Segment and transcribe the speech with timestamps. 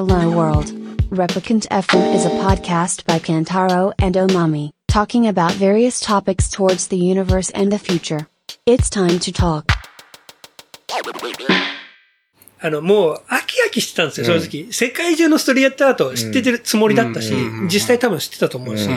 [0.00, 0.72] Hello World.
[1.10, 6.96] Replicant FM is a podcast by Kantaro and Omami, talking about various topics towards the
[6.96, 8.26] universe and the future.
[8.64, 9.66] It's time to talk.
[12.62, 14.72] あの、もう、飽き飽きしてたんですよ、正直。
[14.72, 17.34] 世界中のストリートアートを知っててるつもりだったし、
[17.70, 18.88] 実際多分知ってたと思うし、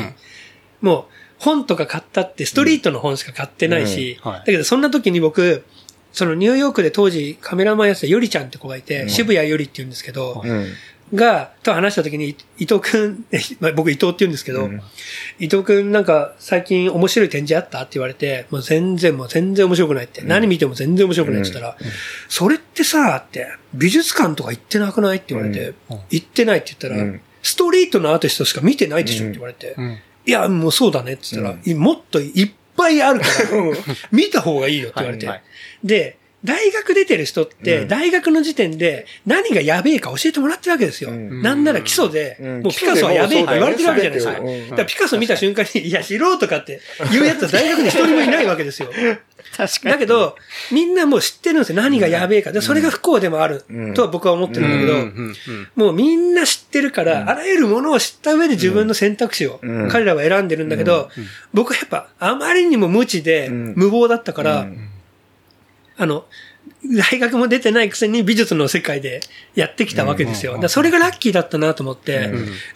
[0.79, 5.65] もう、本とか買ったって、ストリートの本しか買ってないし、うんはいだけどそんな時に僕、
[6.13, 10.67] そのニューヨークで当時カメラマンやってたヨリちゃんって子がいて、渋谷ヨリって言うんですけど、うん。
[11.13, 14.81] が、と話した時に、伊藤くん、えまあ僕伊藤って言うんですけど、うん。
[15.39, 21.77] 伊藤くんなんか最近面白い展示あったって言われて、もう全然もう全然面白くないって、何見ても全然面白くないって言ったら、
[22.29, 25.73] それってさ、って、美術館とか行ってなくないって言われて、
[26.09, 27.21] 行ってないって言ったら、うん。
[27.43, 29.99] ストリートのアーティストしか見てないでしょって言われて、ん。
[30.25, 33.33] いや、もうそうだねって言ったら、いもっといっぱいあるから、
[34.11, 35.27] 見た方がいいよって言われて。
[35.27, 35.87] はいはい。
[35.87, 41.11] で、大学出てる人って、大学の時点で何がやべえか教えてもらってるわけですよ。
[41.11, 41.41] ん。
[41.41, 42.61] なんなら基礎で、うん。
[42.63, 44.33] もうピカソはやべえって言われてるわけじゃないですか。
[44.33, 48.89] うそうだからピカソ見た瞬間に、いや、素人かって言うやつは大学に一人もいないわけですよ。
[49.55, 50.35] 確だけど、
[50.71, 51.81] みんなもう知ってるんですよ。
[51.81, 52.51] 何がやべえか。
[52.51, 53.93] で、それが不幸でもあるうん。
[53.93, 54.99] とは僕は思ってるんだけど、うん。
[54.99, 55.07] うん。
[55.07, 55.67] うん。
[55.75, 59.89] もうみんな知ってるから、あらゆるものを知った上で自分の選択肢をうん。
[59.89, 61.09] 彼らは選んでるんだけど、
[61.53, 63.73] 僕はやっぱあまりにも無知でうん。
[63.75, 64.89] 無謀だったから、うん
[65.97, 66.25] あの、
[67.11, 69.21] 大学も出てないくせに美術の世界で
[69.55, 70.57] やってきたわけですよ。
[70.57, 72.29] だそれがラッキーだったなと思って、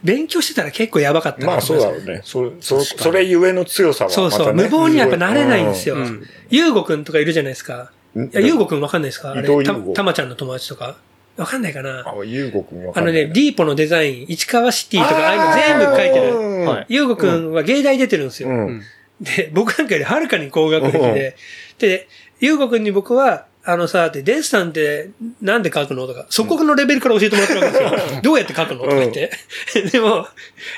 [0.04, 2.22] 勉強してたら結構やばかったなまあそうだろうね。
[2.24, 4.30] そ、そ、それゆえの強さはまたね。
[4.30, 4.54] そうそう。
[4.54, 6.24] 無謀にやっぱなれないんですようん。
[6.50, 7.92] ゆうごくんとかいるじゃないですか。
[8.16, 9.32] んいや、ゆうごくんわかんないですか？
[9.32, 9.48] あれ、
[9.94, 10.98] たまちゃんの友達とか。
[11.38, 16.32] わかんないかなあ、ゆうごくんわかんないあのね、ディーポのデザイン、市川シティとか、ああいうの全部書いてる。
[16.32, 18.50] るはいゆうごくんは芸大出てるんですよ。
[18.50, 18.82] うん。
[19.22, 21.36] で、僕なんかよりはるかに高学歴で、
[21.80, 22.08] で、
[22.40, 25.10] ゆうごくんに僕は、あのさ、って、デッサンって
[25.42, 26.08] なんで書くの？
[26.08, 28.22] とか、そこのレベルから教えてもらってるわけですよ。
[28.22, 28.84] どうやって書くの？
[28.84, 29.30] とか言って。
[29.92, 30.26] でも、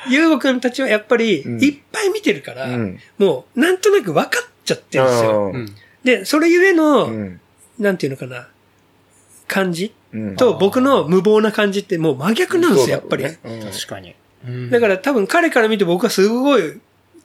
[0.09, 1.63] ゆうごくんたちはやっぱり、ん。
[1.63, 2.99] いっぱい見てるから、うん。
[3.19, 5.51] もう、なんとなく分かっちゃってるんですよ。
[5.53, 5.75] うん。
[6.03, 7.39] で、それゆえの、うん。
[7.77, 8.47] なんていうのかな、
[9.47, 9.93] 感じ？
[10.11, 10.35] うん。
[10.35, 13.23] と僕の無謀な感じってもう真逆なんですよ、やっぱり。
[13.23, 13.59] ねうん。
[13.61, 14.15] 確かに。
[14.71, 16.79] だから多分彼から見て僕はすごい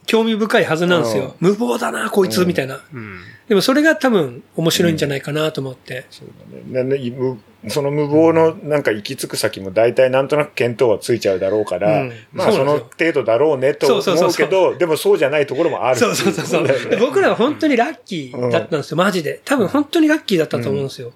[0.06, 1.34] 興味深いはずなんですよ。
[1.41, 2.81] 無謀だな、こいつ、みたいな。
[2.92, 6.06] うんでもそれが多分面白いんじゃないかなと思って。
[6.10, 7.38] そうだねななむ
[7.69, 16.66] その無謀のなんか行き着く先も大体なんとなく見当はついちゃうだろうから、うんまあそうの程度だろうねと思そうそうそううけど、でもそうじゃないところもあるそうそうそうそう。
[16.66, 19.41] で僕らは本当にラッキーだったんですよ、マジで。
[19.44, 21.12] 多分本当にラッキーだったと思うんですよ。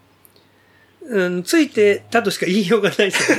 [1.10, 3.38] うん、ついてたとしか言いようがないですよ。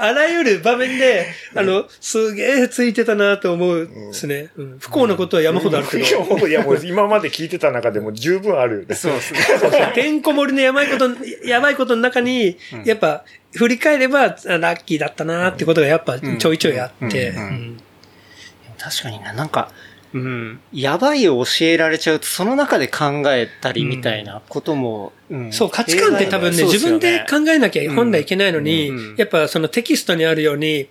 [0.00, 1.26] あらゆる場面で、
[1.56, 4.50] あの、すげえついてたなと思うですね。
[4.56, 4.78] うん。
[4.78, 6.04] 不幸なことは山ほどあるけど。
[6.04, 8.94] いやもういやもう今まで聞いてた中でも十分あるよね。
[8.94, 9.40] そうですね。
[9.96, 11.10] てんこ盛りのやばいこと、
[11.44, 17.34] やばいことの中に、やっぱ、振り返れば、あラッキーだったなってことがやっぱちょいちょいあって。
[18.78, 19.72] 確かにな、なんか、
[20.14, 25.52] うん、やばいを教えられちゃうと、その中で考えたりみたいなことも、うん。
[25.52, 29.16] そう、価値観って多分ね、自分で考えなきゃ本来いけないのに、うん。
[29.16, 30.88] やっぱそのテキストにあるように、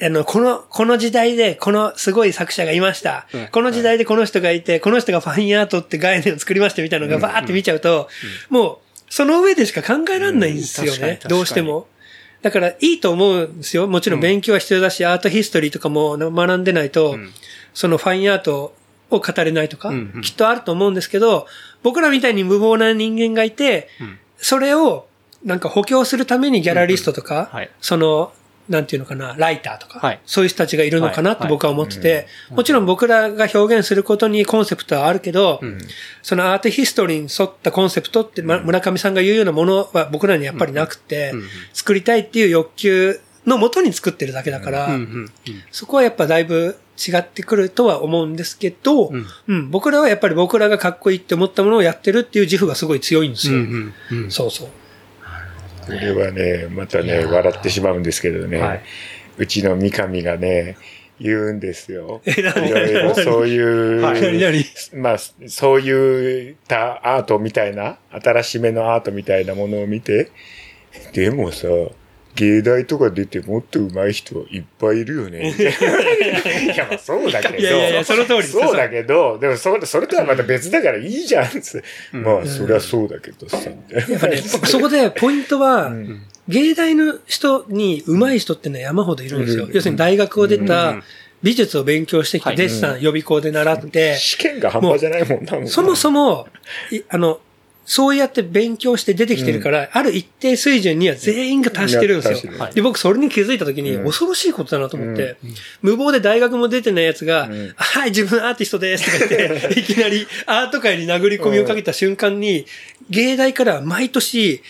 [0.00, 3.26] あの、この、この時代でこのすごい作者がいました。
[3.32, 3.46] うん。
[3.48, 8.08] この時代でこの人がいて、この人がファインアートって概念を作りましたみたいなのがバーって見ちゃうと、
[8.48, 8.78] もう、
[9.10, 11.20] その上でしか考えられないんですよね。
[11.28, 11.86] どうしても。
[12.42, 13.86] だから、いいと思うんですよ。
[13.86, 17.32] もちろん勉強は必要だし、アートヒストリーとかも学んでないと、ん
[17.74, 18.74] そのファインアート
[19.10, 20.20] を語れないとか、うんうん。
[20.22, 21.46] きっとあると思うんですけど、
[21.82, 24.18] 僕らみたいに無謀な人間がいて、ん。
[24.36, 25.06] それを
[25.44, 27.70] なんか補強するためにギャラリストとか、はい。
[27.80, 28.32] その、
[28.68, 30.20] なんていうのかな、ライターとか、はい。
[30.24, 31.38] そういう人たちがいるのかなはい。
[31.40, 35.60] って僕は思ってて、もちろん僕らが表現することにコンセプトはあるけど、
[36.22, 41.38] そのアートヒストリーに沿ったコンセプトって、ま村上さんが言うようなものは僕らにやっぱりなくて、うん。
[41.40, 41.46] うん。
[41.72, 45.32] 作りたいっていう欲求のもとに作ってるだけだから、うんうん。
[45.72, 49.26] そこはやっぱだいぶ違ってくるとは思うんですけど、うん。
[49.48, 49.70] うん。
[49.70, 53.54] 僕らはやっぱり僕らがかっこいいって思ったものをやってるっていう自負がすごい強いんですよ。
[53.54, 54.68] うんうんそうそう。
[55.86, 58.82] これはね、またね、笑ってしまうんですけどね、はい。
[59.38, 60.76] うちの三上がね、
[61.20, 62.20] 言うんですよ。
[62.26, 64.40] いろいろそういう、何？
[64.40, 64.64] 何？
[64.94, 65.18] まあ、
[65.48, 70.30] そういったアートみたいな、新しめのアートみたいなものを見て、
[71.12, 71.66] でもさ、
[72.34, 75.50] 芸大とか出てもっと上手い人いっぱいいるよね。
[75.52, 75.62] い
[76.76, 77.56] や、まあそうだけど。
[77.56, 81.82] いやいやいやその通りですそうだけど、でもそれ、それとはまた別だからいいじゃんつ。
[82.12, 83.58] まあ、そりゃそうだけどさ。
[83.90, 85.92] やっぱね、 僕そこでポイントは、
[86.48, 89.68] 芸大の人に上手い人ってのは山ほどいるんですよ。
[89.70, 91.02] 要するに大学を出た
[91.42, 95.68] 美術を勉強してきて、はいデッサン予備校で習って、試験が半端じゃないもんなもん。
[95.68, 96.46] そもそも、
[96.90, 97.40] いあの、
[97.84, 102.52] そうやって勉強して出てきてるから、ある一定水準には全員が達してるんですよ。
[102.72, 104.04] で、僕それに気づいた時にうん。
[104.04, 105.36] 恐ろしいことだなと思って、
[105.80, 107.72] 無謀で大学も出てないやつが、ん。
[107.76, 112.66] はい、自分アーティストですとか言って、 いきなりアート界に殴り込みをかけた瞬間に、
[113.10, 114.62] 芸大から毎年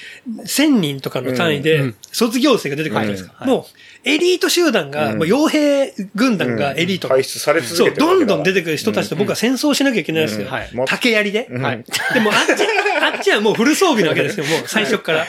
[0.44, 3.44] 1000人とかの単位で卒業生が出てくるじゃないですか。
[3.44, 7.08] もう、エリート集団が、うんもう傭兵軍団がエリート。
[7.08, 10.46] 排出され続そう、けてるわけだどんどん出てくる人たちと僕は戦争しなきゃいけないんですよ。
[10.46, 11.46] うんはい竹槍で。
[11.50, 11.84] うんはい。
[12.14, 15.26] でもあっち、あっちはもうフル装備なわけですよ、もう最初から。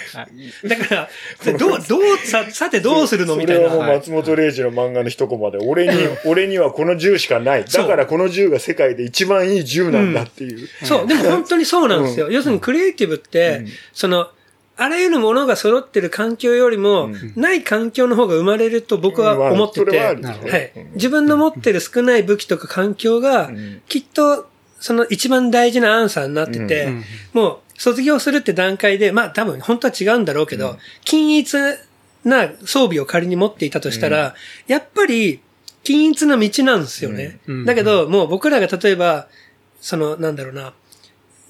[0.68, 1.10] だから、
[1.58, 3.94] どう、どう、さ、さてどうするのみたいそれはもうな。
[3.94, 5.94] 松本零士の漫画の一コマで、俺に、
[6.26, 7.66] 俺にはこの銃しかない。
[7.66, 10.68] だからこの銃が世界で一番いい銃なんだっていう。
[10.84, 12.32] そう、でも本当にそうなんですよ。
[12.32, 14.30] 要するにクリエイティブって、その、
[14.76, 20.72] あらゆるものが揃ってる環境よりも、ない環境の方が生まれると僕は思ってて、はい。
[20.96, 24.50] 自分の持ってる少ない武器とか環境がん、きっと、
[24.80, 27.04] その一番大事なアンサーになってて、うん。
[27.34, 31.56] もう卒業するって段階で、まあ多分本当は違うんだろうけど、均一
[32.24, 34.34] な装備を仮に持っていたとしたら、
[34.68, 35.40] やっぱり
[35.84, 37.40] 均一な道なんですよね。
[37.48, 37.66] うん。
[37.66, 39.28] だけど、もう僕らが例えば、
[39.80, 40.74] その、なんだろうな、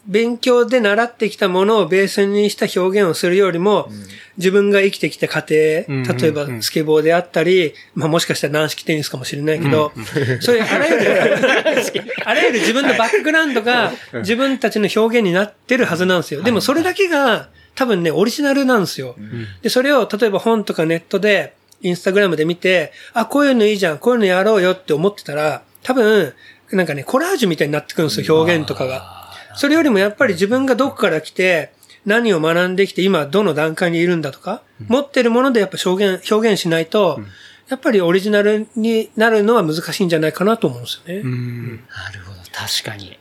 [0.06, 3.90] 勉強で習ってきたものをベースにした表現をするよりも、
[4.38, 5.56] 自分が生きてきた過程、
[5.88, 6.04] うん。
[6.04, 9.94] 例えばスケボーであったり、まあもしかしたら軟式テニスかもしれないけど、
[10.42, 11.24] そういうあらゆる、
[12.26, 16.42] あらゆる自分のバックグラウンドが自分たちの表現になってるはずなんですよ。
[16.42, 19.16] でもそれだけが多分ね、オリジナルなんですよ。
[19.62, 26.34] で、それを例えば本とかネットで、インスタグラムで見て、あ、こういうのいいじゃん、こういうのやろうよって思ってたら、多分、
[26.72, 29.23] なんかね、コラージュみたいになってくるんですよ、表現とかが。
[29.56, 31.74] それよりもやっぱり自分がどこから来て、
[32.06, 37.22] 何を学んできて、今どの段階にいるんだとか、持ってるものでやっぱ表現、表現しないと、
[37.70, 41.22] やっぱりオリジナルになるのは難しいんじゃないかなと思うんですよね。
[41.22, 41.70] うん。
[41.90, 42.40] なるほど。
[42.52, 43.18] 確かに。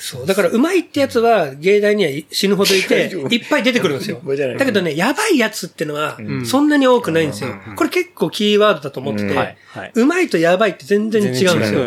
[0.00, 0.26] そう。
[0.26, 4.20] だから、うまいってやつは、芸大には死ぬほどいて、 いっぱい出てくるんですよ。
[4.58, 7.54] だけどね、やばいやつってのはん、そんなに多くないんですよ。
[7.76, 9.56] これ結構キーワードだと思ってて、
[9.94, 11.82] うまいとやばいって全然違うんですよ。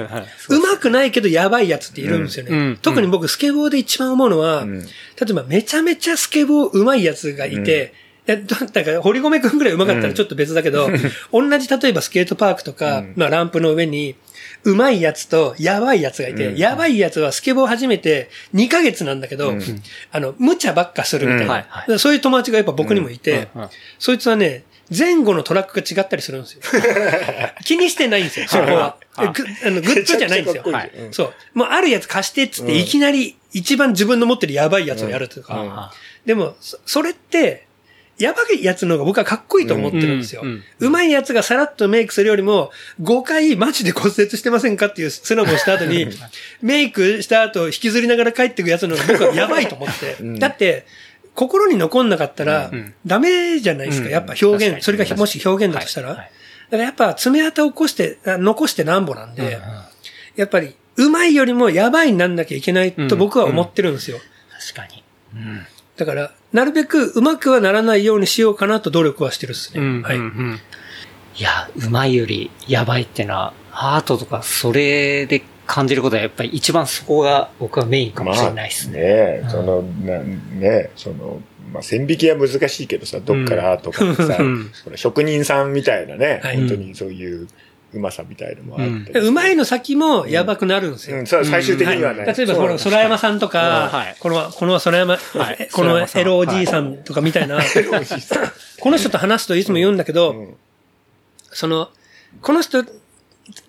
[0.50, 0.60] う。
[0.60, 2.78] まくないけどやばいやつっているんですよね。
[2.84, 4.82] 特に僕スケボーで一番思うのは、ん。
[4.82, 4.88] 例
[5.32, 7.94] えばめちゃめちゃスケボーうまいやつがいて、
[8.26, 10.90] いやだだから、堀米くんぐらいうまかったらちょっと別だけど、
[11.32, 14.16] 同じ例えばスケートパークとか、まあランプの上に、
[14.64, 16.58] うまいやつとやばいやつがいて、うん。
[16.58, 19.54] やばいやつはスケボー始めて2ヶ月なんだけど、
[20.12, 21.46] あの、無茶ばっかするみたいな。
[21.46, 21.66] うんはい。
[21.68, 23.62] はいそういう友達がやっぱ僕にもいて、うん。
[23.64, 23.70] うん。
[24.00, 24.64] そいつはね、
[24.96, 26.62] 前後のトラックが違ったりするんですよ。
[27.66, 28.98] 気にしてないんですよ、そこは。
[29.16, 30.64] あのグッズじゃないんですよ。
[30.66, 30.74] いい。
[31.12, 31.34] そう。
[31.54, 35.92] もうあるやつ貸してっつって、いきなり一番自分の持ってるやばいやつをやるとか。
[36.26, 37.66] でも、そそれって、
[38.20, 40.42] やばいやつの方が僕はかっこいいと思ってるんですよ。
[40.44, 40.48] う
[40.80, 42.72] うんまいやつがさらっとメイクするよりも、
[43.02, 46.08] 5回マジで骨折してませんかっていうスラムをした後に、
[46.62, 50.24] メイクした後引きずりながら帰ってくやつの方が僕はやばいと思って。
[50.24, 50.86] んだって、
[51.34, 54.06] 心に残んなかったらん、ダメじゃないですか。
[54.06, 56.10] うんやっぱ表現、それがもし表現だとしたら。
[56.10, 56.30] だか
[56.72, 59.60] らやっぱ爪痕を起こして、あ残してなんぼなんで、
[60.36, 64.20] やっぱり、うまいよりもやばいになんなきゃいけないと僕は思ってるんですよ。
[64.74, 65.04] 確かに。
[65.36, 65.66] うん。
[65.98, 69.82] だから、なるべくうまくはならないようにしようかなと努力はしてるっすね。
[69.82, 70.02] うん。
[70.02, 70.18] はい。
[70.18, 70.60] うんうん
[71.36, 79.00] いや、うまいよりやばいってのは、アートとかそれで感じることはやっぱり一番そこが僕はメインかもしれないですね。
[79.00, 87.48] ねえ、その、なねその、まあ、線引きは難しいけどさ、どっからとかってさ、うんその職人さんみたいなね、はい本当にそういう
[87.94, 89.14] うまさみたいのもあって。
[89.14, 91.18] でうまいの先もやばくなるんですよ。
[91.18, 92.26] うん、そう最終的にはね。
[92.26, 94.16] 例えば、この、空山さんとか、はい。
[94.20, 95.70] この、この空山、はい。
[95.72, 97.60] このエロおじいさんとかみたいな、
[98.80, 100.56] この人と話すといつも言うんだけど、うん。
[101.52, 101.90] その、
[102.42, 102.84] この人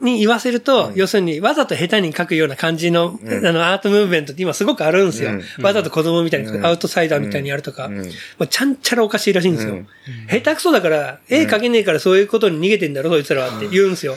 [0.01, 3.47] に言わせると、要するにわざと下手に書くような感じの、うん。
[3.47, 5.31] あの、アートムーブメントって今すごくあるんですよ。
[5.31, 5.65] うん。
[5.65, 6.65] わざと子供みたいに、うん。
[6.65, 7.97] アウトサイダーみたいにやるとか、うん。
[7.99, 8.03] も
[8.41, 9.75] うちゃんちゃらおかしいらしいんですよ。
[9.75, 9.87] うん。
[10.29, 14.17] 下手くそだから、絵描けねえからそういうことに逃げてんだろ、そいつらはって言うんですよ。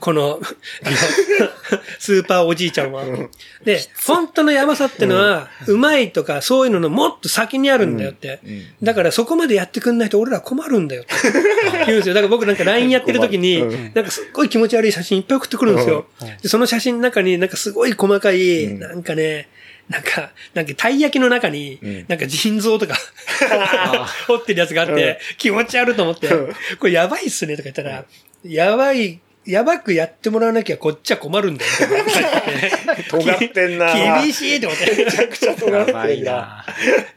[0.00, 0.40] この、
[1.98, 3.04] スーパーおじいちゃんは。
[3.64, 8.40] で、本当のやばさってのは、うまいとかそういうののもっと先にあるんだよって。
[8.82, 11.14] だからそこまでやってくんないと俺ら困るんだよって。
[11.86, 12.14] 言うんですよ。
[12.14, 16.06] だから僕なんか LINE やってる時にうん、なんかすっごい気持ち悪い写真いっぱい送ってくるんですよ。
[16.42, 18.80] でその写真の中になんかすごい細かい、うん。
[18.80, 19.48] なんかね、
[19.88, 22.96] なんか、なんか、たい焼きの中にん、なんか腎臓とか、
[24.26, 26.28] 掘ってるやつがあって、気持ち悪いと思って、
[26.78, 28.04] これやばいっすねとか言ったら、
[28.44, 31.70] やばい、やばくやってもらわなきゃこっちは困るんだよ。
[33.10, 34.66] 尖ってんな厳しいって。
[34.66, 36.64] めちゃくちゃやばいな。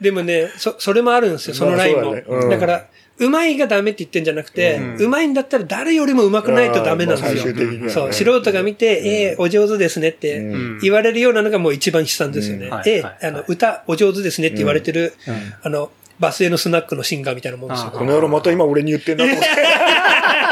[0.01, 2.01] でもね、そ、それもあるんですよ、そのラインも。
[2.01, 2.85] まあだねうんだから、
[3.19, 7.89] うまいがダメって言ってんじゃなくて、うんうまいんだったら誰よりもうまくないとダメなんですよね。
[7.89, 12.81] そう、素人が見て、ええお上手ですねってうん言われるようなのがもう一番悲惨ですよねうん。
[12.85, 17.91] ええはいあの、歌、お上手ですねって言われてる、うんあの、バスへのスナックのシンガーみたいなもんですよ。
[17.91, 19.49] この野郎また今俺に言ってんなと思って。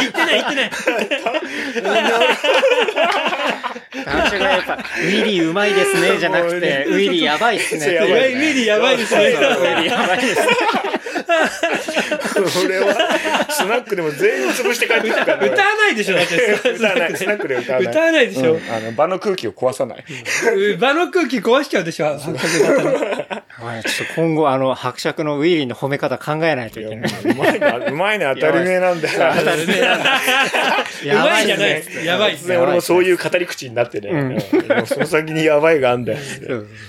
[0.00, 0.70] 言ってない言ってない。
[4.04, 7.86] 感じがやっぱ、ウィリーうまいですね、じゃなくて、ウィリーやばいっすね。
[7.86, 9.24] ウィリーやばいですね。
[9.24, 10.46] ウィリーやばいですね。
[12.64, 12.94] 俺は、
[13.50, 15.44] スナックでも全員潰して帰ってくるから。
[15.44, 16.70] 歌わないでしょ、だって。
[16.70, 17.16] 歌わない。
[17.16, 17.90] スナックで歌わない。
[17.90, 20.04] 歌わないでしょうんあの、場の空気を壊さない。
[20.78, 23.42] 場の空気壊しちゃうでしょ、八角だったら。
[23.50, 27.10] はい、ちょっと今後、あの、伯爵のウィリーの褒め方考えないといけない。
[27.24, 29.18] うまいな、うまいね、当たり前なんだよ。
[29.18, 32.04] うまいじゃないです。
[32.04, 32.54] やばいっすね。
[32.54, 34.10] 突然俺もそういう語り口になってね。
[34.10, 36.18] うんその先にやばいがあんだよ。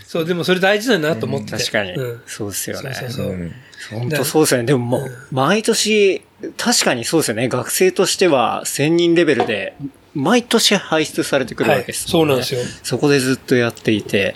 [0.05, 1.57] そう、でもそれ大事だなと思ってて。
[1.57, 2.21] 確かにうん。
[2.25, 2.93] そうですよね。
[2.93, 3.51] そうそうそう。
[3.91, 4.65] うん本当そうですよね。
[4.65, 6.21] でももう、毎年、
[6.57, 7.49] 確かにそうですよね。
[7.49, 9.75] 学生としては1000人レベルで、
[10.13, 12.61] 毎年輩出されてくるわはいけです、そうなんですよ。
[12.83, 14.35] そこでずっとやっていて。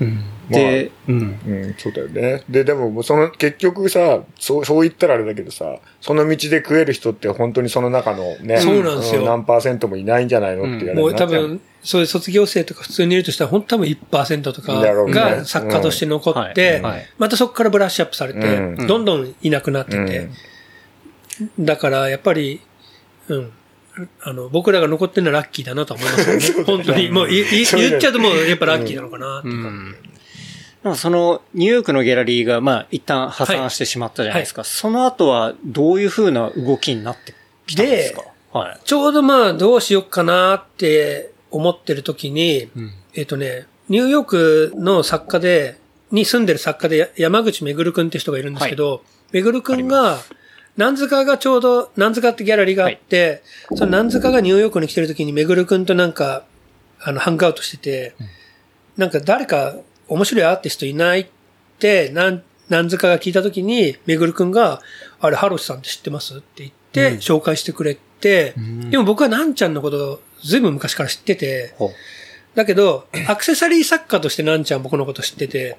[0.00, 0.24] うん。
[0.48, 1.40] で、うん。
[1.46, 2.44] うん、そうだよね。
[2.48, 16.82] で、でも、その、結局さ、そう、そう言ったらあれだけどさ、その道で食える人って本当にその中のね、そうなんですよ何パーセントもいないんじゃないのって言われもう多分、そういう卒業生とか普通にいるとしたら、本当多分1%とかが作家として残っうんて
[17.18, 20.28] またそこからブラッシュアップされてうん、どんどんいなくなってて。
[21.58, 22.60] だから、やっぱり、
[23.28, 23.50] うん。
[24.22, 26.64] あの、僕らが残ってるのはラッキーだなとは思いますよね。
[26.66, 27.10] 本当に。
[27.10, 29.48] もう言っちゃうともうやっぱラッキーなのかなうか。
[30.84, 30.90] うん。
[30.90, 34.62] でもその、ニューヨークのギャラリーが、まあ、一旦破産してしまったじゃないですか。
[34.64, 37.34] その後は、どういう風な動きになって
[37.66, 38.22] きたんですか？
[38.58, 38.80] はい。
[38.84, 42.92] ちょうどまあ、どうしよっかなって思ってる時に、うん。
[43.14, 45.78] えっ、とね、ニューヨークの作家で、
[46.10, 50.18] に住んでる作家でや山口めぐるくんって人がいるんですけど、めぐるくんが、
[50.76, 53.42] 南塚がちょうど、南塚ってギャラリーがあって、
[53.74, 56.44] その南塚がニューヨークに来てる時にめぐるくんとなんか、
[57.00, 58.14] あの、ハングアウトしてて、
[58.96, 59.74] なんか誰か
[60.08, 61.26] 面白いアーティストいないっ
[61.78, 64.80] て、なん、南塚が聞いた時に、めぐるくんが、
[65.20, 71.74] あれ、ハロシさんって知ってますって言って、うん紹介してくれて、んでも僕はなんちゃんのことをずいぶん昔から知ってて。
[72.54, 75.76] だけど、アクセサリー作家としてなんちゃん僕のこと知ってて。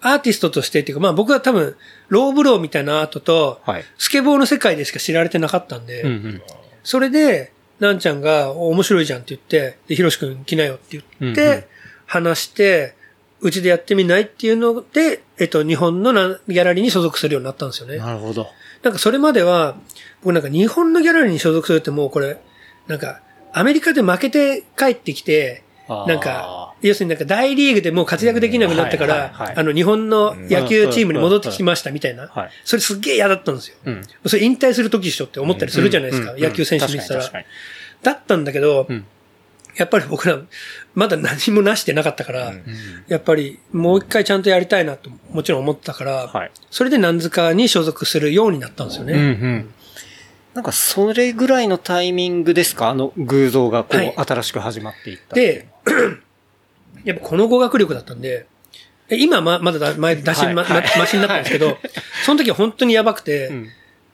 [0.00, 1.76] アーティストとしてっていうか、まあ僕は多分、
[2.08, 3.84] ローブローみたいなアートと、はい。
[3.98, 6.42] スケボーの世界でしか知られてなかったんで、うんうん。
[6.84, 11.64] それで、なんちゃんがお面白いじゃんって言って、で、ひろしくん来なよって言って、うんうん
[12.04, 12.94] 話して、
[13.42, 17.98] うちでやってみないっていうので、えっと、日本のなギャラリーに所属するようになったんですよね。
[17.98, 18.46] なるほど。
[18.82, 19.76] なんかそれまでは、
[20.22, 22.38] 僕なんか日本のギャラリーに所属するってもうこれ、
[22.86, 23.20] なんか、
[23.52, 32.50] アメリカで負けて帰ってきて、なんか、要するになんか大リーグでもう活躍できなくなったからあの日本の野球チームに戻ってきましたみたいなはい。
[32.64, 33.76] それすっげえ嫌だったんですよ。
[33.84, 34.02] うん。
[34.26, 36.32] それ引退する時でしょって思ったりするじゃないですか。
[36.32, 37.30] うん野球選手見てたら
[38.02, 39.06] だったんだけどうん、
[39.76, 40.38] やっぱり僕ら、
[40.94, 42.52] まだ何もなしてなかったから、
[43.08, 46.50] やっぱりもう一回ちゃんとやりたいなともちろん思ってたから、はい。
[46.70, 49.30] それで南塚に所属するようになったんですようんうね。
[49.32, 49.74] ん。
[50.54, 52.90] なんか、それぐらいのタイミングですか？
[52.90, 54.14] あの、偶像がこう、はい。
[54.16, 55.68] 新しく始まっていったで、
[57.04, 58.46] やっぱこの語学力だったんで、
[59.08, 60.54] え今ま、まだだ前出し、ま、はい。
[60.54, 60.82] はい。
[60.94, 61.78] まマシになったんですけど、
[62.26, 63.68] その時は本当にやばくて、うん。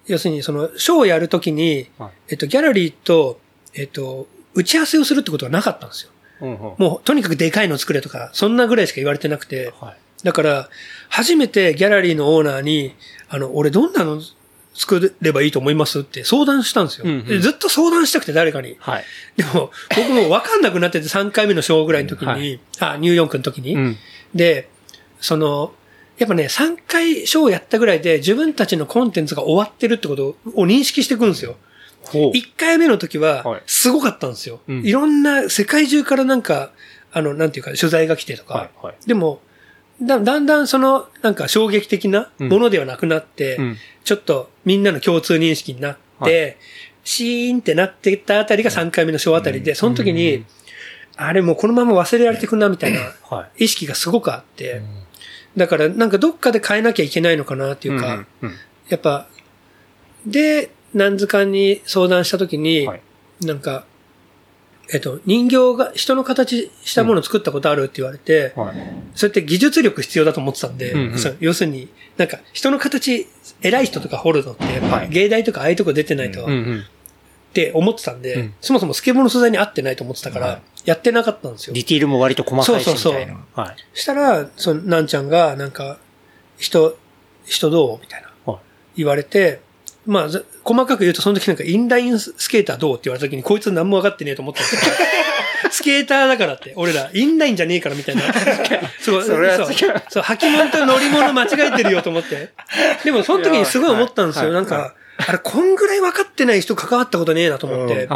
[0.06, 2.10] 要するにその、ショーをやるときに、はい。
[2.30, 3.40] えっと、ギャラリーと、
[3.74, 4.26] えっと、
[4.58, 6.10] 打ち合わせをするってことがなかったんですよ。
[6.40, 9.96] うんうんもう、とにかくでかいの作れとか、そんなぐらいしか言われてなくて、はい。
[10.24, 10.68] だから、
[11.08, 12.94] 初めてギャラリーのオーナーに、
[13.28, 14.20] あの、俺どんなの
[14.74, 17.04] 作ればいいと思いますって相談したんですよ。
[17.06, 18.76] うんうんでずっと相談したくて誰かに。
[18.78, 19.04] はい。
[19.36, 23.96] でも、僕も分かんなくなってて3回目のショーぐらいの時に、はいあ、ニューヨークの時に、うん。
[24.34, 24.68] で、
[25.20, 25.72] その、
[26.18, 31.56] やっぱね、3回ショーやったぐらいで自分たちのコンテンツが終わってるってことを認識していくんですよ。
[32.08, 32.30] ほう。
[32.32, 34.60] 1回目の時ははい、すごかったんですよ。
[34.68, 34.84] うん。
[34.84, 36.70] いろんな世界中からなんか、
[37.12, 38.54] あの、なんていうか、取材が来てとか。
[38.54, 38.94] はいはい。
[39.06, 39.40] でも
[40.00, 43.76] だ、だんだんその、なんか衝撃的なものではなくなって、うん。
[44.04, 46.56] ちょっとみんなの共通認識になって、はい。
[47.04, 50.46] シーンってなってったあたりが3回目のショーあたりで、その時に、うん。
[51.16, 53.64] あれもうこのまま忘れられてくんなみたいなはい。
[53.64, 54.82] 意識がすごくあって、
[55.56, 58.24] だからなんかどっかで変えなきゃいけないのかなっていうか、
[58.88, 59.26] やっぱ、
[60.24, 63.02] で、南塚に相談したときに、はい
[63.40, 63.84] なんか、
[64.92, 68.76] えっと、人形が、人の形したものを作ったことあるって言われて、はい。
[69.14, 73.28] それって技術力必要だと思ってたんで、うんうん要するに、なんか、人の形、
[73.62, 74.64] 偉い人とか掘るのって、
[75.10, 76.84] 芸大とかああいうとこ出てないと、っうんうん。
[77.52, 81.80] て思ってたんで、うんそもそもスケボーの素材に合ってないと思ってたから、はいやってなかったんですよデ。
[81.80, 83.26] ィティールも割と細かいしそうそうそう。
[83.52, 83.76] はい。
[83.92, 85.98] したら、その、なんちゃんが、なんか、
[86.56, 86.96] 人、
[87.44, 88.28] 人どうみたいな。
[88.50, 88.60] はい
[88.96, 89.60] 言われて、
[90.08, 94.80] まあ、ざ細かく言うと、その時なんか、インラインスケーターどうって言われた時に、こいつ何も分かってねえと思ったんですよ
[95.70, 98.22] スケーターだからって、俺ら、インラインじゃねえからみたいな。
[99.00, 99.94] そう、それは違うそう。
[100.08, 102.52] そう、履物と乗り物間違えてるよと思って。
[103.04, 104.50] でも、その時にすごい思ったんですよ。
[104.50, 108.08] なんか、あれ、こんぐらい分かってない人関わったことねえなと思って。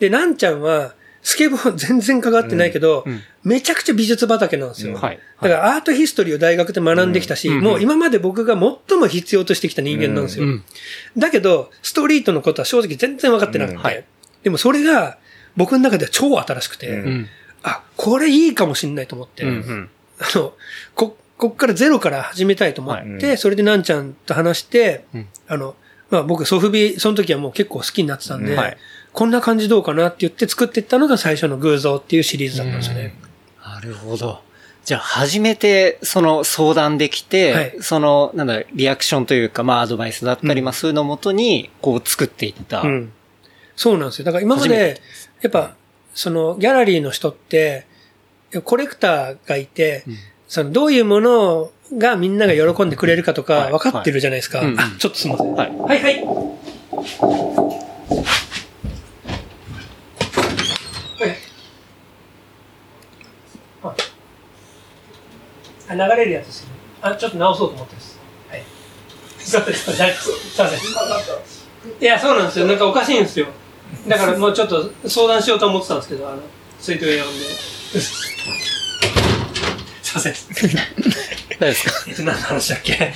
[0.00, 4.96] で、なんちゃんは、スケボー全然関わってないけど、うんうんめちゃくちゃ美術畑なんですよ。
[4.96, 5.00] あ。
[5.06, 5.18] はい。
[5.40, 10.44] だからアートヒストリーを大学で学んできたし、うんもう今まで僕が最も必要としてきた人間なんですよ。
[10.46, 10.64] うん。
[11.18, 14.04] だけど、ストリートのことは正直全然分かってなくて、うんはい
[14.44, 15.18] でもそれが
[15.56, 17.02] 僕の中では超新しくて。
[17.64, 19.90] あ、これいいかもしんないと思って、うんうん。
[20.20, 20.54] あの、
[20.94, 25.74] こ、こっからゼロから始めたいと思って、はいそれでなんちゃんと話して、うんあの、
[26.10, 28.76] まあ僕ソフビ、その時はもう結構好きになってたんで、うんはい
[29.12, 33.14] こんな感じどうかなって言って作っていったのが最初の偶像っていうシリーズだったんですよね。
[33.64, 34.40] なるほど。
[34.84, 42.80] じゃあ、初めて、その相談できて、はいその、なんだ、リアクションというか、まあ、アドバイスだったり、うんまあ、そういうのをもとに、こう、作っていった。
[42.80, 43.12] うん。
[43.76, 44.24] そうなんですよ。
[44.24, 45.00] だから今まで、
[45.40, 45.76] やっぱ、
[46.14, 47.86] そのギャラリーの人って、
[48.64, 50.16] コレクターがいて、うん
[50.52, 54.58] そのどういうものがみんなが喜んでくれるかとかはい分かってるじゃないですか。
[54.58, 55.54] はいうんうんあ、ちょっとすみません。
[55.54, 55.76] はい。
[55.78, 56.22] はいはい。
[61.22, 61.36] はい
[65.88, 66.74] あ流れるやつですよね。
[67.02, 68.18] あ、ちょっと直そうと思ってます。
[68.48, 68.62] はい。
[69.38, 70.12] すいません、すいません。
[70.14, 70.32] すい
[70.64, 70.78] ません。
[72.00, 72.66] いや、そうなんですよ。
[72.66, 73.48] なんかおかしいんですよ。
[74.08, 76.42] だからもうちょっと相談しようと思ってたんですけど、あの、
[76.80, 77.44] 水筒呼んで。
[78.00, 78.32] す
[80.12, 80.32] いません。
[80.32, 80.38] で
[81.74, 81.92] すか？
[82.08, 83.12] えっと、何の話だっけ？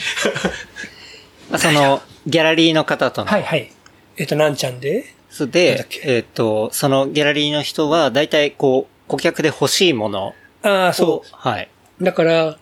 [1.53, 3.31] あその、ギャラリーの方との。
[3.31, 3.73] はいはい。
[4.19, 5.15] えっと、なんちゃんで？
[5.45, 11.29] でえっ、と、そのギャラリーの人は、大体、こう、顧客で欲しいものああ、を、そう。
[11.33, 11.69] はい。
[12.01, 12.59] だから、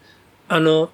[0.49, 0.91] あの、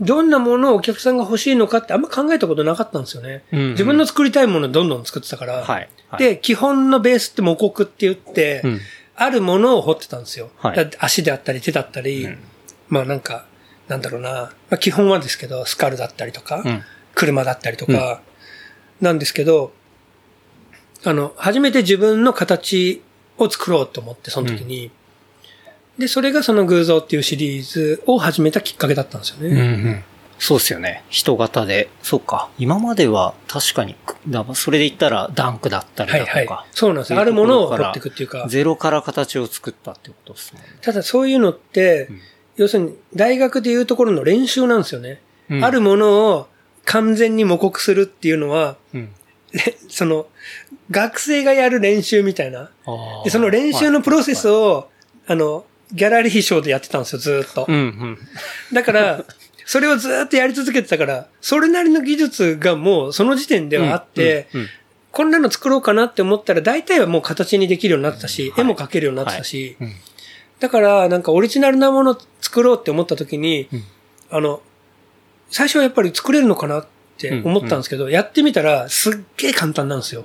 [0.00, 3.44] どんなものをお客さんが欲しいのかってあんま考えたことなかったんですよね。
[3.52, 5.62] うんうん自分の作りたいものをどんどん作ってたから。
[5.62, 5.88] はい。
[6.08, 8.80] はい、で、基本のベースって模刻って言って、うん
[9.16, 10.50] あるものを彫ってたんですよ。
[10.56, 12.28] はい足であったり手だったり、
[12.88, 13.46] まあなんか、
[13.86, 16.82] なんだろうな、まあ基本はですけど、スカルだったりとか、うん
[17.14, 18.22] 車だったりとか、
[19.00, 19.72] なんですけど、
[21.04, 23.02] あの、初めて自分の形
[23.38, 24.90] を作ろうと思って、その時に。
[25.98, 29.48] で、それがその偶像っていうシリーズを始めたきっかけだったんですよね。
[29.48, 30.04] うんうん。
[30.38, 31.04] そうっすよね。
[31.08, 31.88] 人型で。
[32.02, 32.50] そうか。
[32.58, 33.96] 今までは確かに、
[34.28, 36.54] だそれで言ったらダンクだったりはいだとか。
[36.54, 36.66] はい。
[36.72, 37.20] そうなんですよ。
[37.20, 38.46] あるものを彫っていくっていうか。
[38.48, 40.60] ゼロから形を作ったってことですね。
[40.82, 42.20] ただそういうのって、ん
[42.56, 45.20] 要するに大学でいうところの練習なんですよね。
[45.50, 46.48] うんあるものを
[46.84, 49.12] 完全に模刻するっていうのは、うん。
[49.52, 50.26] れ その、
[50.90, 52.70] 学生がやる練習みたいな。
[53.24, 54.88] で、その練習のプロセスを、
[55.26, 57.66] あの、ギャラリー費賞でやってたんですよ、ずーっと。
[57.68, 58.18] うんうん。
[58.72, 59.24] だから、
[59.66, 64.68] それをずーっとやり続けてたから、それなりの技術がもうその時点ではあって、うんうん。
[65.10, 69.92] こんなの作ろうかなって思ったら、大体はもう形にできるようになってたし、絵も描けるようになってたし、うん。
[70.58, 73.84] だから、なんかオリジナルなものを作ろうって思った時に、うん。
[74.30, 74.60] あの、
[75.50, 76.88] 最初はやっぱり作れるのかなって
[77.44, 80.24] 思ったんですけど、やってみたらすっげえ簡単なんですよ。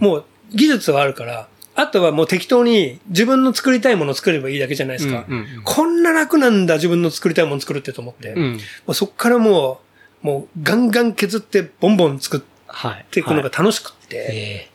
[0.00, 5.26] もう技術はあるから、あとはもう適当に自分の作りたいものを作ればいいだけじゃないですか。
[5.64, 8.34] こんな楽なんだ、自分の作りたいものを作るってと思って。
[8.34, 8.60] もうん。
[8.88, 9.80] うそっからも
[10.22, 13.06] う、もうガンガン削ってボンボン作っはい。
[13.10, 14.70] ていくのが楽しくって、え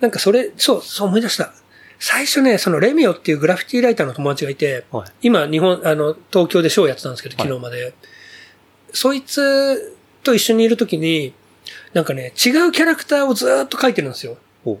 [0.00, 1.52] なんかそれ、そう、そう思い出した。
[1.98, 5.10] 最初ね、そのレミオっていうグラフィティライターの友達がいて、えはい。
[5.22, 7.92] 今、日本、あの、東京でショーやってたんですけど、昨日まで。
[8.92, 11.34] そいつと一緒にいるときに、
[11.92, 14.36] なんかね、違うキャラクターをずーっと描いてるんですよ。
[14.64, 14.78] お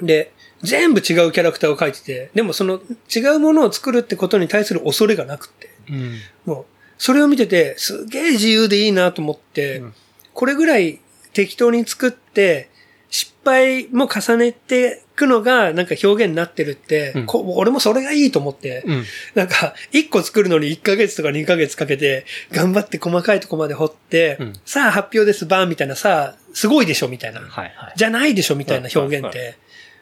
[0.00, 2.80] で、全部違うキャラクターを描いてて、でもその
[3.14, 6.18] 違うものを作るってことに対する恐れがなくって、うん。
[6.44, 6.64] もう、
[6.98, 9.94] それを見てて、すげえ自由でいいなと思って、うん
[10.36, 11.00] これぐらい
[11.32, 12.68] 適当に作って、
[13.08, 19.04] 失敗も重ねていくのがなんか表現になってるって、うんこ俺もそれがいいと思って、うん。
[19.34, 27.40] なんか、一個作るのに1ヶ月とか2ヶ月かけて、頑張って細かいとこまで掘って、うんさあ発表です、バーンみたいな、さあ、すごいでしょみたいな。
[27.40, 27.92] はいはい。
[27.96, 29.58] じゃないでしょみたいな表現っはいて、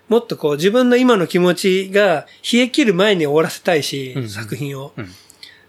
[0.09, 5.11] もっとこう自分の今の気持ちが冷え切る前に終わらせたいし、うん作品を、うん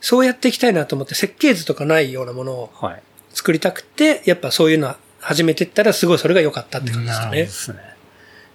[0.01, 3.01] そうやっていきたいなと思って、設計図とかないようなものをはい。
[3.33, 7.47] 作りたくて、やっぱそういうのは始めていったらすごいそれが良かったって感じですかねなるほどで。
[7.47, 7.94] すね。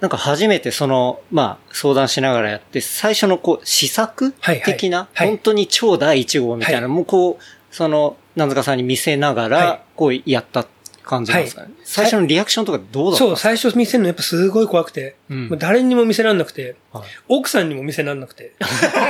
[0.01, 4.65] なんか初めてその、まあ、相談しながらやって、最初のこう、試作はいはい。
[4.65, 5.29] 的な、はい。
[5.29, 6.89] 本当に超第一号みたいな、はい。
[6.89, 9.81] もうこう、その、なん塚さんに見せながら、はい。
[9.97, 10.67] こう、やった
[11.11, 11.69] 感じなんですかね？
[11.85, 15.59] 最初のリアクションとかどうだったんそう、最初見せるのやっぱすごい怖くて、うん。
[15.59, 17.05] 誰にも見せらんなくて、はい。
[17.29, 18.53] 奥さんにも見せらんなくて、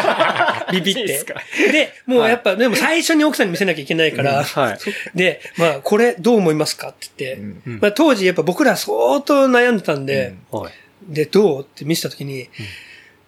[0.72, 1.24] ビビって。
[1.70, 4.78] でもうやっぱ、でも最初に奥さんに見せなきゃいけないから、はい。
[5.14, 6.88] で、まあ、これどう思いますか？
[6.88, 7.62] って言って、うん。
[7.66, 7.78] うん。
[7.80, 10.72] まあ当時やっぱ僕ら相当悩んでたんで、はい。
[11.14, 11.60] で、どう？
[11.62, 12.48] って見せたときに、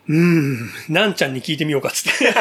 [0.08, 2.26] うーん、なんちゃんに聞いてみようかっつって。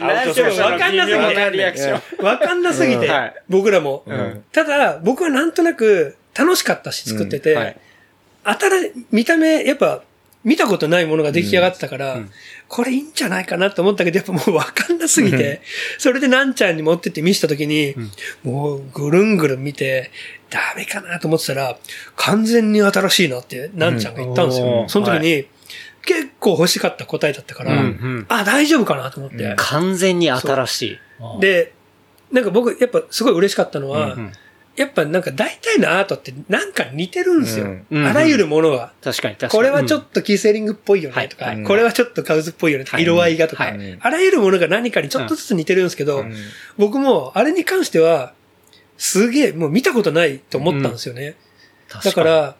[0.00, 1.92] わかんなすぎて。
[2.18, 3.10] わかんなすぎて、
[3.48, 4.04] 僕らも。
[4.08, 4.42] ん。
[4.52, 7.76] ただ、僕はなんとなく楽しかったし作ってて、はい。
[8.44, 8.68] 新
[9.12, 10.02] 見た目、やっぱ、
[10.44, 12.30] 見たことないものが出来上がってたから、うん。
[12.68, 15.62] これいいんじゃないかなと思ったけど、やっぱもうわかんなすぎて、
[15.98, 17.94] それでなんちゃんに持ってって見せたときに、
[18.44, 20.10] もうぐるんぐるん見て、
[20.50, 21.78] ダメかなと思ってたら、
[22.16, 24.82] 完全に新しいなって、なんちゃんが言ったんですよ。
[24.82, 24.88] うん。
[24.88, 25.46] その時に、
[26.04, 27.82] 結構欲しかった答えだったから、うんう
[28.20, 28.26] ん。
[28.28, 29.44] あ、大丈夫かなと思って。
[29.44, 29.56] うん。
[29.56, 30.98] 完全に新しい。
[31.40, 31.72] で、
[32.32, 34.32] なんか僕、やっぱすごい嬉しかったのは、うん
[34.78, 37.66] やっぱなんか大体のアートってなんか似てるんですよ。
[37.90, 38.06] うん。
[38.06, 38.92] あらゆるものは。
[39.02, 39.50] 確かに確かに。
[39.50, 43.02] これはちょっとキーセーリングっぽいよねとか、これはちょっとカウズっぽいよねとか、はい。
[43.02, 43.98] 色合いがとか、はい。
[44.00, 46.34] あらゆるものが何かにちょっとずつ似てるんですけど、うん。
[46.76, 48.34] 僕もあれに関しては、
[48.98, 51.34] すげえ、もう見たことないと思ったんですよね。
[51.88, 52.56] 確だから、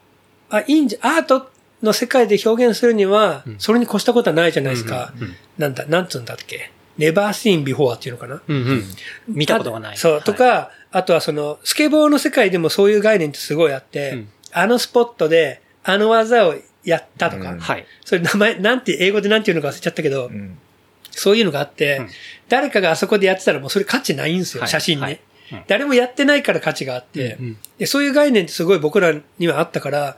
[0.51, 1.48] あ、いいんじゃ、アート
[1.83, 3.57] の世界で表現するには、うん。
[3.59, 5.12] それに越したことはないじゃないですか。
[5.59, 6.73] なんだ、なんつうんだっけ？
[6.97, 8.43] ネバーシーンビフォーっていうのかな？
[8.47, 8.85] うんうん。
[9.29, 9.97] 見たことがない。
[9.97, 10.23] そう、はい。
[10.23, 14.29] と、か、あとはその、スケボーの世界でもそういう概念ってすごいあって、うん。
[14.53, 17.59] あのスポットで、あの技をやったとか、うん。
[17.61, 17.87] はい。
[18.05, 20.59] それ名前、なんて、英語でなんていうのか忘れちゃったけど、うん。
[21.11, 22.09] そういうのがあって、うん。
[22.49, 24.71] 誰かがあそこでやってたらもうそれ価値ないんですよ、はい。
[24.71, 25.21] 写真に、はい。
[25.53, 25.62] うん。
[25.69, 27.57] 誰もやってないから価値があって、うん。
[27.79, 30.17] で、そういう概念ってすごい僕らにはあったから、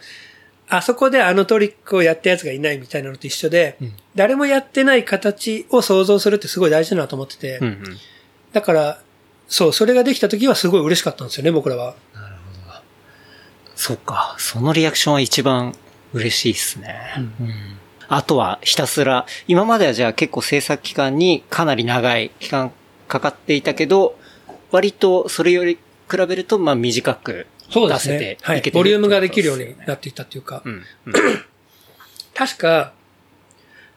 [0.70, 7.85] あそこであのトリックをやったやつがいないみたいなのと一緒で、うん誰もやってない形を想像するってすごい大事だなと思ってて、うんうん。
[8.52, 9.00] だから、
[9.46, 11.94] そう、それができた時はすごい嬉しかったんですよね、僕らは。
[13.76, 14.35] そっか。
[14.37, 15.76] そのリアクションは一番
[16.12, 16.96] 嬉しいっすね。
[17.16, 17.33] うん
[18.12, 22.72] あとはひたすら、今まではじゃあ結構制作期間にかなり長い期間
[23.06, 24.18] かかっていたけど、
[24.72, 25.78] 割とそれより
[26.11, 28.62] 比べるとまあ短く出せていはい。
[28.72, 30.72] ボリュームができるようになっていったっていうか、うん。
[30.72, 31.12] うん
[32.35, 32.92] 確か、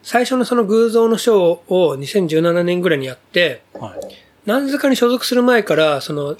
[0.01, 3.99] 最初のその偶像のショーを2017年ぐらいにやって、はい。
[4.45, 6.35] 何塚に所属する前から、その、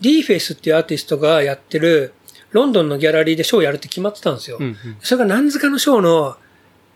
[0.00, 2.14] D フェイスっていうアーティストがやってる、
[2.52, 4.56] ロンドンのギャラリーでショーをやるって決まってたんですよ。
[4.60, 4.76] うんうん。
[5.00, 6.36] それが何塚のショーの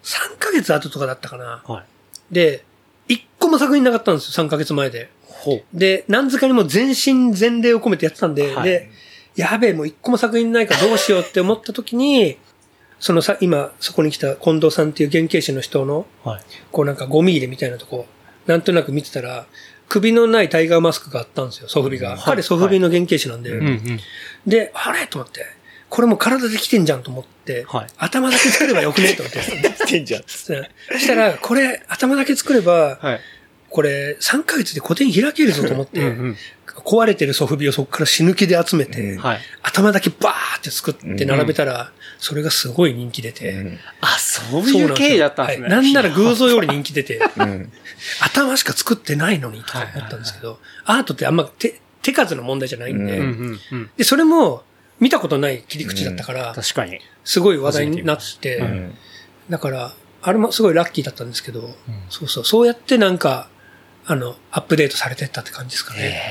[0.03, 1.63] 3ヶ月後とかだったかな。
[1.67, 1.85] はい。
[2.35, 2.65] で、
[3.09, 5.11] 1個も作品なかったんですよ、3ヶ月前で。
[5.73, 8.91] で、何塚にも全身全霊を込めてやってたんで、はいで、
[9.37, 12.39] やべえ、もう一個も作品ないからどうしようって思った時に、
[12.99, 16.43] そのさ、今、そこに来た近藤さんっていう原型師の人の、はい。
[16.73, 18.07] こうなんか5ミリみたいなとこ、
[18.47, 19.47] なんとなく見てたら、
[19.89, 22.11] 首のないタイガーマスクがあったんですよ、ソフビが。
[22.11, 23.51] はい彼ソフビの原型師なんで。
[23.51, 24.01] うんうん。
[24.47, 25.07] で、あれ？
[25.07, 25.45] と思って、
[25.91, 29.41] これもう体できてんじゃんと思って、はい頭だけ作ればよくねと思って。
[29.87, 30.23] 来てんじゃん。
[30.27, 30.55] そ
[30.99, 33.21] したら、これ、頭だけ作れば、はい。
[33.69, 36.37] これ、3ヶ月で個展開けるぞと思って、うんうん
[36.81, 39.19] 壊れてるソフビをそこから死ぬ気で集めて。
[39.63, 43.53] 頭だけバーって作って並べたら、それがすごい人気出て。
[43.53, 45.63] うんあ、そういう経緯だったんですね。
[45.65, 47.73] はいなんなら偶像より人気出て、うん。
[48.21, 53.21] 頭しか作ってないのにとか思ったんですけど、アートってあんま手手数の問題じゃないんで。
[53.97, 54.63] で、それも
[55.01, 57.01] 見たことない切り口だったから、確かに。
[57.25, 58.95] すごい話題になって、うん
[59.49, 61.71] だから、あれもすごいラッキーだったんですけど、
[62.11, 63.49] そうそう、そうやってなんか、
[64.09, 66.23] あの、アップデートされてったって感じですかね。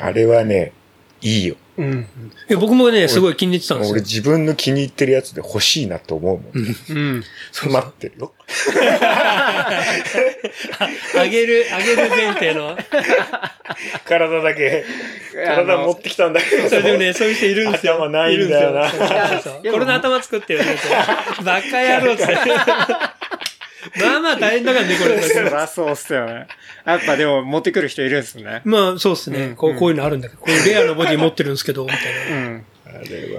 [0.00, 0.72] あれはね、
[1.20, 1.56] いいよ。
[1.76, 2.08] うん。
[2.48, 4.04] いや僕もね、すごい気に入ってたんです俺よ。
[4.04, 6.52] 自分の気に入ってるやつで欲しいなと思うもん。
[6.56, 7.24] うん。
[7.52, 8.32] そう待ってるよ。
[11.16, 12.76] あげる、あげる前提の。
[14.04, 14.84] 体だけ、
[15.46, 16.68] 体持ってきたんだけど。
[16.68, 17.94] それでもね、そういう人いるんですよ。
[17.94, 19.08] 頭ないんだよなそうそう
[19.42, 20.76] そうこれの頭作ってよ、ね。
[21.44, 22.24] バカ野郎って。
[24.00, 25.22] まあまあ大変だからね、これ。
[25.22, 26.46] そりゃそうっすよね。
[26.84, 28.60] やっぱでも持ってくる人いるんですね。
[28.64, 29.74] まあ、そうですね、うんこう。
[29.74, 31.98] こういうのあるんだけど、こういうレアなボディ持ってるんですけど、みたい
[32.30, 32.36] な。
[32.36, 32.64] うん。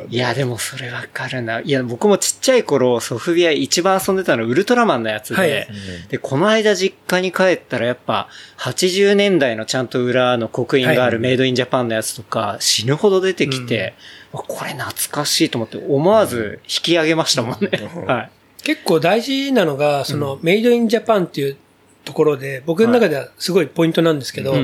[0.10, 1.60] いや、でもそれわかるな。
[1.60, 5.68] いや、僕もちっちゃい頃、ソフビア一番遊んでたのウルトラマンのやつで、はい
[6.10, 13.96] で、この間実家に帰ったらやっぱ、80年代のちゃんと裏の刻印があるはいメイドインジャパンのやつとか、死ぬほど出てきて、
[14.32, 17.70] わこれ懐かしいと思って、思わず引き上げましたもんね。
[17.96, 18.32] うんはい。
[18.64, 21.58] 結構大事なのが、その、メイドインジャパンっていう
[22.06, 24.56] ところで、僕の中ではすごいポイントなんですけど、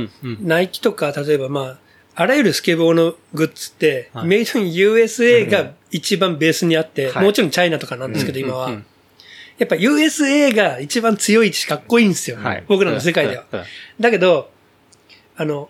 [0.42, 1.78] ナイキとか、例えばまあ、
[2.16, 4.28] あらゆるスケボーのグッズって、はい。
[4.28, 7.26] メイドイン USA が一番ベースにあって、はい。
[7.26, 8.72] もちろんチャイナとかなんですけど、今は。
[9.58, 12.38] やっぱ USA が一番強いしかっこいいんですよ。
[12.38, 12.64] はい。
[12.68, 13.46] 僕らの世界では。
[14.00, 14.50] だけど、
[15.36, 15.70] あの、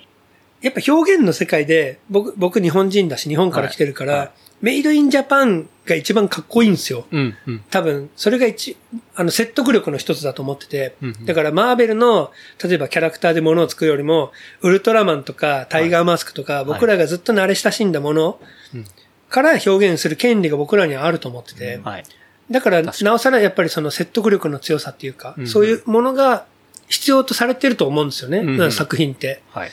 [0.62, 7.06] やっぱ表現の世界で、僕、僕日本人だし、日本から来てるから、メイドインジャパンが一番かっこいいんですよ。
[7.12, 7.64] うん、うん。
[7.70, 8.78] 多分、それが一、
[9.16, 12.32] あの、説得力の一つだと思ってて、うんうんだからマーベルの、
[12.64, 18.40] 例えばキャラクターで物を作るよりも、ウルトラマンとか、タイガーマスクとか、僕らがずっと慣れ親しんだもの
[18.74, 18.86] うん
[19.28, 22.04] から表現する権利が僕らにはあると思ってて、はい。
[22.50, 26.46] だから、なおさらやっぱりその説得力の強さっていうか、うんそういうものが
[26.88, 29.42] 必要とされてると思うんですよね、うんうん作品って。
[29.50, 29.72] はい。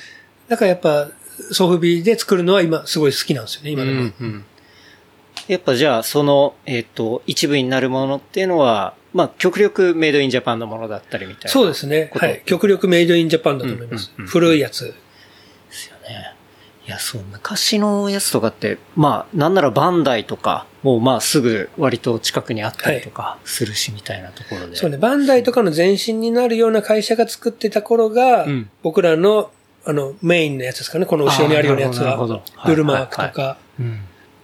[0.49, 1.11] だからやっぱ、
[1.53, 4.01] ソフビで作るのは今すごい好きなんですよね、今でも。
[4.01, 4.45] うんうん
[5.53, 11.51] やっぱじゃあ、その、えっ、と、一部になるものっていうのは、まあ、極力メイドインジャパンのものだったりみたいな。
[11.51, 12.11] そうですね。
[12.15, 12.43] はい。
[12.47, 14.13] 極力メイドインジャパンだと思います。
[14.17, 14.87] うんうんうん古いやつ。
[14.87, 14.93] で
[15.71, 16.35] すよね。
[16.87, 24.77] いや、そう、昔のやつとかって、まあ、なんならバンダイとか、もうまあすぐ割と近くにあったりとかするしみたいなところで。
[24.77, 29.51] そうね、バンダイとかの前身になるような会社が作ってた頃が、うん僕らの、
[29.85, 33.23] あの、メインのやつですかね、この後ろにあるようなやつはなるほどブルマークとか。
[33.23, 34.01] はいはいうん。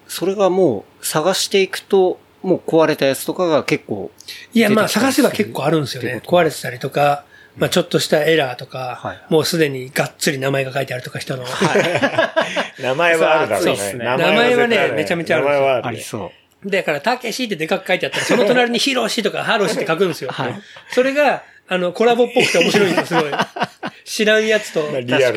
[0.09, 4.11] それがもう探していくと、もう壊れたやつとかが結構、
[4.55, 6.23] いや、まあ探せば結構あるんですよね。
[6.27, 7.25] 壊れてたりとか、
[7.57, 11.45] まあちょっとしたエラーとか、はいもうすでにがっつり名前が書いてあるとか人の。
[12.81, 13.77] 名前はあるだろうね。
[13.77, 15.87] そうですね名名前はねめちゃめちゃある名前はある。
[15.89, 16.33] ありそ
[16.65, 16.71] う。
[16.71, 20.31] だから、たけしってでかく書いてあったら、その隣にヒロシとかハロシって書くんですよ。
[20.31, 20.55] はい
[20.91, 23.33] それが、あの、コラボっぽくて面白いんですよ、すごい。
[24.05, 24.81] 知らんやつと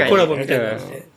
[0.10, 1.11] コラボみたいな感じで。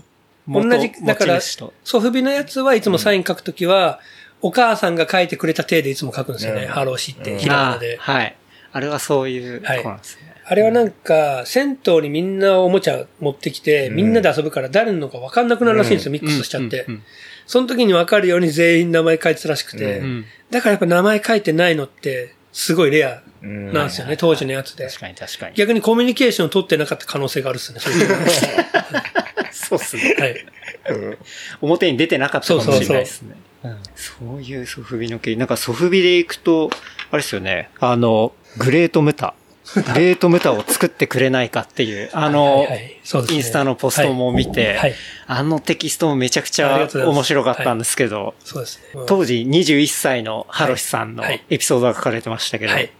[0.49, 4.01] 同じ、元だからソフビのやつはいつもサイン書くときは、
[4.43, 6.65] お母さんが書いてくれた手でいつも書くんですよね。
[6.65, 7.97] うんハロシって、うんひらがなで。
[7.99, 8.37] はい。
[8.73, 10.35] あれはそういうところなんですね。
[10.47, 16.87] あれはなんか、銭湯にみんなおもちゃ持ってきて、みんなで遊ぶから誰のか分かんなくなるらしいんですよ、ミックスしちゃって。
[17.47, 20.03] その時に分かるように全員名前書いてたらしくて
[20.51, 24.87] だからやっぱ名前書いてないのって、すごいレアうんなんですよね、当時のやつで。
[24.87, 25.55] 確かに確かに。
[25.55, 28.17] 逆にコミュニケーションを取ってなかった可能性があるっすね、そういうの
[29.55, 30.17] そうっすね。
[30.19, 30.47] はい。
[30.91, 31.19] うん
[31.61, 33.37] 表に出てなかったかもしれないですね。
[33.65, 35.37] うんそういうソフビの系。
[35.37, 36.71] なんかソフビで行くと、
[37.11, 37.71] あれですよね。
[37.81, 39.35] あの、グレートムタ。
[39.75, 42.67] グレートムタを作ってくれないかっていう、あの、
[43.31, 44.79] インスタのポストも見て、
[45.27, 48.85] あのテキストもめちゃくちゃ面白かったんですけど、そうですね。
[49.01, 52.91] うん当時21歳のハロシさんのはいエピソードが書かれてましたけど、はい。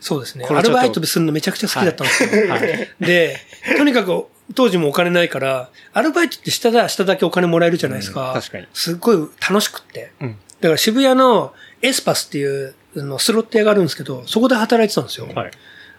[0.00, 0.46] そうですね。
[0.50, 2.48] アルバイトするのめちゃくちゃ好きだったんですよ。
[2.50, 3.36] はいで、
[3.76, 8.28] とにかく当時もお金ないから、アルバイトって下だ、下だけお金もらえるじゃないですか。
[8.28, 10.12] うん確かにすっごい楽しくって。
[10.20, 15.26] うんだから渋谷のエスパスっていうあのスロット屋があるんですけど、そこで働いてたんですよ。
[15.34, 15.50] はい。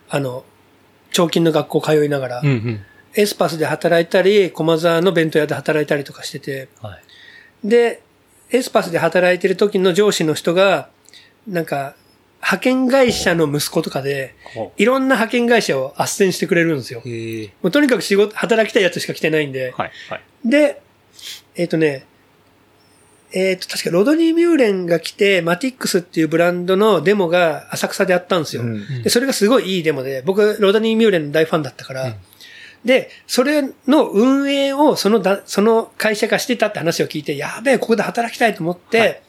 [0.10, 0.44] あの、
[1.12, 2.86] 彫金の学校通いながら、うんうん。
[3.16, 6.98] エスパスで働いたり、駒沢の弁当屋で働いたりとかしてて、は
[7.64, 7.68] い。
[7.68, 8.04] で、
[8.52, 10.90] エスパスで働いてる時の上司の人が、
[11.48, 11.96] なんか、
[12.42, 17.02] 派遣会社の息子とかで、ほいろんな派遣会社を斡旋してくれるんですよ。
[17.62, 19.74] もうとにかく仕事、働きたいやつしか来てないんで。
[19.78, 19.92] はい。
[20.10, 20.22] はい。
[20.44, 20.82] で、
[21.56, 22.06] えっ、とね、
[23.34, 28.64] えっ、と、確かロドニー・ミューレンが来て、マティックスっていうブランドのデモが浅草であったんですよ。
[28.64, 32.16] うんで、それがすごいいいデモで、僕、ロドニー・ミューレンの大ファンだったから、
[32.84, 39.22] で、それの運営をそのだ、その会社がしてたって話を聞いて、やべえ、ここで働きたいと思って、はい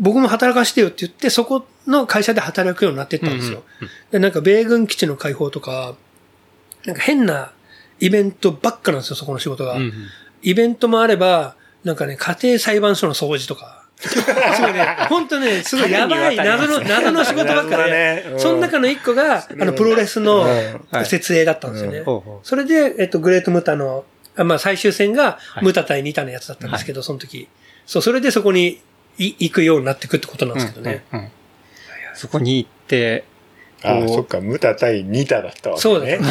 [0.00, 3.64] 僕も働かせてよって言って、そこの会社で働くようになってったんですよ。
[4.10, 5.96] で、なんか米軍基地の開放とか、
[6.84, 7.52] なんか変な
[7.98, 9.74] イベントばっかなんですよ、そこの仕事が。
[9.74, 9.92] うんうん。
[10.42, 13.84] イベントもあれば、なんかね、家庭裁判所の掃除とか。
[13.96, 14.14] す
[14.62, 18.24] ごいね、 本当ね、すごいやばい謎の、謎の仕事ばっかで、ね。
[18.34, 18.40] うん。
[18.40, 20.40] その中の一個が、あの、プロレスの
[20.90, 21.06] はい。
[21.06, 22.04] 設営だったんですよね。
[22.42, 24.04] それで、えっと、グレートムタの、
[24.36, 25.64] あまあ、最終戦が、い。
[25.64, 27.48] ムタ対ニタのやつだったんですけど、その時。
[27.86, 28.80] そう、それでそこに
[29.18, 31.04] い行くようになってくってことなんですけどね。
[31.12, 31.30] うんうんうん
[32.18, 33.24] そこに行って、
[33.84, 36.18] ああ、そっか、ムタ対ニタだったわけそうね。
[36.18, 36.24] だ。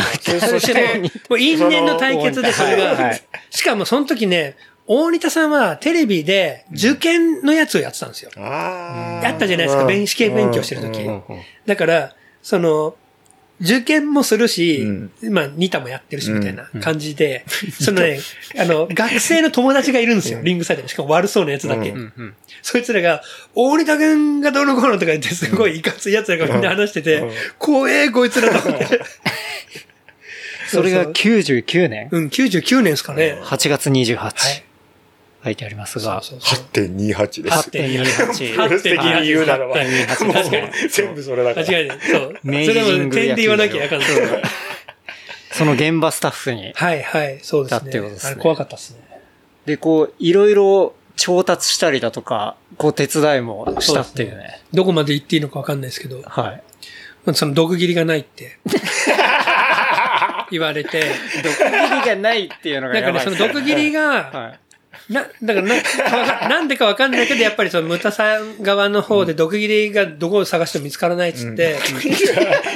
[0.48, 3.22] そしてもう、因縁の対決でそれはいはがい。
[3.50, 8.32] しかもその時ね、大仁田さんはテレビで受験のやつをやってたんですよ。
[8.38, 9.26] ああ。
[9.26, 11.24] やったじゃないですか、うん弁試験勉強してる時うん
[11.66, 12.96] だから、その、
[13.60, 14.82] 受験もするし、
[15.22, 15.34] うん。
[15.34, 17.44] まあ、ニタもやってるし、みたいな感じで、
[17.82, 18.20] そのね、
[18.58, 20.90] あの、学生の友達がいるんですよ、リングサイドに。
[20.90, 21.90] しかも悪そうなやつだけ。
[21.90, 21.98] うん。
[21.98, 22.34] うんうん。
[22.62, 23.24] そいつらが、
[23.56, 29.02] 大仁田くんがどうのこうのとか言って、すごいいかつい奴らがみんな話してて、うん怖え、こいつらと思って。
[30.68, 33.38] それがそう99年、うん、99年ですかね。
[33.42, 34.34] 8月28、はい。
[35.48, 37.70] 書いてありますが、そうそうそう8.28です。
[37.70, 38.54] 8.28。
[38.54, 39.76] プロレス的に言うならば。
[39.76, 41.68] 8.28もう確かに全部それだから。
[41.68, 42.00] 間違いない。
[42.02, 42.34] そう。
[42.44, 44.08] それも点で言わなきゃあかんない。
[45.52, 46.74] その現場スタッフに。
[46.76, 48.10] はいはい、そうですだってことね。
[48.10, 49.22] ですねあれ怖かったですね。
[49.66, 54.62] で、こう、いろいろ調達したりだとか、こう手伝いもしたっていうね。
[54.74, 56.64] どこまで行っていいのかわかんないですけど、はい。
[57.26, 58.60] まあその毒斬りがないって。
[60.52, 61.04] 言われて、
[61.44, 64.60] 毒切りがないっていうのがなんかね、やばいっすその毒切りが、はい。
[65.10, 65.68] な、だから
[66.42, 71.78] な、なんでかわかんないけど、やっぱりその、ムタさん側の方で毒切りがどこを探しても見つからないっつって、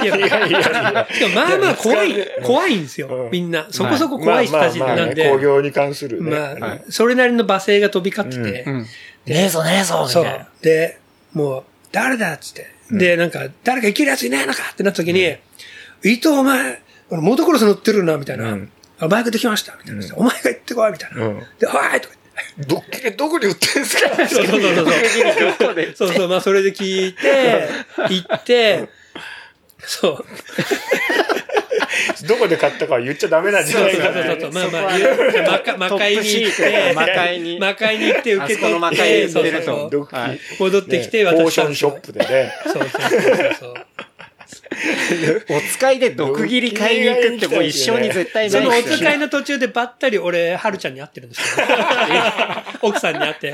[0.03, 3.67] いや、いやいやしかもまあまあ怖い、怖いんですよう、んみんな。
[3.69, 6.31] そこそこ怖い人たちなんで、工業に関するね。
[6.31, 8.81] まあはい、それなりの罵声が飛び交っててう、ん。
[8.81, 8.87] ね
[9.27, 10.45] えぞねえぞみそたいな。
[10.45, 10.47] う。
[10.63, 10.99] で、
[11.33, 12.67] もう、誰だっつって。
[12.91, 15.35] で、なんか、誰か生きるやついないのかってなった時に、
[16.03, 18.57] 伊藤お前、俺モトクロス乗ってるな、みたいな。
[19.07, 20.15] バイクできました、みたいな。
[20.15, 21.25] お前が行ってこい、みたいな。
[21.25, 22.15] うんで、おいとか
[22.67, 24.09] ドッキリどこで売ってんすか？
[24.27, 24.85] そうそうそうそう。
[25.59, 27.67] どこでそうそう、まあそれで聞いて、
[28.09, 28.87] 行って、
[29.79, 30.25] そう。
[32.27, 34.13] どこで買ったかは言っちゃダメなんじゃないそうそう。
[34.13, 34.51] そうそう。
[34.51, 35.15] まあまあ、そこは言う
[35.77, 40.07] 魔界に行ってト、魔界に魔界に行って受け取って、界に出るとそうそう
[40.59, 41.91] 戻ってきてねポーションショッ。
[42.01, 42.53] プでね。
[42.63, 42.99] そうそうそう
[43.59, 43.73] そう。
[45.49, 51.67] お使いで毒切り買いに行くってもう一生に絶対そのおないですよ使いの途中でばったり俺、はるちゃんに会ってるんですけど。
[52.81, 53.53] 奥さんに会って。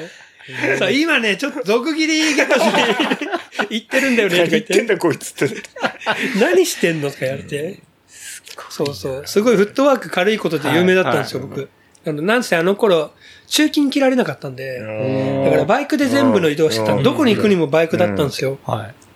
[0.80, 4.74] そう、今ね、ちょっと毒切りゲットしに行ってるんだよね、とか言って。
[4.74, 5.56] 何言ってんだこいつって。
[6.40, 7.80] 何してんのとか言われて。
[8.70, 9.28] そうそう。
[9.28, 11.70] すごいフットワーク軽いことで有名だったんですよ、はい僕。
[12.06, 13.12] あの、なんせあの頃、
[13.48, 18.58] 中勤切られなかったんで、だからバイクで全部の移動してたうんどこに行くにもバイクだったんですよ。
[18.66, 19.07] はい。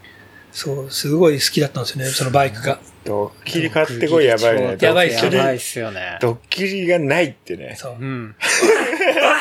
[0.52, 2.80] そう、すごい好きだったんですよね、そのバイクが。
[3.04, 4.78] ドッキリ買ってこいやばいね。
[4.80, 6.18] やばいっすよねやばいっすよね。
[6.22, 7.76] ドッキリがないってね。
[7.76, 7.96] そう。
[8.00, 8.36] うん。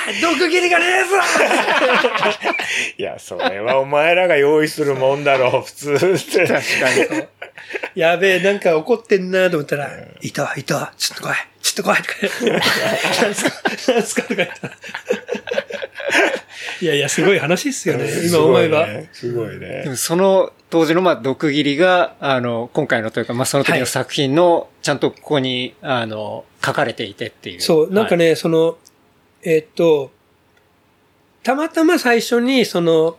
[0.08, 1.16] おい毒切りがねえぞ
[2.96, 6.46] いや、それはお前らが用意するもんだろう、普通って。
[6.46, 6.48] 確
[7.08, 7.26] かに。
[7.94, 9.90] やべえ、なんか怒ってんなと思ったら、
[10.22, 12.50] いたわ、いたわ、ちょっと来い、ちょっと来いとか言って。
[13.22, 14.74] なんすか、なんすかとか言ったら。
[16.80, 18.86] いやいや、すごい話っすよね、 今思えば。
[18.86, 19.10] すごいね。
[19.12, 19.82] すごいね。
[19.84, 27.60] でもその当時のまあ毒切りが、あの、今回のというか、まあその時の作品の、ちゃんとここに、あの、書かれていてっていう。
[27.60, 28.78] そう、なんかね、その、
[29.42, 30.10] えっと、
[31.42, 33.16] たまたま最初に、その、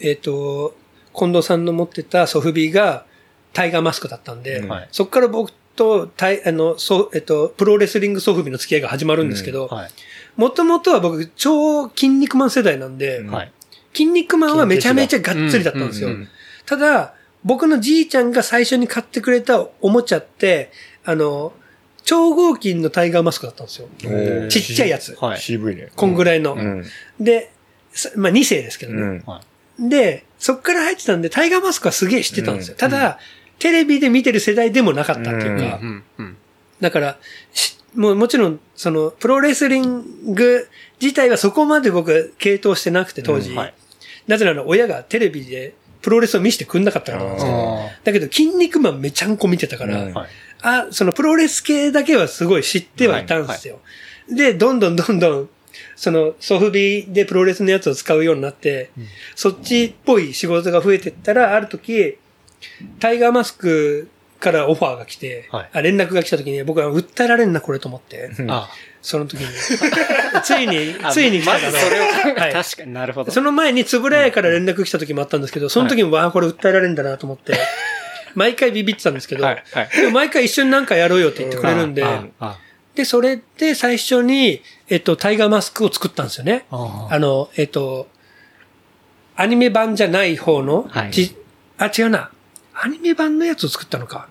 [0.00, 0.76] えっと、
[1.16, 3.04] 近藤さんの持ってたソフビが
[3.52, 9.90] タイガーマスクだったんで、うんはいそこから僕とタイ、あの、そう、えっと、プロレスリングソフビの付き合いが始まるんですけど、はい。
[10.36, 13.52] もともとは僕、超筋肉マン世代なんで、うんはい。
[13.92, 16.08] 筋肉マンはめちゃめちゃがっつりだったんですよ。
[16.08, 16.28] うんうんうん
[16.66, 20.70] ただ、僕のじいちゃんが最初に買ってくれたおもちゃって、
[21.04, 21.52] あの、
[22.02, 23.88] 超合金のタイガーマスクだったんですよ。
[24.48, 25.16] ちっちゃいやつ。
[25.20, 25.40] はい。
[25.40, 25.90] 渋いね。
[25.94, 26.54] こんぐらいの。
[26.54, 26.84] うん。
[27.20, 27.50] で、
[27.92, 29.22] さまあ2世ですけどね。
[29.78, 32.74] で、そっから入ってたんで、タイガーマスクはすげえ知ってたんですよ。
[32.74, 33.18] うんただ、
[33.58, 35.80] テレビで見てる世代でもなかったっていうか。
[36.80, 37.18] だから、
[37.52, 40.68] しもうもちろん、その、プロレスリング
[41.00, 43.50] 自体はそこまで僕は系統してなくて、当時。
[43.50, 43.74] うんはい
[44.26, 47.78] なぜなら親がテレビでプロレスを見せてくんなかったからなんですよ。
[47.78, 50.28] あだけど、筋肉マンめちゃんこ見てたから、うんーはい。
[50.62, 53.80] あ、そのプロレス系だけはすごい知ってはいたんですよ。
[54.28, 55.48] で、どんどんどんどん、
[55.96, 58.90] そのソフビでプロレスのやつを使うようになって、
[59.34, 62.18] そっちっぽい仕事が増えてったら、ある時、
[62.98, 64.08] タイガーマスク
[64.44, 68.68] からオファーが来て、はいあ連絡が来た時に僕は訴えられんな、これと思って、あ、
[69.02, 69.46] その時に。
[70.44, 71.72] ついに、あついに来たから。
[71.72, 72.04] まずそれを、
[72.36, 73.32] はい確かになるほど。
[73.32, 77.54] その前に、つぶらやから連絡来た時もあったんですけど、その時も、わあ、これ訴えられるんだなと思って、
[78.34, 79.64] 毎回ビビってたんですけど、はい。
[79.72, 79.88] はい。
[79.96, 82.04] でも毎回一緒になんかやろうよって言ってくれるんで、
[82.94, 86.66] で、それで最初に、えっと、タイガーマスクを作ったんですよね。
[86.70, 88.08] ああの、えっと、
[89.36, 91.36] アニメ版じゃない方の、はいじ
[91.78, 92.30] あ、違うな。
[92.74, 94.28] アニメ版のやつを作ったのか？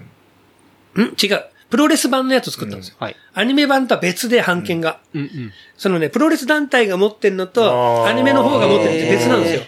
[0.97, 1.45] ん違う。
[1.69, 2.95] プロレス版のやつを作ったんですよ。
[2.99, 3.15] はい。
[3.34, 4.99] アニメ版とは別で版権が。
[5.15, 5.51] うんうん。
[5.75, 9.62] そのね、プロレス団体が持ってるのと、アニメの方が持ってるって別なんですよ。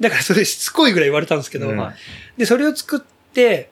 [0.00, 2.38] だからそれしつこいぐらい言われたんですけど、うんはい。
[2.38, 3.00] で、それを作っ
[3.32, 3.70] て、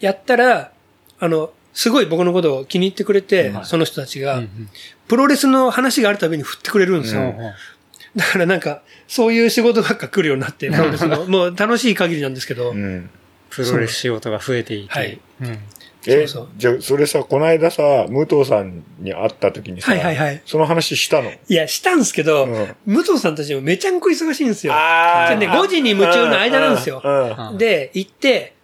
[0.00, 0.72] やったら、
[1.20, 4.68] あの、すごい僕のことを気に入ってくれて、はいその人たちが、うんうん
[5.08, 7.22] プロレスの話があるたびに振ってくれるんですよ。
[7.22, 7.36] うん
[8.16, 11.24] だからなんか、そういう仕事ばっか来るようになって、 プロレスの。
[11.26, 13.08] もう楽しい限りなんですけど、うん。
[13.50, 14.92] プロレス仕事が増えていて。
[14.92, 15.20] はい。
[15.40, 15.58] うん。
[16.06, 20.42] えそうそう、じゃあ、それさ、この間さ、武藤さんに会った時にさ、はいはいはい。
[20.46, 21.30] その話したの？
[21.48, 22.76] いや、したんですけど、うん。
[22.86, 24.72] 武藤さんたちもめちゃんこ忙しいんですよ。
[24.74, 27.02] あでね5時に夢中の間なんですよ。
[27.58, 28.54] で、行って、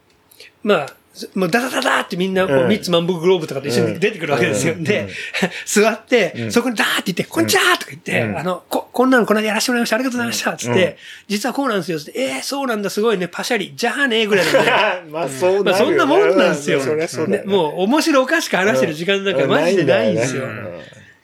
[0.62, 0.86] まあ、
[1.34, 4.74] もうダダダダってみんな、こううんミッツマンブグローブとかと一緒に出てくるわけですよ。
[4.74, 5.08] うんで、う ん
[5.64, 9.96] 座って、うんそこにダーって言って、こんにちはとか言って、うんあの、こ、こんなのこの間やらせてもらいました。
[9.96, 10.56] ありがとうございました。
[10.56, 10.94] つって、うん
[11.28, 11.98] 実はこうなんですよ。
[12.14, 13.74] えー、そうなんだ、すごいね、パシャリ。
[13.76, 15.10] じゃあね、ぐらいなんで。
[15.12, 16.80] まあ、そうまあ、そんなもんなんですよ。
[17.46, 20.46] もう、面白おかしく話してる時間なんかマジでないんですよ。
[20.46, 20.52] な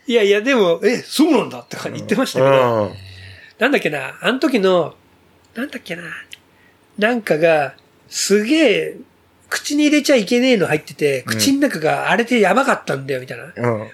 [0.06, 3.10] いやいや、でも、え、そうなんだとか言ってましたけど、うん
[3.60, 4.94] なんだっけな、あの時の、
[5.54, 6.02] なんだっけな、
[6.98, 7.74] なんかが、
[8.08, 8.96] すげえ、
[9.50, 13.44] 口に入れちゃいけねえの入ってて、口の中が荒れてやばかったんだよ、みたいな。
[13.44, 13.80] うん。
[13.80, 13.90] 俺、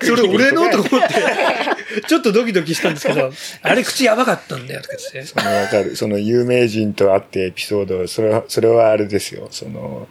[0.00, 3.32] それ俺のと思って、ちょっとドキドキしたんですけど、
[3.62, 5.32] あれ口やばかったんだよ、とか言って。
[5.32, 5.96] そのわかる。
[5.96, 9.48] その有名人と会ってエピソード、それは、それはあれですよ。
[9.50, 10.06] その、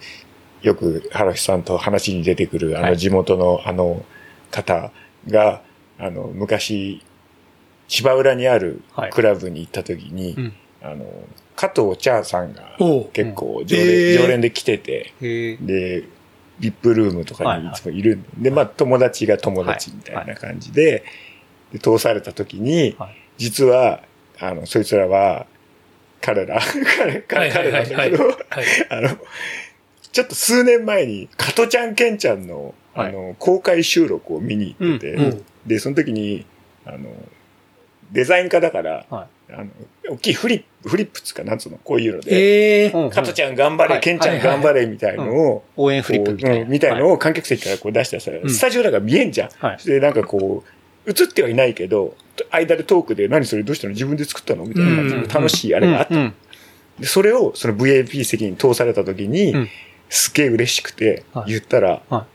[0.64, 4.04] よく原さんと話に出てくる、あのはい地元のあの
[4.50, 4.92] 方
[5.30, 5.62] が、
[6.00, 7.04] あの、昔、
[7.88, 11.06] 芝浦にあるはいクラブに行った時に、うんあの、
[11.56, 12.78] 加藤茶さんが
[13.14, 14.14] 結構常連,、へー。
[14.14, 15.14] 常連で来てて。
[15.20, 16.04] で、
[16.60, 21.04] ビップルームとかにいつもいるんで、で、まあ友達が友達みたいな感じで、
[21.74, 23.16] で通された時に、はい。
[23.38, 24.02] 実は、
[24.40, 25.46] あの、そいつらは、
[26.22, 26.60] 彼ら、
[26.98, 28.38] 彼彼彼なんだけど、はい。
[28.90, 29.18] あの、
[30.12, 33.10] ちょっと数年前に、加トちゃんケンちゃんの、はい。
[33.10, 35.46] あの、公開収録を見に行ってて、うんうん。
[35.66, 36.46] で、その時に、
[36.86, 37.10] あの、
[38.12, 39.70] デザイン科だから、はあの、
[40.10, 43.04] 大きいフリップ、フリップつうか、なんつうの、こういうので、ええうん。
[43.06, 44.02] うん加トちゃん頑張れ、はい。
[44.02, 46.66] ケンちゃん頑張れ、みたいのを、応援フリップみたいな。
[46.66, 48.50] みたいのはを観客席からこう出してさ、ん。
[48.50, 49.50] スタジオだから見えんじゃん。
[49.60, 49.78] はい。
[49.86, 50.64] で、なんかこ
[51.06, 52.16] う、映ってはいないけど、
[52.52, 55.24] 間でトークで何それどうしたの自分で作ったのみたいな感じうん。
[55.24, 56.16] で楽しいあれがあった。
[56.16, 56.22] うん。
[56.22, 56.34] うん。
[57.00, 59.70] で、それをその VAP 席に通された時に、うん。
[60.10, 61.52] すっげえ嬉しくては、い。
[61.52, 62.26] 言ったら、は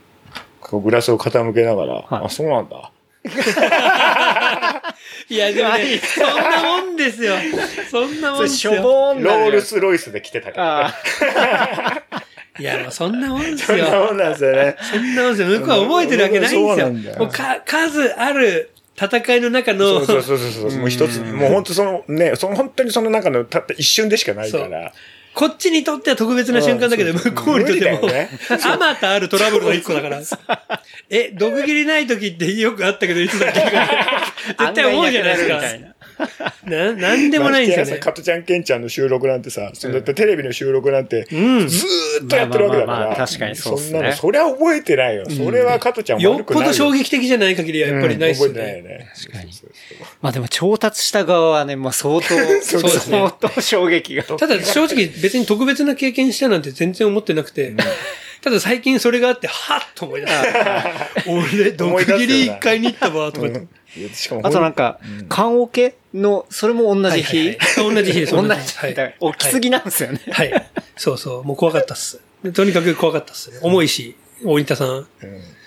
[0.61, 2.25] こうグラスを傾けながら、はい。
[2.25, 2.91] あ、そうなんだ。
[5.29, 7.35] いや、でもね、そんなもんですよ。
[7.89, 8.81] そんなもんですよ。
[8.81, 10.93] ぼーんなロールスロイスで来てたから。
[12.59, 14.05] いや、もうそんなもんですそんなよ。
[14.05, 14.75] もんなんですよね。
[14.79, 15.59] そんなもんですよ。
[15.59, 17.15] 向こうは覚えてるわけないんですよ。
[17.19, 20.79] もうか、数ある戦いの中の、そうそうそうそうそう。
[20.79, 24.93] もう一つ、もう本当そのね、その本当にその中のたった一瞬でしかないから。
[25.35, 27.99] こっちにとっては特別な瞬間だけど、向こうにとっても
[28.63, 30.21] あまたあるトラブルの一個だから。
[31.09, 33.59] え、毒切りない時ってよくあったけど、いつだっけ？
[34.57, 35.61] 絶対思うじゃないですか
[36.65, 38.05] なくなんでもないんですよねましてやさ。
[38.05, 41.67] 加トちゃんケンちゃんの収録なんてさ、そのだってテレビの収録なんて、うん。
[41.67, 42.97] ずーっとやってるわけだから。
[42.97, 45.25] まあまあまあ確かにそうっすねそんなの、そりゃ覚えてないよ。
[45.29, 48.89] それは加トちゃんよっ悪くないぽど衝撃的じゃない限りはやっぱりないっすようん覚えてないね。
[48.93, 49.11] よね。
[49.15, 49.51] 確かに
[50.21, 52.27] まあでも調達した側はね、まあ相当、
[52.61, 54.23] そうですね相当衝撃が。
[54.23, 57.73] ただ正直別に特別な経験したなんて全然思ってなくて、
[58.45, 60.85] ただ最近それがあって、はっと思い出した。
[61.27, 63.57] 俺、毒切り一回に行ったわ、とかって。
[63.57, 67.37] うんいやしかもあとなんか、缶オケの、それも同じ日。
[67.37, 70.19] はいはいはい同じ日です同じ同じ日起きすぎなんですよね。
[70.31, 70.69] はい。
[70.95, 71.43] そうそう。
[71.43, 72.19] もう怖かったっす。
[72.43, 73.57] でとにかく怖かったっすね。
[73.63, 74.87] 重いし、大仁田さん。
[74.89, 75.07] うん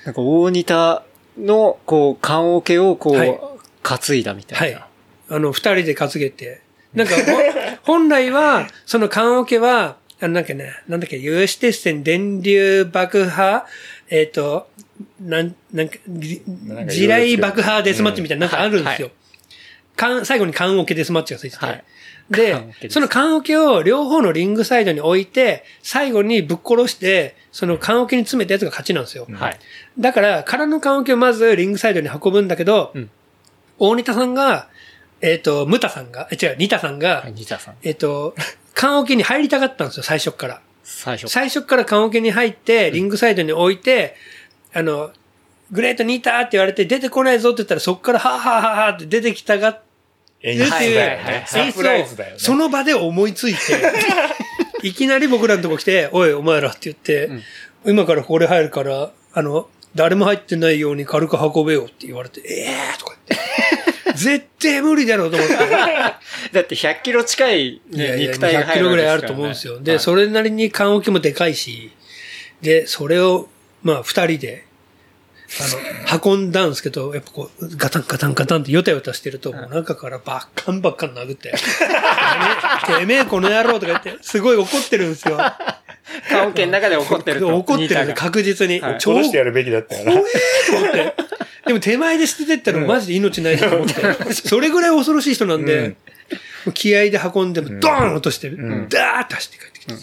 [0.05, 1.03] なんか大仁田
[1.37, 3.41] の、こう、缶オケをこう、はい
[3.83, 4.87] 担いだみたはいいな。。
[5.31, 6.61] あの、二人で担げて。
[6.95, 7.22] なんか、ほ
[7.95, 13.66] 本来は、その棺桶は、なんかね、なんだっけ、有刺鉄線電流爆破、
[14.11, 14.69] えっ、と、
[15.21, 16.43] なん、なんか、地
[17.07, 19.09] 雷爆破デスマッチみたいな、なんかあるんですよ。
[19.09, 19.14] は
[19.97, 21.64] 缶最後に缶桶デスマッチがついてて。
[21.64, 21.85] はい
[22.31, 29.27] でその缶桶を両方のリングサイドに置いて、最後にぶっ殺して、その缶桶に詰めたやつが勝ちなんですよ。
[29.33, 29.59] はい。
[29.99, 33.11] だから、空の缶桶をまずリングサイドに運ぶんだけど、うん
[33.79, 34.69] 大仁田さんが、
[35.21, 37.75] えっ、と、ムタさんが、え、違う、ニタさんが、はい、ニタさん。
[37.83, 38.35] えっ、と、
[38.79, 40.61] 缶桶に入りたかったんですよ、最初から。
[40.85, 41.29] 最初。
[41.29, 44.14] 最初から缶桶に入って、リングサイドに置いて、
[44.72, 45.11] あの、
[45.72, 49.83] グレートニターって言われて出てこないぞって言ったらそこからはぁはぁはぁはぁって出てきたがっ
[50.41, 50.61] て演い
[51.43, 51.47] う。
[51.49, 53.59] サプライズだよその場で思いついて、
[54.87, 57.31] いきなり僕らのとこ来て、おい、お前らって言って、
[57.85, 65.55] 今からこれ入るから、あの、誰も入ってないように軽く運べよって言われて、ええーとか言って、絶対無理だろうと思って。
[66.53, 69.81] だって100キロ近い、肉体が100るわけですからねロぐらいあると思うんですよ。
[69.81, 71.93] で、はいそれなりに缶置きもでかいし、
[72.62, 73.49] で、それを、
[73.83, 74.64] まあ、二人で、
[75.61, 81.53] あの、運んだんですけど、やっぱこう、ガタンガタンガタンってヨタヨタしてると、もう中からバッカンバッカン殴って、
[82.99, 85.39] てめえこの野郎とか言って、すごい怒ってるんですよ。
[86.29, 87.57] 棺桶の中で怒ってると。
[87.57, 88.81] 怒ってるんで確実に。
[88.81, 90.12] はい超殺してやるべきだったよな。
[90.12, 91.14] 怖えと思って。
[91.69, 94.35] でも手前で捨ててったらマジで命ないと思って。
[94.35, 95.95] それぐらい恐ろしい人なんで、
[96.75, 99.95] 気合で運んでもドーン落としてダーッと走って帰ってきて。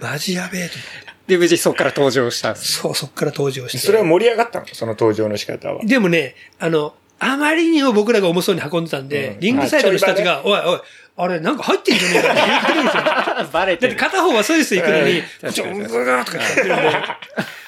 [0.00, 1.34] マジやべえと思って。
[1.34, 2.54] で、無事そこから登場した。
[2.56, 3.78] そう、そっから登場して。
[3.78, 4.66] それは盛り上がったの？
[4.72, 5.84] その登場の仕方は。
[5.84, 10.80] でもね、あの、あまりにも僕らが重そうに運んでたんで、うんリングサイドの人たちが、おいおい、
[11.16, 13.02] あれなんか入ってんじゃねえかって言ってるんですよ。
[13.02, 13.96] だってバレてる。
[13.96, 16.74] 片方はスイスイ行くのに、うんちょんぐがーとか言ってるんで、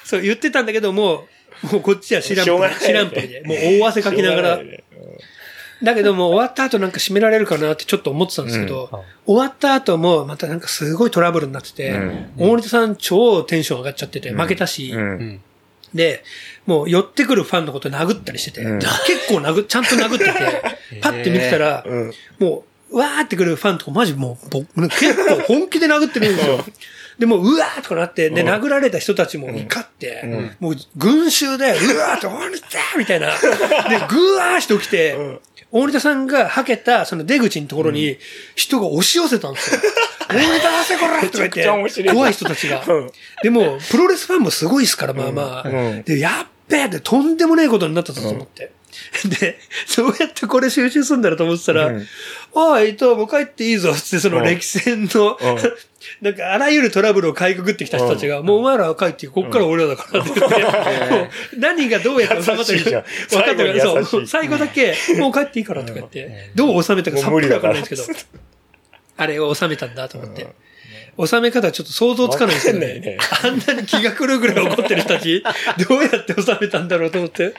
[0.09, 1.27] そう言ってたんだけども、
[1.71, 4.59] もうこっちは知らんぷりしょうがない知らんぷりで、もう大汗かきながら。
[5.83, 8.89] だけどもう終わった後なんか締められるかなってちょっと思ってたんですけど、
[9.27, 12.31] 終わった後もまたなんかすごいトラブルになってて、うん。
[12.37, 14.99] 大森田さん超テンション上がっちゃってて、負けたし、うん。
[14.99, 15.41] うん。
[15.93, 16.23] で、
[16.65, 18.79] もう寄ってくるファンのこと殴ったりしてて、うん。
[18.79, 18.89] 結
[19.27, 20.31] 構殴っ、ちゃんと殴ってて、
[21.01, 22.13] パッて見てたら、うん。
[22.39, 26.65] もうわーってくるファンとかマジもう、僕、結構本気で殴ってるんですよ。
[27.19, 33.27] で、もう、うわーとかなって、で、殴られた人たちも怒って、もう、群衆で、うわーって、大仁田みたいな。
[33.27, 33.35] で、
[34.09, 35.17] ぐわーして起きて、
[35.71, 38.17] 大仁田さんがはけた、その出口のところに、
[38.55, 39.81] 人が押し寄せたんですよ。
[40.29, 43.11] 大仁田出せこらとか言って、怖い人たちがうん。
[43.43, 45.69] でも、プロレスファンもすごいですから、まあまあ。
[45.69, 48.71] うんで、やっべえって、とんでもないことになったぞと思って。
[49.39, 52.07] で、そうやってこれ収集すんだろうと思ってたら、うん。
[52.53, 55.57] おい、伊藤、もう帰っていいぞ、つって、その歴戦の、うん。
[56.21, 63.01] なんか、あらゆるトラブルをかいくぐってきた人たちが、もうお前らは帰ってこっから俺らだからって言って、 何がどうやって収まって優しいじゃん。
[63.03, 68.19] る分かったから、う、最後だけ、もう帰っていいからとか言って、どう収めたかさっぱりわかんないんですけど、
[69.17, 70.47] あれを収めたんだと思って。
[71.25, 72.99] 収め方ちょっと想像つかないですけどね。
[72.99, 73.17] ね。
[73.43, 75.43] あんなに気が狂うぐらい怒ってる人たち、
[75.89, 77.53] どうやって収めたんだろうと思って。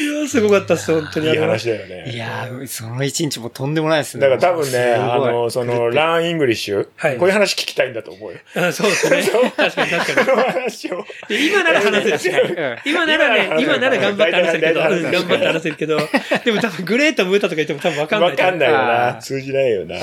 [0.00, 1.30] いや、すごかったっす、本当に。
[1.30, 2.12] いい話だよね。
[2.12, 4.20] いやー、その一日もとんでもないですね。
[4.28, 8.38] だから多分ね、あの、その、 Learn English、はいこういう話聞きたいんだと思うよ。
[8.56, 9.22] あそうですね。
[9.56, 10.36] 確かに確かにこ。
[10.36, 11.04] の話を。
[11.28, 12.78] で今なら話せる。
[12.84, 14.92] 今ならね、今なら頑張って話せるけど、頑
[15.24, 15.98] 張って話せるけど、
[16.44, 18.30] でも多分グレートムータとか言っても多分わかんない。
[18.30, 19.12] わかんないよあな。
[19.14, 19.96] ー通じないよな。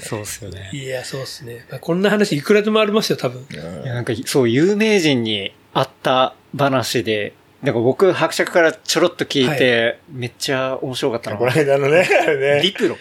[0.00, 0.70] そうっすよね。
[0.72, 1.64] いや、そうですね。
[1.70, 3.46] まあこんな話いくらでもありますよ、多分。
[3.50, 3.62] いや
[3.94, 12.62] なんか、そう、有名人に会った話で、なんか僕、伯爵からちょろっと聞いて、めっちゃ面白かったのこのが、間のね、 あれね。
[12.62, 12.96] ディプロ。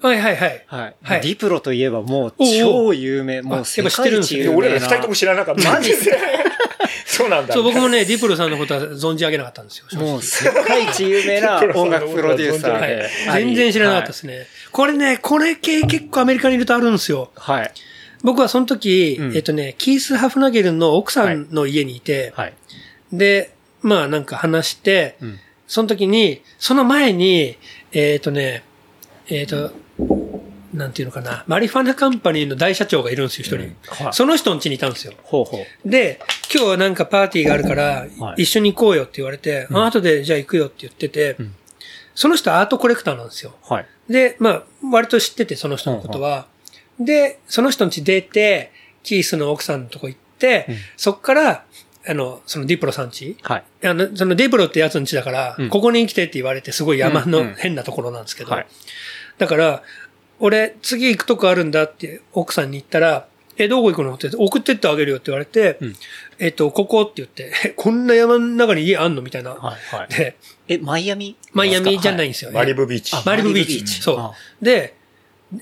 [0.00, 0.64] はいはいはい。
[0.66, 0.94] はい。
[1.02, 4.56] はいディプロといえばもう超有名、もう世あやっぱ知ってるんですね界一有名な。
[4.56, 5.72] 俺ら二人とも知らなかった。
[5.72, 5.96] マジで？
[7.04, 7.52] そうなんだ。
[7.52, 10.00] そう、僕もね、ディプロさんのことは存じ上げなかったんですよ。
[10.00, 13.10] もう世界一有名な 音楽プロデューサーはいで。
[13.32, 14.46] 全然知らなかったですね。
[14.70, 17.30] これね、これ系結構アメリカにいるとあるんですよ。
[17.34, 17.60] はい。
[17.62, 17.72] はい。
[18.22, 22.52] 僕はその時、うんえっとね、キース・ハフナゲルの奥さんの家にいて、はい。
[23.12, 23.50] で、
[23.82, 27.58] まあなんか話して、うんその時に、その前に、
[27.92, 28.64] えっ、とね、
[29.28, 29.70] えっ、と、
[30.72, 34.04] なんていうのかな、マリファナカンパニーの大社長がいるんですよ、一人。
[34.04, 35.12] はいその人ん家にいたんですよ。
[35.22, 35.88] ほうほう。
[35.88, 36.20] で、
[36.52, 41.54] 今日はなんかパーティーがあるから、はい一緒に行こうよって言われて、あ後でじゃあ行くよって言ってて、ん
[42.14, 43.54] その人アートコレクターなんですよ。
[43.62, 43.86] はい。
[44.08, 46.46] で、まあ、割と知ってて、その人のことは。
[46.98, 48.72] で、その人の家出て、
[49.02, 51.64] キースの奥さんのとこ行って、うんそっから、
[52.08, 53.36] あの、そのディプロさん家？
[53.42, 53.64] はい。
[53.86, 58.66] あの、そのディプロってやつの家だから、うんここに来てって言われて、すごい山の変なところなんですけど、はい
[59.36, 59.82] だから、
[60.40, 64.14] 俺、次行くとこあるんだって奥さんに言ったら、え、どこ行くの？
[64.14, 65.96] って送ってってあげるよって言われて、うん
[66.38, 69.22] えっと、ここって言って、えこんな山の中に家あんの？
[69.22, 69.50] みたいな。
[69.50, 69.96] はい。
[69.96, 70.08] はい。
[70.08, 70.36] で、
[70.68, 71.36] え、マイアミ？
[71.52, 72.32] マイアミじゃないんい。
[72.32, 73.16] ですよ、マリブビーチ。
[73.16, 73.72] あマリブビーチ。
[73.72, 74.32] マリブビーチそうあ。
[74.62, 74.94] で、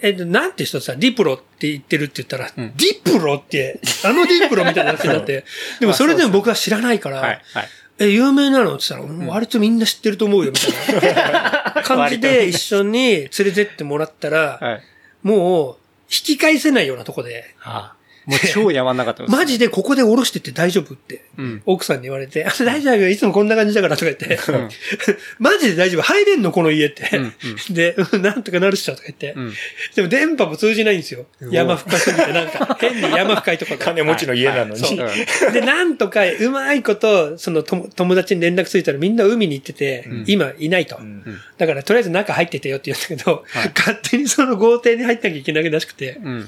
[0.03, 2.76] えっと、なんて人さ、ディプロって言ってるって言ったら、うん。
[2.76, 5.45] ディプロって、あのディプロみたいな話になって、
[5.80, 7.43] でもそれでも僕は知らないから、はい。
[7.53, 7.68] はい。
[7.99, 9.26] え、有名なのって言ったら、うん。
[9.26, 11.82] 割とみんな知ってると思うよ、みたいな。
[11.84, 14.82] 感じで一緒に連れてってもらったら、はい。
[15.22, 15.76] もう、
[16.11, 17.95] 引き返せないようなとこで、あ
[18.27, 19.33] もう超山んなかったです。
[19.33, 21.62] マジでここで降ろしてって大丈夫って、うん。
[21.64, 24.39] 奥さんに言われて、あ大丈夫よ、いつもこんな感じだからとか言って、ん
[25.39, 27.09] マジで大丈夫、入れんのこの家って。
[27.16, 27.35] うん
[27.70, 29.53] で、うんなんとかなるっしょとか言って、うん。
[29.95, 31.27] でも電波も通じないんですよ。
[31.51, 34.83] 山深すぎて、なんか、 変に山深いところ金持ちの家なのに。
[35.53, 40.97] で、なんとか、うまいこと、その友友達に連絡ついたらみんな海に行ってて、今いないと。
[40.97, 41.22] ん
[41.59, 43.45] だから、とりあえず中入っててよって言うんだけど、
[43.77, 46.39] 勝手にその豪邸に入ってなきゃいけないらしくて、うん。
[46.41, 46.47] ま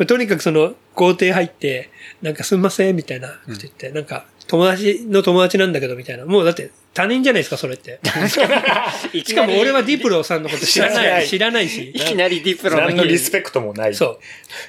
[0.00, 1.90] あとにかくその校庭入って、
[2.22, 6.24] なんかすんません、みたいなこと言って、なんか、友達の友達なんだけど、みたいな。
[6.24, 7.98] もうだって、他人じゃないですか、それって。
[9.24, 11.92] しかも俺はディプロさんのこと知らない、知らないしい。
[11.92, 13.94] きなりディプロの何のリスペクトもない。
[13.94, 14.20] そ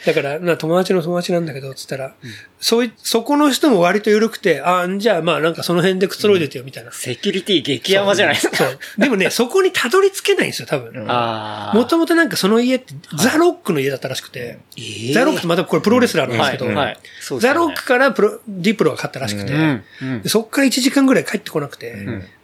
[0.03, 0.05] う。
[0.05, 2.15] だから、な友達の友達なんだけど、つったら、
[2.59, 6.91] そうい、そこの人も割と緩くて、あじゃあまあなんかその辺でくつろいでてよ、みたいな。
[6.91, 8.57] セキュリティ激山じゃないですか。
[8.57, 8.79] そう。
[8.97, 11.05] でもね、そこにたどり着けないんですよ、多分。
[11.07, 11.77] ああ。
[11.77, 16.75] もともとなんかその家って、ザ・ロックの家だったらしくて、えーザ・ロックってまたこれプロレスラーなんですけど、はい。
[16.75, 16.99] はい。
[17.39, 19.83] ザ・ロックからプロ、ディプロが勝ったらしくて、うん。
[20.01, 21.93] うんでそっから1時間ぐらい帰ってこなくて、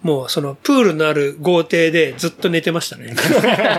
[0.01, 3.15] もうそのプールのある豪邸でずっと寝てましたね。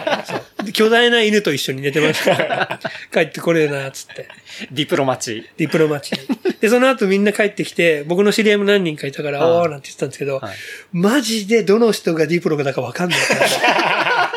[0.73, 2.81] 巨大な犬と一緒に寝てました。
[3.13, 4.29] 帰ってこれるな、つって。
[4.71, 5.49] ディプロマチ。
[5.57, 6.13] ディプロマチ。
[6.61, 10.55] で、その後みんな帰ってきて、僕の知り合いも何人かいたから、はいおーなんて言ってたんですけど、はい
[10.93, 13.35] マジでどの人がディプロだかわかんないか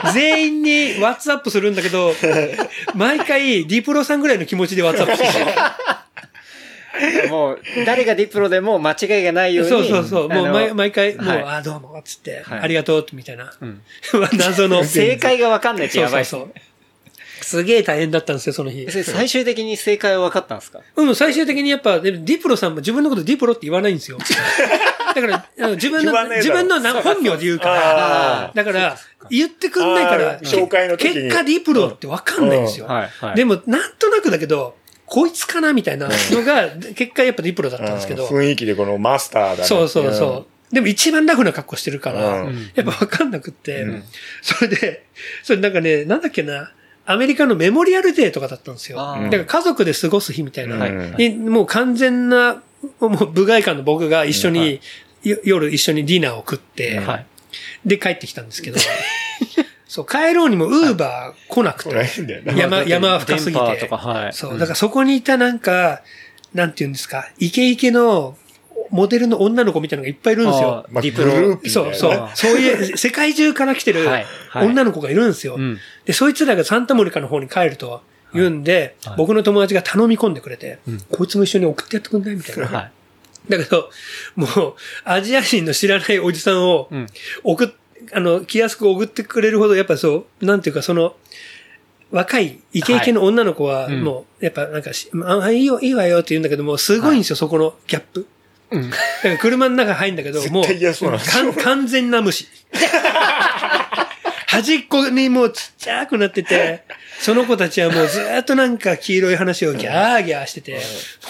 [0.04, 0.12] ら。
[0.14, 2.14] 全員にワッツアップするんだけど、
[2.96, 5.46] 毎回ディプロさんぐらいの気持ちでワッツアップしてる。
[7.30, 9.70] もう、誰がディプロでも間違いがないように。
[9.70, 10.30] そうそうそう。
[10.30, 13.46] もう毎毎回、もう、はいあ、どうも、つって、はいありがとう、みたいな。
[13.46, 13.82] ん
[14.38, 14.84] 謎の。
[14.86, 16.62] 正解がわかんないってそうやばいうっすねそそう。
[17.42, 18.88] すげえ大変だったんですよ、その日。
[19.04, 20.80] 最終的に正解は分かったんですか？
[20.96, 24.18] うん、最終的にやっぱ、でディプロさんも自分のことディプロって言わないんですよ。
[25.14, 28.98] だから、自分の、自分のな本名で言うかあら、だから、
[29.30, 32.88] 言ってくんないからあ、ー紹介の時に結果ディプロってわかんないんですよ。
[32.88, 33.36] はい、はい。
[33.36, 34.76] でも、なんとなくだけど、
[35.16, 39.64] こいつかなみたいなのが、結果やっぱディプロだったんですけど、雰囲気でこのマスターだね。
[39.64, 40.76] そうそうそう。
[40.76, 42.72] でも一番ラフな格好してるから、うん。
[42.76, 44.04] やっぱわかんなくって、うん。
[44.42, 45.06] それで、
[45.42, 46.74] それなんかね、なんだっけな、
[47.06, 49.00] アメリカのメモリアルデーとかだったんですよ。
[49.00, 50.86] あだから家族で過ごす日みたいな。
[50.86, 51.16] うん。
[51.16, 52.62] にもう完全な、
[53.00, 54.82] もう部外観の僕が一緒に、
[55.24, 57.26] よ夜一緒にディナーを食って、はい。
[57.86, 58.78] で帰ってきたんですけど、
[59.96, 62.44] そう、帰ろうにもウーバー来なくて。
[62.58, 64.34] 山、山は深すぎてはい。
[64.34, 66.02] そう、だからそこにいたなんか、
[66.54, 68.36] なんて言うんですか、イケイケの
[68.90, 70.86] モデルの女の子みたいなのがいっぱいいるんですよ。
[70.90, 71.58] まあディプロ。
[71.70, 72.30] そう、そう。
[72.34, 74.06] そういう、世界中から来てる
[74.54, 75.56] 女の子がいるんですよ。
[75.56, 78.02] うんで、そいつらがサンタモニカの方に帰ると
[78.34, 82.66] 言うんで、はい僕の友達が頼み込んでくれて、うんこいつも一緒に送ってやってくんないみたいな。
[82.68, 82.92] はい。
[83.50, 83.90] だけど、
[84.36, 84.74] もう、
[85.06, 87.08] アジア人の知らないおじさんをうん。
[87.44, 87.70] 送っ、
[88.14, 91.16] あの、気安く送ってくれるほど、やっぱそう、なんていうか、その、
[92.12, 98.28] 若い、イケイケの女の子は、もう、やっぱなんかし、あ、いいよ、いいわよって言うんだけども、すごいんですよ、そこのギャップ。
[98.72, 98.90] うん。
[98.90, 100.64] だから車の中入るんだけど、もう、
[101.64, 102.48] 完全な無視。
[104.48, 106.84] 端っこにもうちっちゃくなってて、
[107.20, 110.80] その子たちはもうずーっとなんか黄色い話をギャーギャーしてて、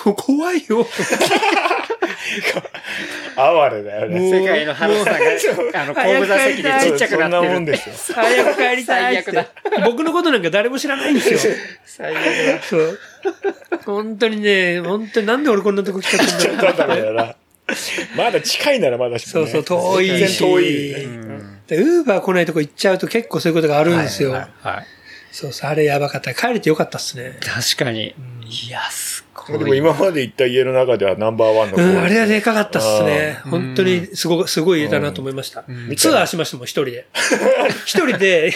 [0.05, 0.85] もう怖いよ。
[3.35, 4.29] 哀れだよね。
[4.31, 7.59] 世界の話さんが、あの、後部座席でちっちゃくなそんなもってる。
[7.59, 8.15] んですよ。
[8.15, 9.47] 早く帰りたいっ最悪て。
[9.85, 11.53] 僕のことなんか誰も知らないんですよ。
[11.85, 12.61] 最悪だ。
[12.63, 12.99] そう。
[13.85, 17.35] 本当にね、本当になんで俺こんなとこ来ちゃったんだろうだからな。
[18.15, 21.05] まだ近いならまだしもねそうそう遠いし全然遠い。
[21.67, 24.31] ウーバー来ないとこ行っちゃうと結構そういうことがあるんですよ。
[24.31, 24.41] はい。
[24.61, 24.85] はい
[25.35, 26.33] そうそう、あれやばかった。
[26.33, 27.37] 帰れてよかったっすね。
[27.41, 28.15] 確かに。
[28.67, 29.14] いや、す。
[29.47, 33.39] でも今まで行った家の中ではナンバーワンの子うん、あれはでかかったっすね。
[33.45, 35.61] うん本当にすごい、すごい家だなと思いました。
[35.61, 37.07] んツアーしましたもん、一人で。
[37.85, 38.51] 一人で、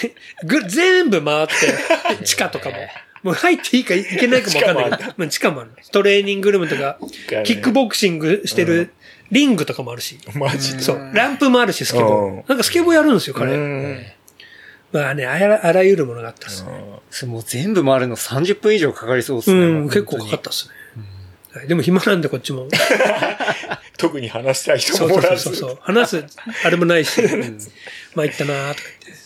[0.46, 2.76] ぐ、全部回って、地下とかも。
[3.22, 5.14] もう入っていいかいけないかもわかんないけど。
[5.18, 5.72] まあ地下もある。
[5.92, 8.94] トレーニングルームとか、ねキックボクシングしてる
[9.32, 10.18] リングとかもあるし。
[10.36, 10.82] マジで。
[10.82, 11.12] そう。
[11.14, 12.50] ランプもあるし、スケボうんー。
[12.50, 13.56] なんかスケボーやるんですよ、う彼。
[13.56, 14.06] ん
[14.92, 16.72] まあね、あらあらゆるものがあったっすね。
[17.28, 19.60] もう全部回るの30分以上かかりそうですね。
[19.60, 20.74] うん、結構かかったっすね。
[21.54, 22.68] はいでも暇なんでこっちも。
[23.98, 25.44] 特に話したい人そうそうもおらず。
[25.44, 25.78] そうそう。
[25.82, 26.26] 話す、
[26.64, 27.22] あれもないし。
[28.16, 28.84] まあ行ったなーとか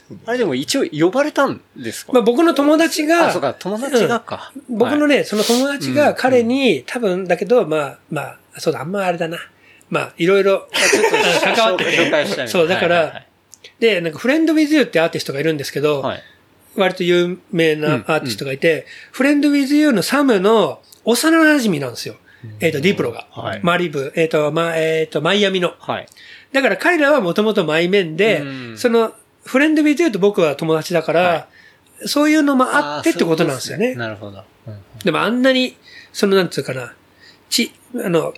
[0.10, 0.24] 言って。
[0.26, 2.14] あれでも一応呼ばれたんですか？
[2.14, 4.36] まあ僕の友達が、あ、そうか、友達がか。
[4.38, 9.38] はい、僕のね、その友達が彼に、多分だけど、まあ、まあ、そうだ、あんまあれだな。
[9.90, 12.52] まあ、いろいろ、あの関わって紹介したいて。
[12.52, 13.28] そう、だから、はいはい
[13.80, 16.06] で、なんか、フレンドウィズユーってアーティストがいるんですけど、
[16.76, 22.16] 割と有名なアーティストがいて、フレンドウィズユーのサムの幼馴染なんですよ。
[22.60, 23.28] えっ、と、ディプロが。
[23.32, 25.74] はいマリブ、えっ、と、ま、えっ、と、マイアミの。
[25.80, 26.08] はい。
[26.52, 29.14] だから彼らはもともとマイメンで、うんその、
[29.46, 31.48] フレンドウィズユーと僕は友達だから、は
[32.06, 33.96] そういうのもあってってことなんですよね。
[33.96, 34.44] なるほど。
[34.68, 35.76] うんでもあんなに、
[36.14, 36.94] そのなんつうかな、
[37.50, 38.34] ち、あの、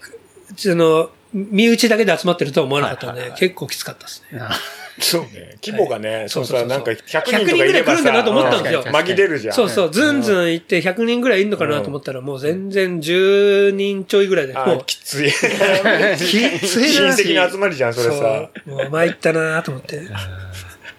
[0.55, 4.39] その、身内だけで集まってるとは思わなかったので、はいはいはい結構きつかったですね。
[4.98, 5.58] あそうね。
[5.62, 8.82] 規模がね、そそうそうなんか100 100人とかいればさ、人ぐらい来るんだなと思ったんですよ。
[8.82, 9.56] う紛れるじゃん。
[9.56, 15.32] そうそう、ずんずん行って100人ぐらいいるのかなと思ったら、もう全然10人ちょいぐらいで、あもう、きつい。
[15.32, 16.18] きついな。
[16.18, 18.50] 親戚の集まりじゃん、それそさ。
[18.66, 20.02] う、もう参ったなと思って、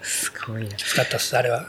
[0.03, 0.75] すごいな。
[0.77, 1.67] きつかったっす、あれは。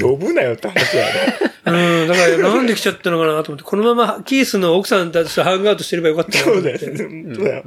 [0.00, 1.52] 呼ぶなよって話だよね。
[1.64, 7.64] うん、だからなんで来ちゃったのかなと思って、このままキースの奥さんたちとハングアウトしてればよかったなとそうだよ。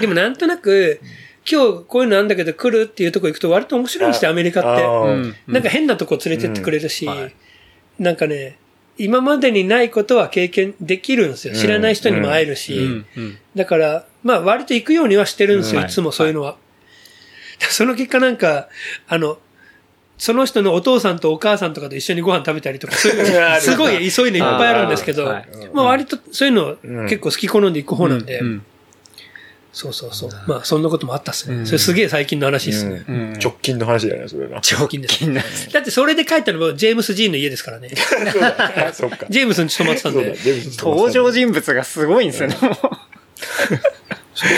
[0.00, 1.00] でもなんとなく、
[1.50, 5.32] 今日こういうのあんだけど来るっていうとこ行くと割と面白いんですよ、あアメリカって。
[5.46, 7.16] なんか変なとこ連れてってくれるし、うん。
[7.16, 7.34] はい。
[7.98, 8.58] なんかね、
[8.96, 11.54] 今までにないことは経験できるんですよ。
[11.54, 12.78] 知らない人にも会えるし。
[12.78, 13.06] うん。
[13.16, 13.38] うん。
[13.54, 15.86] だから、まあ割と行くようにはしてるんですよ、うん。
[15.86, 16.56] いつもそういうのは。
[17.58, 18.68] その結果なんか、
[19.06, 19.38] あの、
[20.16, 25.46] その人のお父さんとお母さんとかと一緒にご飯食べたりとか、そういうすごいそういうのいっぱいあるんですけど、あーはい。
[25.72, 28.62] まあ割とそういうのうん結構好き好んで行く方なんで、うん
[29.74, 30.30] そうそうそう。
[30.46, 31.56] まあそんなこともあったっすね。
[31.56, 33.04] うんそれすげえ最近の話ですね。
[33.06, 34.58] うん直近の話だよね、それな。
[34.58, 35.18] 直近です。
[35.18, 35.48] 気になる。
[35.72, 37.90] だってそれで帰ったのもジェームス・ジーンの家ですからね。
[37.90, 38.92] そうだ。
[38.94, 39.26] そっか。
[39.28, 40.36] ジェームスに泊まってたんで。。
[40.78, 42.56] 登場人物がすごいんですよね。
[42.62, 42.74] もう
[44.34, 44.48] そう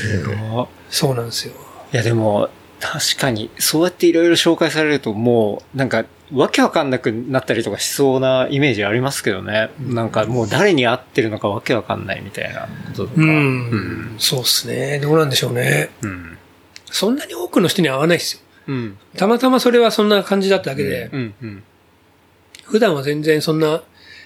[0.00, 0.68] そう。
[0.88, 1.54] そうなんですよ。
[1.92, 2.48] いやでも、
[2.80, 9.70] 確かに、そうやっていろいろ紹介されると、もう、なんか、わけわかんなくなったりとかしそうなイメージありますけどね。
[9.78, 13.12] なんかもう誰に会ってるのかわけわかんないみたいなこととか。
[13.16, 13.28] うん。
[13.28, 14.16] うん。
[14.18, 14.98] そうっすね。
[14.98, 15.90] どうなんでしょうね。
[16.02, 16.36] うん。
[16.86, 18.40] そんなに多くの人に会わないですよ。
[18.68, 18.98] うん。
[19.16, 21.34] たまたまそれはそんな感じだっただけで、うん。
[21.42, 21.62] うん。
[22.64, 23.82] 普段は全然そんな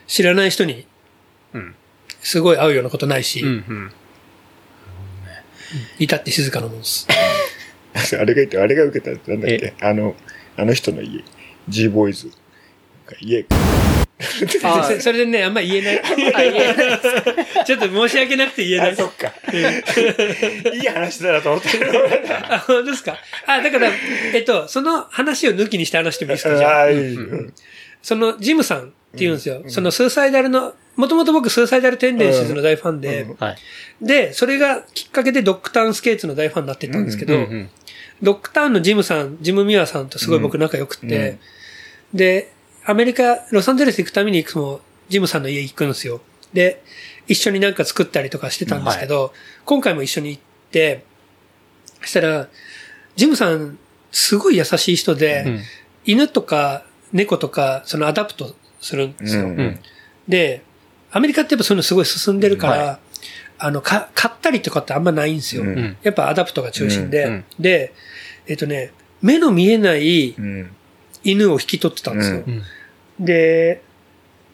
[0.06, 0.86] 知らない人に
[1.52, 1.74] うん。
[2.22, 3.48] すごい会うようなことないし、うん。
[3.48, 3.92] うん。
[5.98, 7.06] 至って静かなもんです。
[8.18, 9.74] あれが言って、あれが受けたってなんだっけ？
[9.80, 10.14] あの、
[10.56, 11.22] あの人の家。
[11.68, 12.30] G ボーイズ。
[13.20, 13.44] 家。
[14.64, 16.02] あそそれでね、あんま言えない。
[17.64, 18.92] ちょっと申し訳なくて言えない。
[18.92, 19.32] あ、そっか。
[20.74, 21.90] いい話だなと思ってる。
[22.50, 23.16] あ、本当ですか？
[23.46, 23.90] あ、だから、
[24.34, 27.54] えっと、その話を抜きにして話してもいいですかじゃああいいうん
[28.02, 29.62] その、ジムさんって言うんですよ。
[29.68, 33.56] その、スーサイダルの、もともと僕、スーサイダルテンデンシーズの大ファンで、うんはい。
[34.02, 37.70] で、それがきっかけでドッグタウンスケーツの大ファンになってったんですけど、うんうん
[38.22, 41.38] ドッグタウンのジムさん、ジムミワさんとすごい僕仲良くって、
[42.12, 42.52] で、
[42.84, 46.20] アメリカ、ロサンゼルス行くためにいくつもジムさんの家行くんですよ。
[46.52, 46.82] で、
[47.26, 49.32] 一緒になんか作ったりとかしてたんですけど、
[49.64, 51.04] 今回も一緒に行って、
[52.00, 52.48] そしたら、
[53.16, 53.78] ジムさん、
[54.10, 55.60] すごい優しい人で、うん。
[56.06, 59.44] 犬とか猫とか、その adopt するんですよ。
[59.44, 59.80] うんうん。
[60.26, 60.62] で、
[61.12, 62.98] アメリカってやっぱそういうのすごい進んでるから、は
[63.60, 65.62] あの、か、買ったりとかってあんまないんですよ。
[65.62, 65.68] うん。
[65.68, 65.96] うん。
[66.02, 67.32] やっぱ adopt が中心で、うん。
[67.32, 67.44] うん。
[67.60, 67.92] で、
[68.46, 68.92] えっ、とね、
[69.22, 70.70] 目の見えないうん。
[71.22, 72.38] 犬を引き取ってたんですよ。
[72.38, 73.24] ううん。
[73.24, 73.82] で、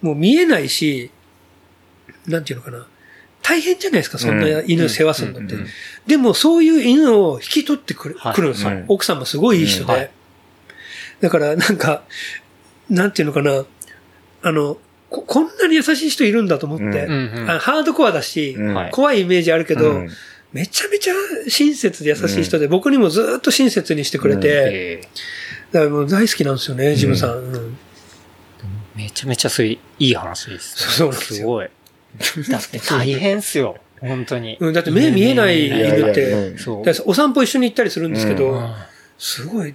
[0.02, 1.11] もう見えないし、
[2.26, 2.86] なんていうのかな。
[3.42, 5.54] 大変じゃないですか、そんな犬世話するのって。
[5.54, 5.61] うん。
[5.61, 5.68] うん。
[6.07, 8.34] でも、そういう犬を引き取ってくる,、はい。
[8.34, 8.84] くるんですよ、はい。
[8.88, 9.92] 奥さんもすごいいい人で。
[9.92, 10.11] はい。
[11.20, 12.02] だから、なんか、
[12.90, 13.64] なんていうのかな。
[14.42, 14.78] あの、
[15.11, 16.84] ここんなに優しい人いるんだと思って。
[16.84, 18.57] うんうんうんあハードコアだし、
[18.92, 20.11] 怖いイメージあるけど、うん
[20.52, 21.14] めちゃめちゃ
[21.48, 25.00] 親切で優しい人で、僕にもずっと親切にしてくれて、え
[25.70, 27.30] だからもう大好きなんですよね、ジムさん。
[27.30, 27.72] うんー
[28.96, 30.92] めちゃめちゃそういういい話ですね。
[30.92, 31.68] そうなんですよすごい。
[32.48, 33.76] だって大変っすよ。
[34.00, 34.57] 本当に。
[34.59, 36.54] うんだって目見えない犬って、
[37.04, 38.74] お散歩一緒に行ったりするんですけど、うん
[39.18, 39.74] すごい、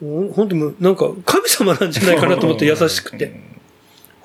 [0.00, 3.47] ほ本当なんか神様なんじゃないかなと思って優しくて。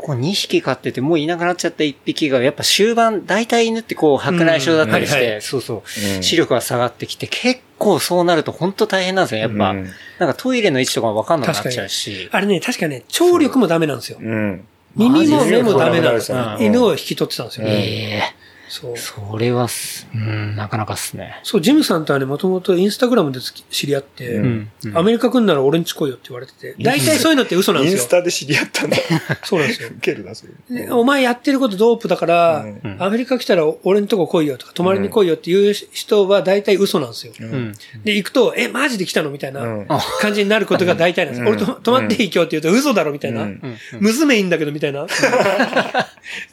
[0.03, 5.77] こう2匹飼っててもういなくなっちゃった1匹が、やっぱ終盤、大体犬ってこう白内障だったりして、うんはいはそうそう、
[6.15, 9.39] うん視力が下がってきて、結構そうなると本当大変なんですよ。
[9.39, 9.89] やっぱ、うん
[10.19, 12.27] なんかトイレの位置とかわかんなくなっちゃうし。
[12.31, 14.19] あれね、確かね、聴力もダメなんですよ。
[14.21, 14.65] うん。
[14.95, 16.57] 耳も目もダメなんですうんよ。
[16.59, 17.67] 犬を引き取ってたんですよ。
[17.67, 18.42] ええ
[18.73, 18.97] そう。
[18.97, 21.39] それはす、うん、なかなかっすね。
[21.43, 28.03] そう、ジムさんとはね、もともとインスタグラムで知り合って、うんうんアメリカ来んなら俺んち来いよって言われてて、大体そういうのって嘘なんインですよ。
[28.05, 28.97] スタで知り合ったんだ。
[29.43, 29.89] そうなんですよ。
[29.95, 30.85] ウケるな、それ。
[30.85, 37.33] でお前やってることドープだから、うんうんアメリカ来たら俺んとこ来いよとか、泊まりに来いよっていう人は大体嘘なんですよ。
[37.39, 37.73] ううんん。
[38.03, 39.29] で、行くと、え、マジで来たの？
[39.29, 39.87] みたいなうん
[40.19, 41.41] 感じになることが大体なんです。
[41.41, 43.43] うん俺と泊まっていい今日って言うと嘘だろみたいな。
[43.43, 43.77] うんうん。
[43.99, 45.05] 娘いいんだけどみたいな。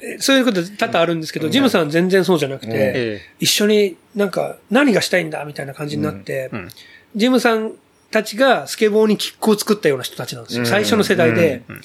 [0.03, 6.69] え そういうこと多々あるんですけど、ジムさん全然そうじゃなくて、え一緒になんか何がしたいんだみたいな感じになって、えうん。
[7.17, 7.73] ジムさん
[8.11, 10.61] たちがスケボーにキックを作ったような人たちなんですよ。
[10.61, 10.67] うん。
[10.67, 11.81] 最初の世代で、うん。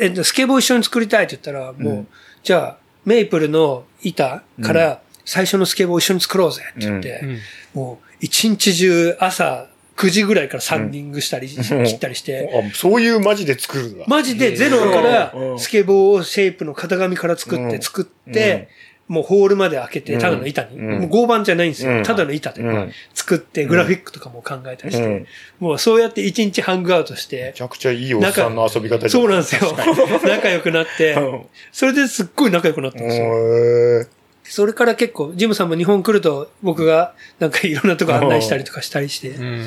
[0.00, 2.08] えスケボー一緒に作りたいって言ったら、もう、うん。
[2.42, 7.38] じゃあ、メイプルの板から最初のスケボー一緒に作ろうぜって言って、うん。
[7.74, 11.84] もう一日中朝9時ぐらいからサンディングしたり、うん。
[11.84, 14.04] 切ったりして、あ、そういうマジで作るんだ。
[14.06, 15.58] マジでゼロからうん。
[15.58, 17.82] スケボーをシェイプの型紙から作って、うん。
[17.82, 18.68] 作って、
[19.10, 20.78] もうホールまで開けて、ただの板に。
[20.78, 21.90] うんもう合板じゃないんですよ。
[21.90, 25.26] うんただの板でうん作って、グラフィックとかも考えたりして、うん
[25.58, 29.76] もうそうやって一日ハングアウトしてめち、ゃくちゃいいおっさんの遊び方そうなんですよ。
[30.22, 31.42] 仲良くなってうん、
[31.72, 33.24] それですっごい仲良くなったんですよ。
[33.24, 34.06] へー
[34.44, 39.64] それから結構、ジムさんも日本来ると、僕がなんかいろんなとこ案内したりとかしたりして、うん。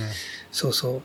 [0.51, 1.01] そうそう。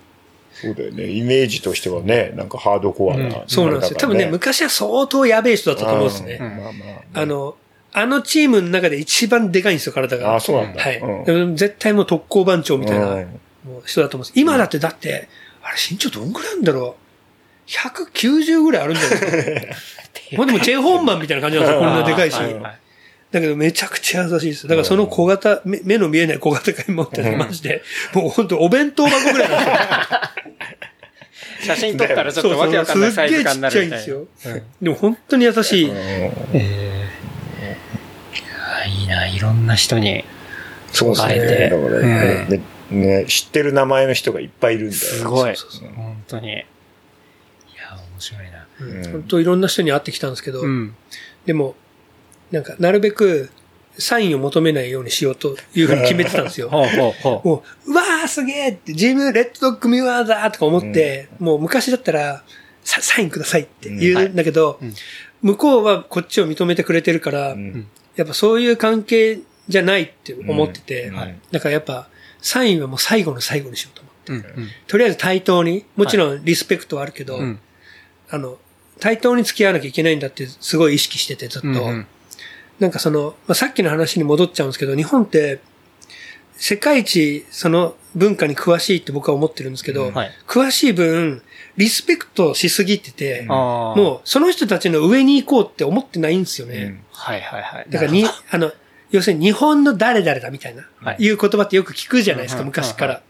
[0.53, 1.05] そうだよね。
[1.09, 3.25] イメージとしてはね、なんかハードコアな。
[3.25, 3.99] うんそうなんですよ。
[4.01, 6.39] 多分ね、昔は相当やべえ人だったと思うんですね。
[6.41, 6.71] まあま
[7.15, 7.21] あ。
[7.23, 7.55] あの、
[7.93, 10.37] あのチームの中で一番でかいんですよ、体が。
[10.37, 10.83] あ、そうなんだ。
[10.83, 10.99] はい。
[10.99, 13.25] うんでも絶対もう特攻番長みたいな
[13.85, 14.33] 人だと思うんです。
[14.35, 15.29] 今だって、だって、
[15.63, 16.97] あれ身長どんぐらいなんだろ
[17.67, 20.33] う ?190 ぐらいあるんじゃないですか。
[20.37, 22.37] もうでもチェ・ホンマンみたいな感じなんですよ、こんなでかいし。
[23.31, 24.67] だけどめちゃくちゃ優しいです。
[24.69, 27.83] だからその小型、目目の見えない小型犬持ってマジで、
[28.15, 29.69] もう本当お弁当箱ぐらいなんです
[31.71, 31.75] よ。
[31.75, 33.99] 写真撮ったらちょっとわけわかんないサイズ感になるみたいな。
[33.99, 34.63] すっげえちっちゃいんですよ。
[34.81, 35.91] でも本当に優しい。
[38.89, 40.25] うんええいやいいな、いろんな人に。
[40.93, 41.29] そうですね。
[41.29, 45.01] あえてだからね、ね知ってる名前の人がいっぱいいるんだよ。
[45.01, 45.57] すごい。
[45.57, 46.49] そうそうそう本当に。
[46.49, 46.65] いや、
[47.95, 48.67] 面白いな。
[48.81, 50.95] うん本当いろんな人に会ってきたんですけど、うん。
[51.45, 51.75] でも、
[52.51, 53.51] なんか、なるべく、
[53.99, 56.69] サインを求めないようにしようというふうに決めてたんですよ。
[56.71, 62.45] ほうほうほもう、うわーすげーって、ジム、レッドドッグミュアーだーとか思って、もう昔だったら、
[62.85, 64.95] ササインくださいって言うんだけど、うん
[65.41, 67.87] 向こうはこっちを認めてくれてるから、うん
[68.19, 69.39] やっぱそういう関係
[69.69, 71.13] じゃないって思ってて、
[71.53, 72.09] だからやっぱ、
[72.41, 73.97] サインはもう最後の最後にしよう
[74.27, 74.49] と思って。
[74.89, 77.61] とりあえず対等に、もちろんリスペクトはあるけど、うん。
[78.29, 78.59] あの、
[78.99, 81.69] 対等に付き合わなきゃいけないんだってすごい意識しててずっと。
[82.81, 85.61] なんかその、まあ、さっきの話に戻っちゃうんですけど、日本って、
[86.57, 90.31] 世界一その文化に詳しいって僕は思ってるんですけど、はい。
[90.49, 91.43] 詳しい分、
[91.79, 93.45] リスペクトしすぎてて。
[93.49, 97.03] もうその人たちの上に行こうって思ってないんですよね。
[97.13, 97.87] はいはいはい。
[97.89, 98.73] だからに、あの、
[99.11, 103.23] 要するに日本の誰々だみたいな、はいい、う言葉ってよく聞くじゃないですか、昔から。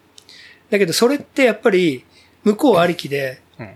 [0.70, 2.04] だけどそれってやっぱり
[2.42, 3.70] 向こうありきで、うん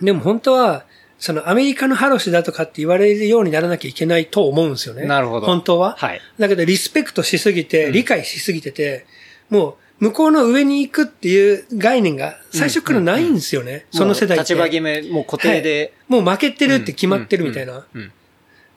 [0.00, 0.84] でも本当は、
[1.20, 5.06] そのアメリカのハロシだとかって言われるようにならなきゃいけないと思うんですよね。
[5.06, 5.94] なるほど本当は。
[5.96, 6.20] はい。
[6.38, 9.06] だけどリスペクトしすぎて、うん理解しすぎてて、
[9.50, 13.86] もう向こうの上に行くっていう概念が最初からないんですよね。
[13.90, 14.54] その世代って。
[14.54, 15.94] 立場決め、もう固定で。
[16.08, 17.86] もう負けてるって決まってるみたいな。
[17.94, 18.12] うん。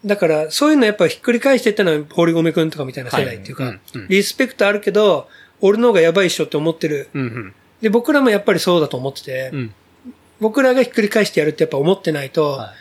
[0.06, 5.28] だから、そういうのやっぱひっくり返していったのは、堀米くんとかみたいな世代っていうか、はいうんうんリスペクトあるけど、
[5.60, 7.10] 俺の方がやばいっしょって思ってる。
[7.14, 7.54] うんうん。
[7.82, 9.74] で、僕らもやっぱりそうだと思ってて、うん。
[10.40, 12.74] 僕らがひっくり返してやるってやっぱ思ってないと、は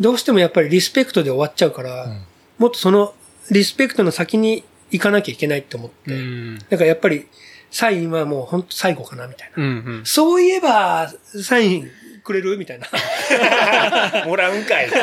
[0.00, 2.24] どうしてもやっぱりリスペクトで終わっちゃうから、ん
[2.58, 3.14] もっとその
[3.50, 6.58] リスペクトの先に行かなきゃいけないって思って、うん。
[6.58, 7.26] だからやっぱり、
[7.74, 9.62] サインはもう本当最後かな、みたいな。
[9.64, 9.72] うんう
[10.02, 10.02] ん。
[10.04, 11.12] そういえば、
[11.42, 11.90] サイン
[12.22, 12.86] くれるみたいな。
[14.26, 14.86] もらうんかい。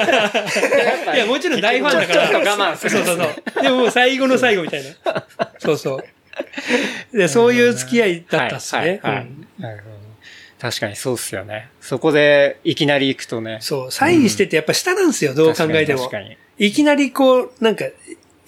[1.13, 2.30] いや、もちろん大ファンだから。
[2.30, 3.63] ちょっと我慢するそうそうそう。
[3.63, 5.26] でももう最後の最後みたいな。
[5.59, 6.01] そうそ
[7.13, 7.17] う。
[7.17, 9.01] で、そういう付き合いだったっすね。
[9.03, 9.28] はいはい。
[10.61, 11.67] 確かにそうっすよね。
[11.82, 13.57] そこでいきなり行くとね。
[13.59, 16.11] そう、サインしててやっぱ下なんですよ、どう考えても確。
[16.11, 16.38] かに。
[16.57, 17.86] いきなりこう、なんか、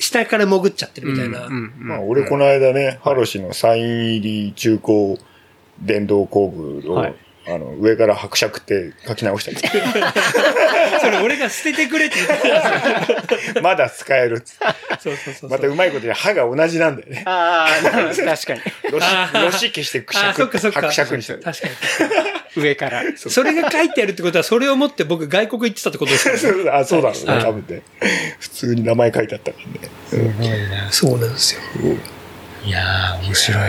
[0.04, 1.48] 下から潜っちゃってるみたいな。
[1.50, 5.18] まあ、俺この間ね、ハロシのサイン入り中古
[5.80, 7.16] 電動工具を、はい
[7.46, 9.68] あの、上から伯爵って書き直したけ
[11.02, 12.42] それ俺が捨ててくれって言っ
[13.28, 14.58] てど、 まだ使えるっつ。
[15.02, 15.50] そうそうそう。
[15.50, 17.24] またうまいことで歯が同じなんだよね。
[17.26, 18.62] ああ、なるほど 確かに。
[18.92, 20.06] ロシロシ消して。
[20.14, 21.42] 伯爵にしてる。
[21.42, 21.74] 確かに。
[22.64, 23.04] 上から。
[23.18, 26.40] それが書いてあるってことは、それを持って僕外国行ってたってことですよね。
[26.40, 27.82] そうあ、そうだろうね、はい多分ね。
[28.40, 29.90] 普通に名前書いてあったからね。
[30.10, 30.92] すごいな。
[30.92, 31.62] そうなんですよ。
[32.64, 33.62] いやー、面白い。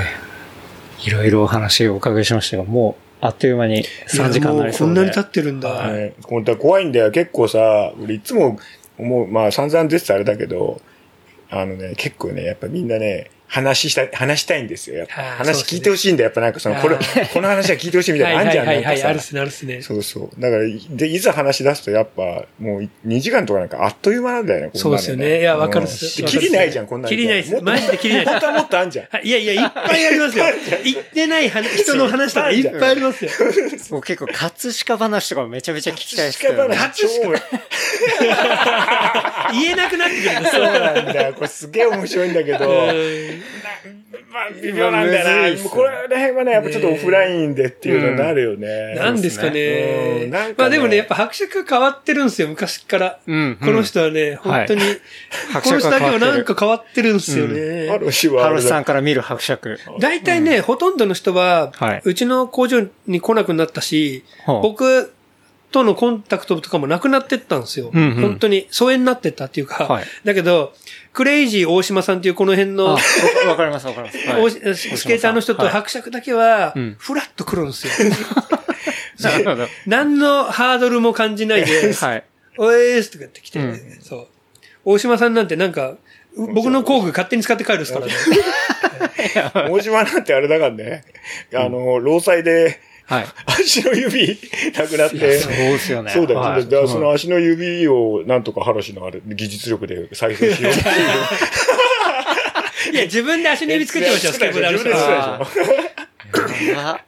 [1.07, 4.95] いろいろお話をお伺いしましたが、もう、あっという間に3時間になりそうで。
[4.95, 5.71] いやもうこんなに経ってるんだ。
[5.71, 6.15] はい。
[6.25, 7.11] 本当は怖いんだよ。
[7.11, 8.59] 結構さ、俺いつも
[8.99, 10.79] 思う、まあ散々出てたあれだけど、
[11.49, 14.97] あのね、結構ね、やっぱみんなね、話したい、話したいんですよ。
[14.97, 16.27] やっぱ話聞いてほしいんだよ。
[16.27, 18.67] やっぱなんかその、これこの話は聞いてほしいみたいなのあんじゃん。
[18.67, 19.81] はいはいはい、なんかさあるっすね、あるっすね。
[19.83, 20.41] そうそう。
[20.41, 29.07] だから、で、いざ話し出すとやっぱ、もう2時間とかなんかあっという間なんだよね、こんなのそうですよねいやわかるっす切りないじゃん、こんなの切りないっすマジで切りないっす本当はもっとあんじゃん。
[29.11, 30.45] はいいやいや、いっぱいありますよ。
[30.83, 33.31] 言ってない話人の話とかいっぱいありますよ。
[33.91, 36.75] もう結構、葛飾話とかもめちゃめちゃ聞きたいですけど、ね。
[36.75, 37.09] 話超
[39.61, 40.65] 言えなくなってくるそう。
[40.65, 40.73] よ。
[40.73, 41.35] なんだよ。
[41.35, 43.43] これすげえ面白いんだけど、うん。
[44.33, 45.69] まあ、微妙なんだよな。
[45.71, 48.95] これら辺はね、やっぱちょっとオフラインでっていうのになるよね。
[48.97, 50.27] なんですかうね。
[50.27, 50.31] ん。
[50.31, 50.55] なんかね。
[50.59, 53.19] まあでもね、やっぱ伯爵が変わってるんですよ、昔から。
[53.27, 54.81] うんこの人はね、本当に、
[55.53, 57.99] 伯この人だけは爵が変わってるなんか変わってるんですよハね。
[58.01, 59.79] ロシはハロシさんから見る伯爵。
[60.01, 62.03] 大体ね、ほとんどの人ははい。
[62.05, 65.14] うちの工場に来なくなったし、はあ僕
[65.75, 67.91] とのコンタクトとかもなくなってったんですよ。
[67.93, 70.73] うんうん本当に疎遠になってったっていうか、はいだけど、
[71.13, 72.99] クレイジー大島さんっていうこの辺あ、の、わ
[73.49, 74.29] わかりますわかります。
[74.29, 74.61] はいおス
[75.05, 77.93] ケーターの人とはい伯爵だけはうん、フラッと来るんですよ。
[79.87, 82.25] 何のハードルも感じないで、 はい。
[82.57, 84.27] おえーすとか言って来て、うんそう。
[84.85, 85.97] 大島さんなんてなんか、
[86.37, 88.13] う僕の工具勝手に使って帰るっすからね。
[89.71, 91.05] 大島なんてあれだからね、
[91.53, 93.27] あの、労災ではい。
[93.47, 94.39] 足の指
[94.77, 96.11] なくなって、そうですよね。
[96.11, 96.41] そうだよ。
[96.41, 100.95] はいだからその足の指をなんとかハロシのあれ、技術力で再生しようっていう。
[102.93, 105.43] いや、自分で足の指作ってましたよ、スケボーである人自分で作は。
[105.43, 105.49] っ
[106.33, 107.01] たでしょやば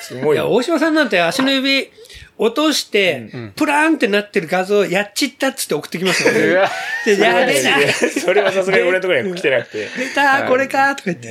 [0.00, 0.52] すごいいや、よ。
[0.52, 1.90] 大島さんなんて足の指
[2.38, 6.38] 落として、うんプラーンってなってる画像やっちったっつって送ってきますよね。
[6.50, 6.70] や
[7.06, 7.92] べえいやな。
[7.92, 9.88] それはさすがに俺のところには来てなくて。
[9.96, 11.28] 出たこれかとか言って、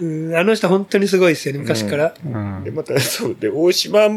[0.00, 2.14] うんあの人本当にすごいですよね、昔から。
[2.24, 3.36] うんで、また、そう。
[3.38, 4.08] で、大島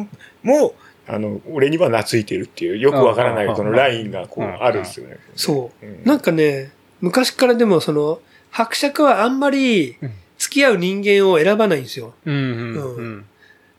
[0.44, 0.76] も、
[1.08, 5.18] あの、俺には懐いてるっていう、よくわからないうんこのラインがこう、うんあるんですよね。
[5.36, 5.86] そう。
[5.86, 8.20] うんなんかね、昔からでもその、
[8.52, 12.14] 伯爵はあんまりうん付き合う人間を選ばないんですよ。
[12.26, 13.26] うんうんうん。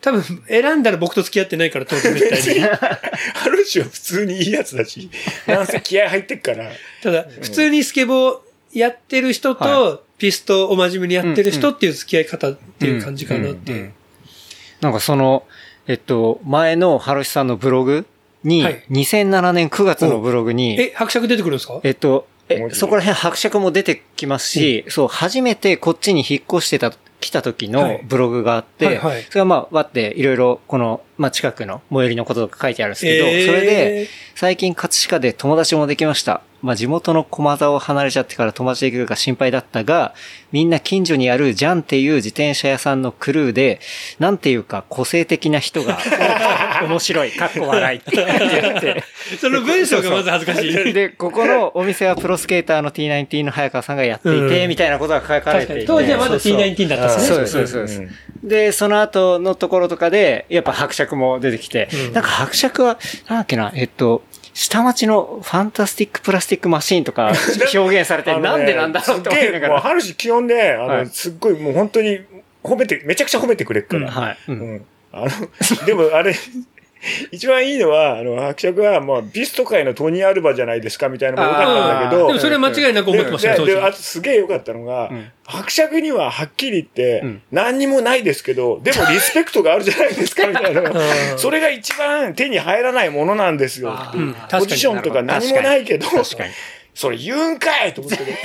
[0.01, 2.61] 多分、選んだら僕と付き合ってないから、当然絶対に。
[2.61, 5.11] ハロシは普通にいいやつだし、
[5.47, 6.71] なんせ気合入ってっから、
[7.03, 8.39] ただ、普通にスケボー
[8.73, 13.79] やってる人はと、ピストを真面目にやってる人っていう付き合い方っていう感じかなっていう。
[13.79, 13.83] ん。
[13.83, 13.93] んん。
[14.81, 15.45] なんかその、
[15.87, 18.07] えっと、前のハロシさんのブログ
[18.45, 18.85] に、はい。
[18.91, 21.81] 2007年9月のブログに、え、伯爵出てくるんですか？
[21.83, 22.27] えっと、
[22.73, 28.01] そこら辺伯爵も出てきますし、そう、初めてこっちに引っ越してた、来た時のはい。
[28.05, 29.23] ブログがあって、はいはい。
[29.25, 33.47] それはまあ、わっていろいろ、この、まあ近くの最寄りのこととか書いてあるんですけど、えー。
[33.47, 36.43] それで、最近葛飾で友達もできました。
[36.63, 40.15] まあ地元の駒沢を離れちゃってから友達で行くか心配だったが、
[40.53, 43.81] みんな近所にあるジャンっていう自転車屋さんのクルーで、
[44.19, 45.99] なんていうか個性的な人が、
[46.83, 49.05] 面白い、かっこ笑いって言って。
[49.39, 50.73] その文章がまず恥ずかしい。
[50.93, 55.67] で、ここのお店はプロスケーターの T19 の早川さんがやっていて、うんみたいなことが書かれ。
[55.67, 55.87] ていて。
[55.87, 57.27] 当時はまだそうそう T19 だったんですね。
[57.27, 58.31] そうです、そうですそうです。
[58.43, 62.99] で、その後のところとかで、やっぱ伯爵も出てきて、うんなんか伯爵は、
[63.29, 64.23] なんだっけな、えっと、
[64.53, 67.33] 下町の Fantastic Plastic Machine とか
[67.75, 69.81] 表現されて、なんでなんだろうって思いながら。
[69.81, 72.21] 春し基本ね、あの、はいすっごいもう本当に
[72.63, 74.11] 褒めて、めちゃくちゃ褒めてくれっから。
[74.11, 74.39] はい。
[74.49, 74.85] ううんん。
[75.13, 76.35] あの、でもあれ、
[77.33, 83.87] 一番いいのは、あの、伯爵は、もう、ビスト界のトニー・アルバじゃないですか、みたいなのも良かったんだけど、でもそれは間違いなく思ってましたよ、当時でで。
[83.87, 90.83] あとすげえ良かったのが、うん伯爵にははっきり言って、うん何にもないですけど、でもリスペクトがあるじゃないですか、みたいな。
[90.83, 90.95] うん
[91.37, 93.93] それが一番手に入らないものなんですよ
[94.51, 96.51] ポジションとか何もないけど、確かに。
[97.01, 98.39] それ言うんかいと思ってね。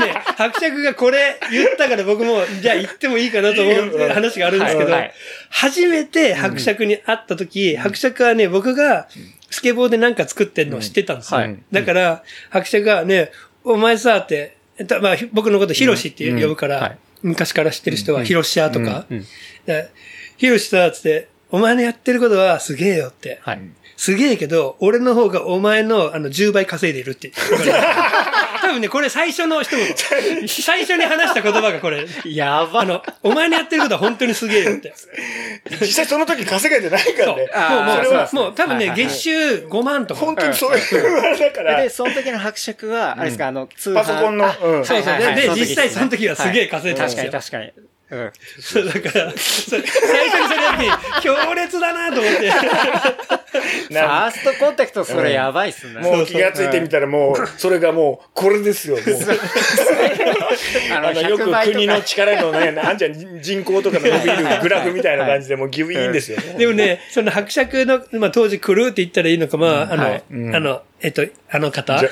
[0.00, 5.12] ね、ね伯爵がこれ言ったから僕も、じゃあ言ってもいいかなと思う話があるんですけどはいはい、
[5.50, 9.06] 初めて伯爵に会った時、伯爵はね、僕が
[9.48, 11.38] スケボーでなんか作ってんのを知ってたんですよ。
[11.38, 11.56] はい。
[11.70, 13.30] だから、伯爵がね、
[13.62, 16.82] お前さって、えっとまあ、ひ僕のことヒロシって呼ぶからうん。
[16.82, 19.06] はい、昔から知ってる人はヒロシアとか。
[20.36, 23.40] ヒロシさ、つって、お前のやってることはすげえよって。
[23.96, 24.00] はい。
[24.00, 27.32] すげえけど、俺の方がお前のあの10倍稼いでいるって。
[28.60, 29.86] 多分ね、これ最初の一言。
[30.48, 32.06] 最初に話した言葉がこれ。
[32.24, 34.92] やばあの、お前のやってることは本当にすげえよって。
[35.80, 37.34] 実際その時稼げてないかそう。
[37.34, 37.50] もう、らね。
[37.54, 40.20] あーもう、それはもう多分ね、はいはいはい月収5万とか。
[40.20, 43.94] 本当にそういうあれだからで、、その時の伯爵は、あれですか、あの、通販。
[43.94, 47.85] パソコンのあうんそうそうはいはいはいで実際その時はすげえ稼いでたんですよはい確かに確かに。
[48.08, 48.32] うん。
[48.60, 52.50] そうだから、そ最初にそれやって、強烈だなと思って。
[53.56, 56.00] ファーストコンタクト、それやばいっすね。
[56.00, 58.96] もう気がついてみたらもう、それがもう、これですよ。
[58.96, 59.04] もう
[60.92, 61.76] ああの、よく100倍とか。
[61.76, 66.38] 国の力のね、 あんじゃん、人口とかの伸びるグラフみたいな感じでもうギブインですよ。
[66.58, 70.22] でもね、その伯爵の、まあ当時来るって言ったらいいのか、まあ、あの、はい。
[70.30, 71.94] あの、えっと、あの方。
[71.94, 72.08] はい、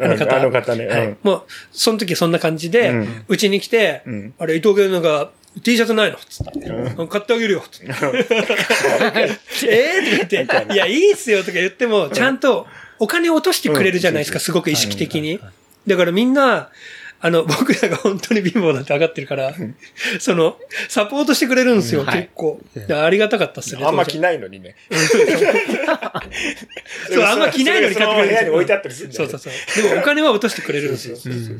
[0.00, 0.36] あの方。
[0.36, 0.74] うんあの方。
[0.76, 1.16] ねはいうん。
[1.22, 1.42] もう、
[1.72, 2.92] その時そんな感じで
[3.28, 5.30] うちに来てん、あれ、伊藤芸能が
[5.62, 6.52] T シャツないのつって。
[7.08, 7.64] 買ってあげるよ。
[7.70, 7.86] つ って。
[7.86, 8.00] えー
[10.20, 12.66] とか言って、いや、いいっすよとか言っても、ちゃんと
[12.98, 15.40] お金を落としてくれるじゃないですか、すごく意識的に。
[15.86, 16.68] だからみんな、
[17.22, 19.54] あの、僕らが本当に貧乏なんて分かってるから、
[20.18, 20.56] その、
[20.88, 22.60] サポートしてくれるんですよ、はい結構。
[22.90, 23.84] ありがたかったっすね。
[23.84, 24.74] あんま着ないのにね。
[27.08, 28.44] そう、あんま着ないのに買ってくれるんですよ。
[28.44, 29.82] その部屋に置いてあったりするそうそうそう。
[29.82, 31.16] でもお金は落としてくれるんですよ。
[31.16, 31.56] そうそうそう。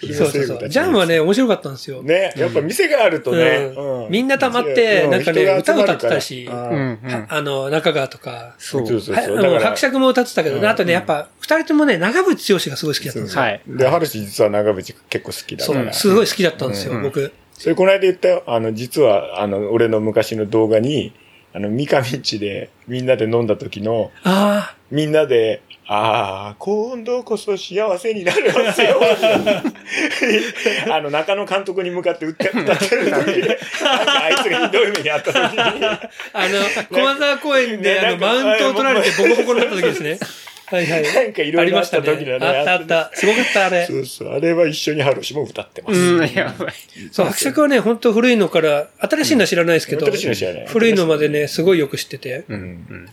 [0.00, 2.02] ジャンはね、面白かったんですよ。
[2.02, 4.04] ね、やっぱ店があるとね、うん。
[4.04, 4.10] うん。
[4.10, 5.10] みんな溜まって、うん。
[5.10, 6.48] なんかね、歌歌ってたし。
[6.50, 8.86] あの、中川とか、そう。
[8.86, 10.66] そうそう伯爵も歌ってたけど、うん。
[10.66, 13.42] あとね、やっぱ、二人ともね、長渕剛がすごい好きだったんですよ。
[13.42, 13.62] はい。
[13.66, 15.92] で、春志実は長渕結構好きだから。
[15.92, 17.02] そう、すごい好きだったんですよ、うん。
[17.02, 17.32] 僕。
[17.54, 18.44] それこの間言ったよ。
[18.46, 21.12] あの、実は、あの、俺の昔の動画に、
[21.58, 29.00] あの、三上んちでみんなで飲んだ時の、あみんなで、ああ、今度こそ幸せになれますよ。
[30.92, 33.48] あの、中野監督に向かって歌ってる時に、
[33.82, 40.18] なんかあいつがひどい目にあった時に、あ、あの、駒沢公園で、ねあの、マウントを取られてボコボコになった時ですね。
[40.70, 41.02] はいはい。
[41.02, 42.46] なんかいろいろあった時だね。
[42.46, 43.10] あったあった。
[43.14, 43.98] すごかった、あれそ。
[43.98, 44.28] うそう。
[44.28, 45.98] あれは一緒にハロシも歌ってます。
[45.98, 46.74] うん、やばい。
[47.10, 52.44] そう、伯爵はね、本当古いのから、新しいのは知らないですけど、新しいのは知らない古いのまでね、すごいよく知ってて。
[52.48, 53.08] うん。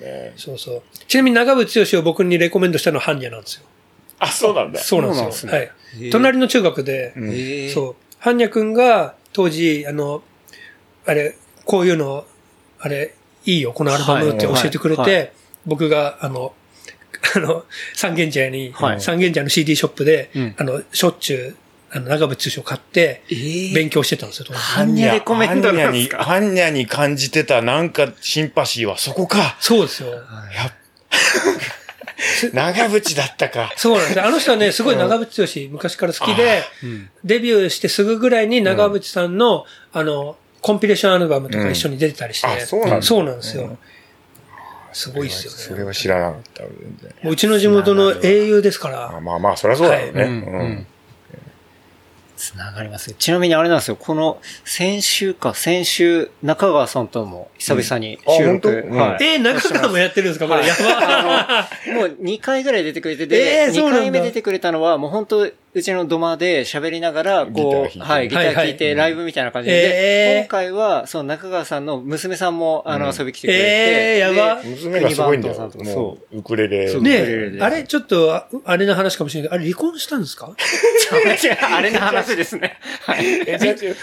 [0.00, 0.82] ねそうそう。
[1.08, 3.62] ちなみに長渕剛を僕にレコメンドしたのは般若なんですよ。
[4.18, 4.78] あ、そうなんだ。
[4.78, 5.52] そうなんですよ。
[5.52, 5.70] はい。
[6.10, 7.12] 隣の中学で、
[7.72, 8.22] そう。
[8.22, 10.22] 般若くんが当時、あの、
[11.06, 12.24] あれ、こういうの、
[12.78, 13.14] あれ、
[13.44, 15.32] いいよ、このアルバムって教えてくれて、
[15.66, 16.54] 僕が、あの、
[17.36, 17.64] あの、
[17.94, 19.00] 三軒茶屋に、はい。
[19.00, 20.54] 三軒茶屋の CD ショップで、うん。
[20.58, 21.56] あの、しょっちゅう、
[21.90, 23.74] あの、長渕剛を買って、ー。
[23.74, 24.60] 勉強してたんですよ、当時。
[24.60, 29.56] 般若レコメンドなんですか般若に感じてたなんかシンパシーはそこか。
[29.60, 30.10] そうですよ。
[30.10, 30.22] やっ
[32.52, 33.72] 長渕だったか。
[33.76, 34.18] そうなんです。
[34.18, 36.62] よあの人はね、 すごい長渕剛昔から好きで、
[37.24, 43.76] デビューしてすぐぐらいに長渕さんの、あの、コンピレーションアルバムとか一緒に出てたりして、うんあそうなんだそうなんですよ。
[44.94, 45.58] すごいっすよね。
[45.58, 46.62] それは知らなかった。
[46.62, 46.70] 全
[47.02, 47.14] 然。
[47.24, 50.22] もううちの地元の英雄ですかあら、まあまあ、そりゃそうだろうね。
[50.22, 50.30] うん。
[50.30, 50.86] うん。
[52.36, 58.68] つながりますよちなみにあれなんですよ、この先週か、先週、中川さんとも久々に収録。
[58.90, 59.00] うん。
[59.00, 59.24] あ本当？
[59.24, 59.34] はい。
[59.34, 60.48] えー、中川もやってるんですか？
[60.48, 63.98] これ、 やばもう2回ぐらい出てくれて、で、2えーそうなんだ。
[64.00, 75.54] 回目出てくれたのは、もう本当うちの土間で喋りながら、こう、ギター弾いてはい、ギター弾いはいて、ライブみたいな感じで、えー今回は、その中川さんの娘さんも、あの、うん遊び来てくれて、えーやばで娘がすごいんだよ
[75.84, 76.86] そうウクレレ。
[76.86, 80.52] ねウクレレでえ、あれ、ちょっと、ああれの話かもしれないけど、あれ離婚したんですか？
[81.74, 82.78] あれの話ですね。
[83.02, 83.44] はい。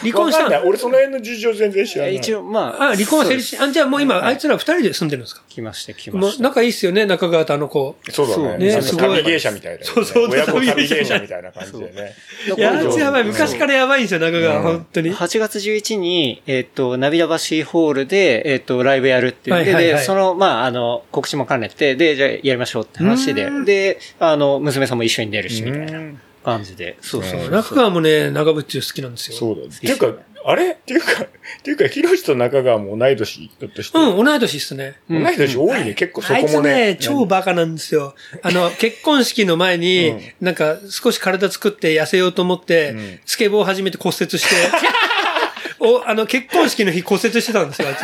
[0.01, 2.15] 離婚したんない俺その辺の事情全然知らない。
[2.15, 2.83] 一応、まあ。
[2.91, 5.41] あ、離婚は成立し、あ、じゃあもう今、あいつら二人で住んでるんですか？
[5.49, 6.43] 来まして、来ました。
[6.43, 7.95] 仲いいっすよね、中川とあの子。
[8.09, 8.81] そうだね。
[8.81, 9.83] すごい旅芸者みたいなね。
[9.85, 12.15] そうそう親子旅旅芸者芸者みたいな感じでね。
[12.57, 13.23] いや、あいつやばい。
[13.23, 14.57] 昔からやばいんですよ、中川。
[14.57, 15.13] うん本当に。
[15.13, 26.97] 8月11に、えっ、と、ナビダバシーホールで、えっ、と、ライブやるって言って、はいはいはいで、その、まあ、あの、告知も兼ねて、で、じゃあやりましょうって話でうん、で、あの、娘さんも一緒に出るし、みたいなうん感じで。
[27.01, 27.51] そうそうそう。
[27.51, 29.37] 中川もね、長渕好きなんですよ。
[29.37, 29.75] そうだ。
[29.75, 30.07] っていうか、
[30.45, 30.71] あれ？
[30.71, 31.27] っていうか、っ
[31.63, 33.97] ていうか、ヒロシと中川も同い年だとして。
[33.97, 34.95] うん、同い年っすね。
[35.09, 35.93] うん同い年多いね。
[35.93, 36.97] 結構そあいつこもねね、。
[36.99, 38.15] 超バカなんですよ。
[38.41, 44.55] あの、結婚式の前に、うんなんか少し体作って痩せようと思って、うんスケボーを始めて骨折して、
[45.83, 48.01] お、あの、結婚式の日骨折してたんですよ、あいつ。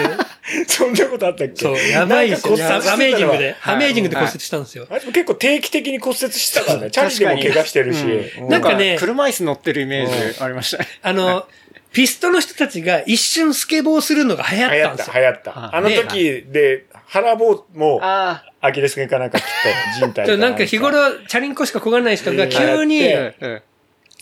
[0.77, 1.55] そんなことあったっけ？
[1.55, 2.53] そう、やばいですよ。
[2.55, 4.87] アメージングで、はいアメージングで骨折したんですよ。
[4.89, 6.91] あいつも結構定期的に骨折してたからね。
[6.91, 8.03] チャリでも怪我してるし。
[8.39, 10.87] うんなんかね車椅子乗ってるイメージありましたね。
[11.03, 11.45] あの、
[11.91, 15.13] ピストの人たちが一瞬スケボーするのが流行流行った、ったんですよ。
[15.15, 15.59] 流行った。
[15.59, 19.47] ああの時で、腹棒も、あアキレス腱かなんか切っ
[19.93, 23.61] た人体でなんか日頃、チャリンコしかこがない人が急に、アメ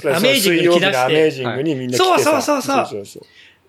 [0.02, 0.98] ージングに来だして。
[0.98, 2.32] のアメージングにみんな来てさ。
[2.32, 2.88] そうそうそうそう。
[2.88, 3.24] そうそう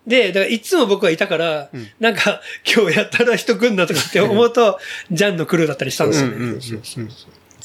[0.07, 1.69] で、だからいつも僕はいたから、
[1.99, 4.79] なんか、今日やったら人来んなとかって思うと、
[5.11, 6.29] ジャンのクルーだったりしたんですよ。
[6.29, 7.09] ね。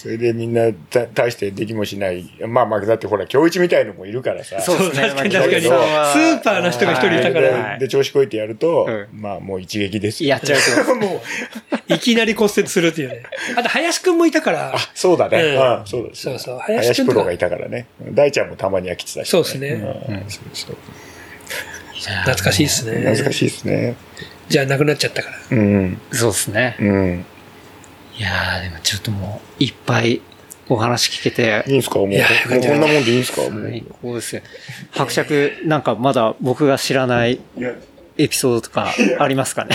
[0.05, 2.28] うんそれでみんなた大してできもしない。
[2.48, 4.61] まあまあ、だってほら、今日一みたいのもいるからさ。
[4.61, 5.09] そうですね。
[5.11, 5.62] 確かにまあ確かに。
[5.62, 10.30] スーパーな人が一人いたかでら、で、調子こいてやると、うまあもう一撃ですよ。
[10.30, 10.94] やっちゃうと。
[10.98, 11.22] も
[11.88, 13.22] う、いきなり骨折するっていうね。
[13.57, 15.40] あと、林くんもいたから、そうだね。
[15.40, 16.22] うんうん、そうです。
[16.22, 17.86] そうそう林プロがいたからね。
[18.11, 20.76] 大ちゃんもたまには来てたし、そうですねうんそうそう
[21.94, 22.98] 懐かしいですね。
[22.98, 23.94] 懐かしいですね。
[24.48, 25.36] じゃあ、なくなっちゃったから。
[25.53, 26.00] うん。
[26.11, 26.76] そうですね。
[26.80, 27.24] うん。
[28.22, 30.20] いやー、でもちょっともう、いっぱい
[30.68, 31.98] お話聞けていい、んすか？
[31.98, 33.42] もう、もいうやこんなもんでいいんすか？
[33.42, 33.62] もう。
[33.62, 34.42] 最高ですよ。
[34.92, 37.40] 伯爵、なんかまだ僕が知らない
[38.18, 39.74] エピソードとかありますかね？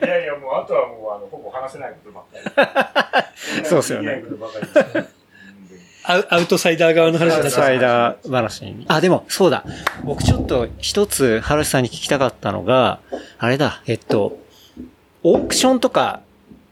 [0.00, 2.24] やいや、もう、あとはもう、あの、ほぼ話せないことばっ
[2.66, 3.24] か
[3.62, 3.62] り。
[3.64, 4.24] そうっすよね
[6.04, 8.86] アウ アウトサイダー側の話だったサイダー話に。
[8.88, 9.64] あ、でも、そうだ。
[10.02, 12.98] 僕ちょっと一つ、ハルさんに聞きたかったのが、
[13.38, 14.36] あれだ、えっと、
[15.22, 16.22] オークションとか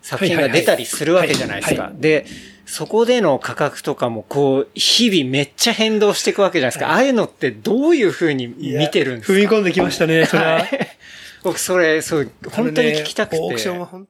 [0.06, 1.92] 作品が出たりするわけじゃないですはいはか。
[1.96, 2.26] で、
[2.64, 6.92] そこでの価格とかもこう、日々めっちゃ変動していくわけじゃないですか。
[6.92, 9.38] ああいうのってどういう風に見てるんですか？
[9.38, 10.52] 踏み込んできましたね、それは。
[10.54, 10.68] はい
[11.42, 13.38] 僕それ、そう、本当に聞きたくて。
[13.38, 14.08] ねオークションはほん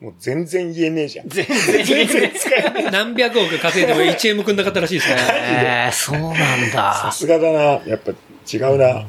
[0.00, 1.28] もう全然言えねえじゃん。
[1.28, 2.90] 全然全然使えない。
[2.90, 5.16] 何百億稼いでも1円もくんなかったらしいですね。
[5.18, 6.34] えー、そうなん
[6.70, 7.12] さだ。
[7.12, 7.58] すがだな。
[7.86, 8.12] やっぱ
[8.52, 9.04] 違うな。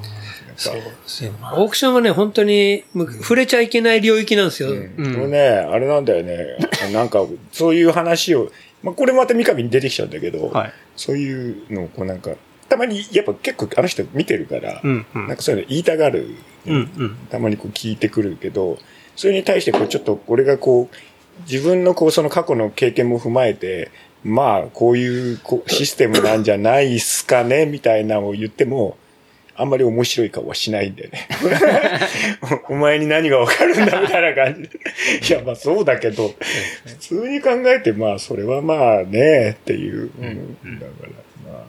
[0.52, 2.84] やっぱオークションはね、本当に、
[3.22, 4.72] 触れちゃいけない領域なんですよ。
[4.72, 4.89] うん。
[4.95, 6.58] これね、あれなんだよね。
[6.93, 8.52] なんか、そういう話を、
[8.84, 10.74] まあ、これまた三上に出てきちゃうんだけど、はい。
[10.95, 12.32] そういうのをこうなんか、
[12.70, 16.36] たまに、やっぱ結構あの人見てるから、うん、うんなんかそういうの言いたがる。
[16.66, 17.18] うん、うん。
[17.30, 18.78] たまにこう聞いてくるけど、
[19.16, 20.95] それに対してこうちょっと俺がこう、
[21.49, 23.91] 自分のこうその過去の経験も踏まえて、
[24.24, 28.97] まあこういうシステムなんじゃないっすかね、みたいなのを言っても、
[29.62, 31.28] あんまり面白い顔はしないんだよね。
[32.70, 34.80] お お前に何がわかるんだみたいな感じで。
[35.28, 36.34] いや、まあそうだけど、
[36.86, 40.12] 普通に考えて、まあそれはまあね、っていう。
[40.20, 40.93] うんだか
[41.45, 41.64] ら、まあ、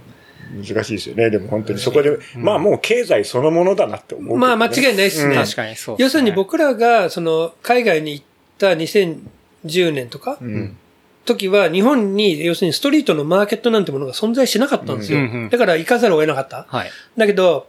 [0.54, 1.30] 難しいですよね。
[1.30, 5.34] でも本当にそこで、まあもう経済そのものだなって思うけどね、まあ間違いないですね。
[5.34, 8.24] 確かにそう、要するに、僕らが、その、海外に行っ
[8.58, 10.76] た2010年とか、うん。
[11.24, 15.18] 時は、日本に、要するにストリートのマーケットなんてものが存在しなかったんですよ。
[15.18, 16.66] うんうんうんだから行かざるを得なかった。
[16.68, 16.90] はい。
[17.16, 17.66] だけど、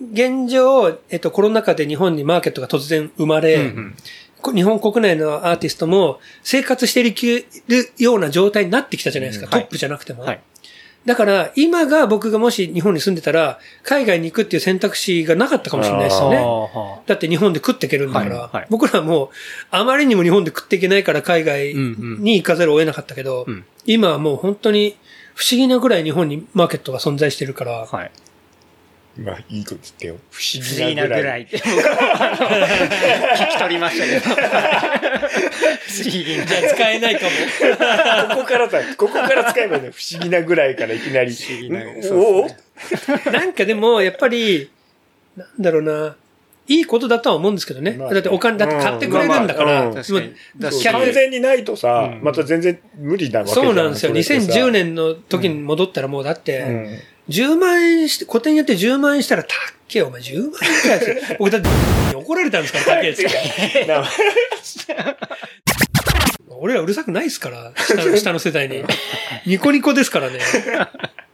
[0.00, 3.96] 現状、えっと、コロナ禍で日本にマーケットが突然生まれ、うんうん
[4.44, 9.46] こ日本国内のアーティストも生活していけるような状態になってきたじゃないですか。
[9.46, 10.22] うんトップじゃなくても。
[10.22, 10.40] はい。
[11.06, 16.36] だから、今が僕がもし日本に住んでたら、海外に行くっていう選択肢がなかったかもしれないですよね。
[16.36, 19.28] はだって日本で食っていけるんだから、はいはい僕らもう、
[19.70, 24.96] あまりにも日本で食っていけないから海外に行かざるを得なかったけど、うん今はもう本当に
[25.34, 28.10] 不思議なぐらい日本にマーケットが存在してるから、はい。
[29.16, 30.16] まあいいこと言ってよ。
[30.30, 31.22] 不思不思議なぐらい。
[31.22, 31.58] ぐらい聞
[33.48, 34.20] き取りましたけど。
[34.20, 34.36] 不
[36.02, 36.46] 思議な。
[36.46, 37.30] じゃあ使えないかも。
[38.34, 41.32] ここからだ、ここから使えばね、不思議なぐらいからいきなり。
[41.32, 42.48] 不思議なうんそうおお
[43.30, 44.68] なんかでも、やっぱり、
[45.36, 46.16] なんだろうな、
[46.66, 47.92] いいことだとは思うんですけどね。
[47.92, 49.92] まあだってお金、だって買ってくれるんだから。
[49.92, 50.02] 完
[51.12, 54.10] 全にないとさ、うんまた全然無理なわけじゃんそうなんですよ。
[54.10, 61.16] それってさ2010年の時に戻ったらもうだって、うん10万円して、古典やって10万円したら、たっけえお前10万円かやつ。
[61.38, 61.68] 僕だって、
[62.16, 63.84] 怒られたんですから、たっけえっつって。
[63.86, 64.04] な
[66.56, 67.72] 俺らうるさくないですから、
[68.16, 68.84] 下の世代に。
[69.46, 70.38] ニコニコですからね。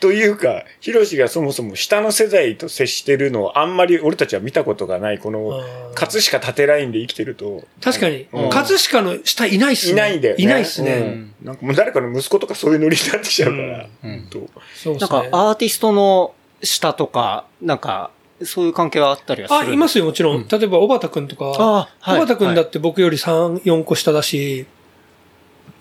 [0.00, 5.62] というか、ヒロシがそもそも下の世代と接してるのをあんまり俺たちは見たことがない、この
[5.94, 7.64] 葛飾縦ラインで生きてると。
[7.82, 9.92] 確かに、うん葛飾の下いないっすね。
[9.92, 10.42] いないんだよね。
[10.42, 10.92] いないっすね。
[10.92, 13.86] うんなんかもう誰かの息子とかそういうノリになってきちゃうから。
[14.04, 14.38] うん本当
[14.74, 15.20] そうですね。
[15.20, 18.10] なんかアーティストの下とか、なんか、
[18.42, 20.36] そういう関係はあったりはするあ、いますよ、もちろん。
[20.36, 24.66] うん例えば、小畑くんとか、あはい小畑くんだって僕より3、4個下だし、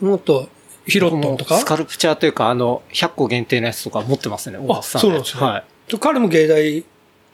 [0.01, 0.49] もっと、
[0.89, 1.57] ヒロットンとか？
[1.57, 5.01] スカルプチャーというか、あの、100個限定のやつとか持ってますね、大橋さん。
[5.01, 5.99] そうなんですねはい。
[5.99, 6.85] 彼も芸大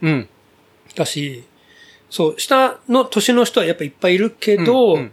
[0.01, 0.29] うん。
[0.95, 1.43] だし、
[2.09, 5.11] そう、下の年の人はやっぱいっぱいいるけど、うんうん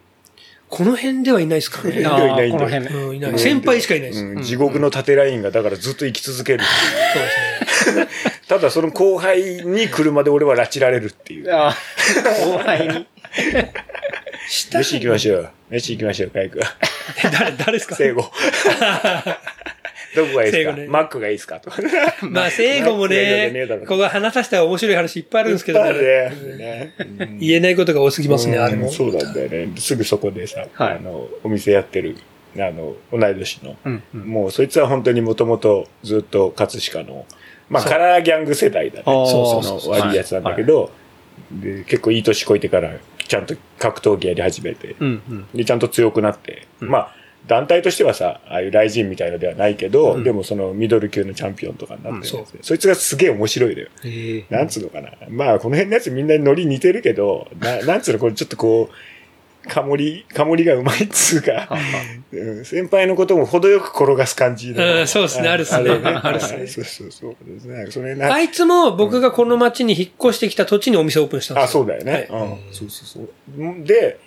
[0.73, 2.01] この辺ではいないですかね。
[2.01, 2.95] いないいないこの辺ね。
[2.95, 3.39] うん、いない。
[3.39, 4.25] 先輩しかいないです。
[4.25, 6.65] うん地獄の縦ラインがだからずっと生き続ける。
[7.85, 8.09] そうですね。
[8.49, 11.45] ただその後輩に車で俺は拉致られるっていう。
[11.53, 13.07] 後輩に。
[14.49, 15.51] 下飯行きましょう。
[15.71, 16.61] 飯行きましょう、カイ君。
[17.33, 17.95] 誰、誰ですか？
[17.97, 18.23] 聖子。
[20.15, 21.59] どこがいいですか、ねマックがいいですか？
[21.61, 21.81] とか。
[22.23, 25.93] まあ、聖子もねここ話させたら面白い話いっぱいあるんですけどね。
[25.93, 28.89] るねうん言えないことが多すぎますね、あれも。
[28.89, 29.69] うんそうなんだよね。
[29.79, 32.17] すぐそこでさ、はいあの、お店やってる、
[32.59, 34.21] あの、同い年の、うんうん。
[34.27, 37.25] もうそいつは本当にもともとずっと葛飾の、
[37.71, 39.03] まあカラーギャング世代だね。
[39.07, 40.91] そそうそうの悪いやつなんだけど、
[41.51, 42.91] で結構いい年こいてから
[43.33, 45.47] ちゃんと格闘技やり始めて、うんうん。
[45.55, 47.15] で、ちゃんと強くなって、うんまあ、
[47.47, 53.89] 団体としてはさ、ああいうライジンみたいのではないけど、うんでもそのミドル級のチャンピオンとかになってるうんでそいつがすげえ面白いのよ。
[54.05, 55.13] えなんつうのかな。
[55.31, 58.95] まあ、この辺のやつみんなノリ似てるけど、ななんつうの、これちょっとこう、
[59.69, 61.69] かもり、かもりがうまいっつうか、
[62.33, 62.65] うん。
[62.65, 65.49] 先輩のことも程よく転がす感じのうんそうっすね。
[65.49, 65.91] あるっすね。
[65.91, 66.67] あるっすね。
[66.67, 67.37] そうそうそう。
[67.47, 67.87] ですね。
[67.91, 68.33] それな。
[68.33, 71.81] あいつも僕がこの町に引っ越してきた土地にお店オープンしたんであ、すよ。
[71.81, 72.29] そうだよね。
[72.31, 72.43] はい。
[72.43, 72.75] うん。
[72.75, 73.85] そうそうそう。
[73.85, 74.19] で、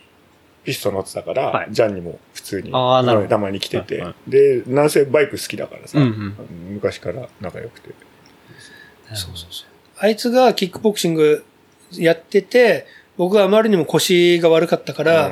[0.63, 1.67] ピスト乗ってたから、はい。
[1.71, 5.99] ジャンにも普通に、たまに来てて、で、なんせバイク好きだからさ、
[6.69, 7.89] 昔から仲良くて。
[9.13, 9.67] そうそうそう。
[9.97, 11.45] あいつがキックボクシング
[11.91, 12.85] やってて、
[13.17, 15.27] 僕はあまりにも腰が悪かったから、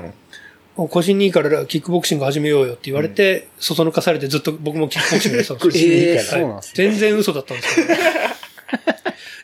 [0.77, 0.87] うん。
[0.89, 5.93] 腰にいいからキックボクシング始めようよって言われて、そそのかされてずっと僕もキックボクシングやってたんですよ。
[5.93, 6.73] えーそうなんですね。
[6.89, 7.87] 全然嘘だったんですけど。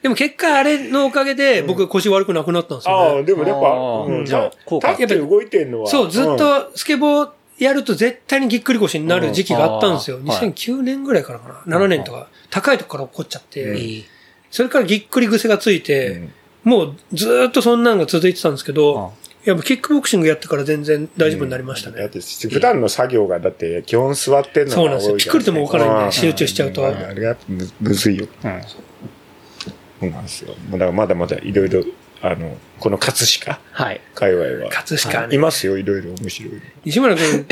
[0.02, 3.24] でも結果あれのおかげで僕腰悪くなくなったんですああ、よね。
[3.24, 3.68] でもやっぱ、
[4.07, 5.16] うん、じゃあ立って。
[5.18, 5.88] 動いてんのは。
[5.90, 7.30] そう、ずっん、とスケボー
[7.60, 10.18] やると絶対にぎっくり腰になる時期があったんですよ。
[10.18, 10.32] うん。
[10.32, 11.78] あーはい2009年ぐらいからかな。
[11.78, 12.28] 7年とか。
[12.49, 14.03] 高いとこから起こっちゃって、うん。
[14.49, 16.34] それからぎっくり癖がついて、うん
[16.64, 21.99] もうずーっとそんなんが続いてたんですけど、あやっぱキックボクシングやってから全然大丈夫になりましたね。
[21.99, 28.27] だって、普段の作業が、だって、基本座ってんのがそうなんですよピクリとも動かないんでうん集中しちゃうとんあれがむむずいよ。
[28.44, 30.53] うんそうなんですよ。
[30.72, 31.84] だからまだまだいろいろ、
[32.22, 33.60] あの、この葛飾？
[33.72, 34.02] はい。
[34.14, 34.69] 界隈は。
[34.69, 36.52] 葛飾ねいますよ、いろいろ面白い。
[36.86, 37.45] 西村君、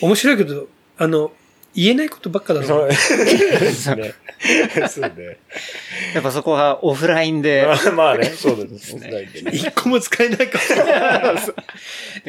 [0.00, 0.68] 面白いけど、
[0.98, 1.32] あの、
[1.76, 2.88] 言えないことばっかだそうろ。
[2.88, 4.14] ですね。
[4.88, 5.38] そうね。
[6.14, 9.28] やっぱそこはオフラインで、ま あまあね、そうですね。
[9.52, 11.22] 一個も使えないから。
[11.22, 11.44] なんか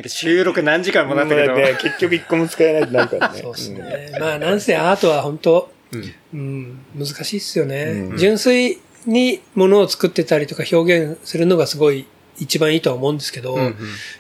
[0.08, 3.42] 収録何時間もなったけど、ね、結局一個も使えないってなるからね。
[3.42, 4.12] そうですね。
[4.20, 8.10] まあ、なんせアートは本当、うんうん、難しいっすよね。
[8.12, 12.06] うん純粋にものを作ってたりとか表現するのがすごい
[12.40, 13.76] 一番いいとは思うんですけど、うんうん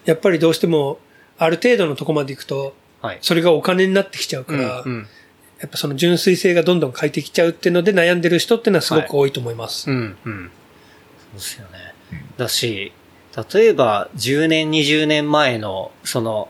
[0.05, 0.99] やっぱりどうしても、
[1.37, 2.73] ある程度のとこまで行くと、はい。
[3.21, 5.07] それがお金になってきちゃうから、うんうん
[5.59, 9.89] やっぱその純粋性がどんどん変えてきちゃうっていうので悩んでる人っていうのはすごく多いと思います。
[9.89, 10.51] うん、うん。
[11.31, 11.95] そうですよね。
[12.37, 12.91] だし、
[13.51, 16.49] 例えば10年、20年前の、その、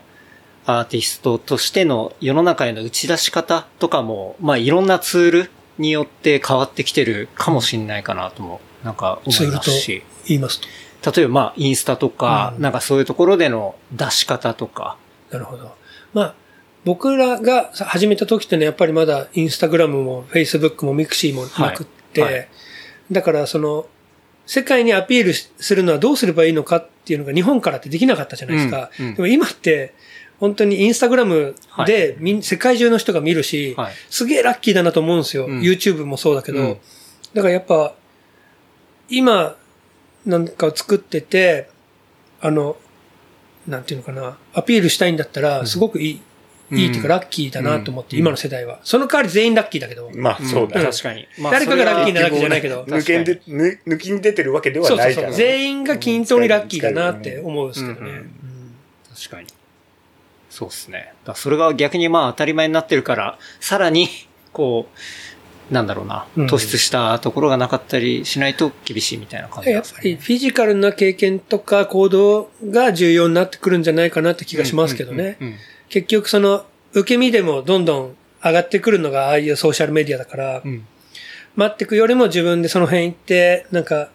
[0.66, 10.02] アーティストとしての世の中への打ち出し方とかも、まあいろんなツールによって変わってきてるかもしれないかなとも、なんか思いますし。
[10.26, 10.60] 言います
[11.00, 11.10] と？
[11.12, 14.98] 例えばまあインスタとか、うんなんかそういうところでの出し方とか。
[15.30, 15.77] なるほど。
[16.18, 16.34] まあ、
[16.84, 22.34] 僕らがさ始めた時ってのはやっぱりまだインスタグラムもフェイスブックもミクシーもなくって、はい。
[22.34, 22.48] はい。
[23.12, 23.86] だからその、
[24.44, 28.90] 世界にアピールするのはどうすればいいのかっていうのが日本からってできなかったじゃないですか。
[28.98, 29.14] うんうん。
[29.14, 29.94] でも今って、
[30.40, 31.54] 本当にインスタグラム
[31.86, 33.92] で、みん世界中の人が見るし、はい。
[34.10, 35.46] すげえラッキーだなと思うんですよ。
[35.46, 35.60] うん。
[35.60, 36.78] YouTube もそうだけど、うん。
[37.34, 37.94] だからやっぱ、
[39.08, 39.56] 今、
[40.26, 41.68] なんか作ってて、
[42.40, 42.76] あの、
[43.68, 46.20] なんていうのかな、アピールしたいんだったら、すごくいい、
[46.70, 48.80] いいっていうかラッキーだなと思って、今の世代は。
[48.82, 50.10] その代わり全員ラッキーだけど。
[50.14, 50.82] まあ、そうだ。
[50.82, 51.26] 確かに。
[51.38, 52.84] まあ誰かがラッキーなわけじゃないけど。
[52.84, 55.14] 抜けんで、ぬ抜きに出てるわけではそうそうそう。
[55.14, 55.36] ないから。
[55.36, 58.10] 全員が均等にラッキーだなって思うんですけどね。
[58.10, 58.34] うんうん
[59.14, 59.48] 確かに。
[60.50, 61.12] そうですね。
[61.34, 64.08] それが逆にまあ当たり前になってるから、さらに、
[64.52, 64.98] こう、
[65.70, 66.46] なんだろうな、うん。
[66.46, 69.74] 突出したところがなかったりしないと厳しいみたいな感じね。
[69.76, 75.38] やっぱりフィジカルな経験とか行動が重要になってくるんじゃないかなって気がしますけどね。
[75.88, 80.86] 結局その受け身でもどんどん上がってくるのがああいうソーシャルメディアだから、うん。
[81.56, 84.10] 待ってくよりも自分でその辺行って、なんか、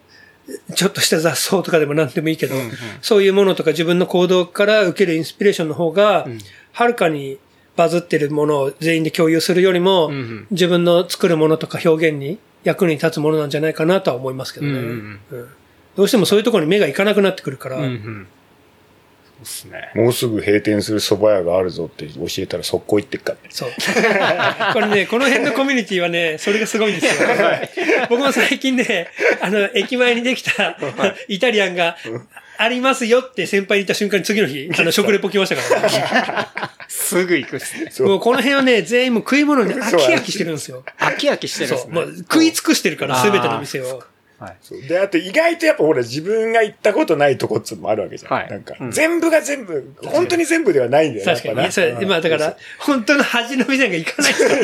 [0.75, 2.71] ちょっとした雑草とかでも何でもいいけど、うんうん。
[3.01, 6.39] そういうものとか自分の行動から受けるインスピレーションの方が、うん。
[6.71, 7.37] はるかに
[7.75, 10.47] バズってるものを全員で共有するよりも、うんうん。
[10.51, 14.73] 自分の作るものとか表現に役に立つものなんじゃないかなとは思いますけどね。
[14.73, 15.47] うんうんうん。
[15.95, 18.27] どうしてもそういうところに目がいかなくなってくるから、うんうん
[19.43, 19.91] ですね。
[19.95, 23.49] もうすぐ閉店する蕎麦屋があるぞって教えたら速攻行ってっからね。
[23.49, 23.71] そう。
[24.73, 27.29] これね、この辺のコミュニティはね、それがすごいんですよ。
[28.09, 29.07] 僕も最近ね、
[29.41, 30.77] あの、駅前にできた
[31.27, 31.97] イタリアンが
[32.57, 36.47] ありますよって先輩に言った瞬間に次の日、 あの、食レポ来ましたから、ね、
[36.87, 37.89] すぐ行くっすね。
[37.91, 40.83] そうもうこの辺はね、全員もう食い物に飽き飽きしてるんですよ。
[40.99, 41.91] 飽き飽きしてるんですそう。
[41.91, 41.99] ね。
[41.99, 44.03] もう食い尽くしてるから、うんすべての店を。
[44.43, 44.57] はい。
[44.61, 48.31] そうで、あと意外とやっぱほら自分が行ったことないとこっつうのもあるわけじゃん。
[48.33, 51.33] はいなんか、うん全部が全部、本当に全部ではないんだよね。
[51.33, 54.63] 確かにそれ、なまあだから、本当の恥の店が行かないからね。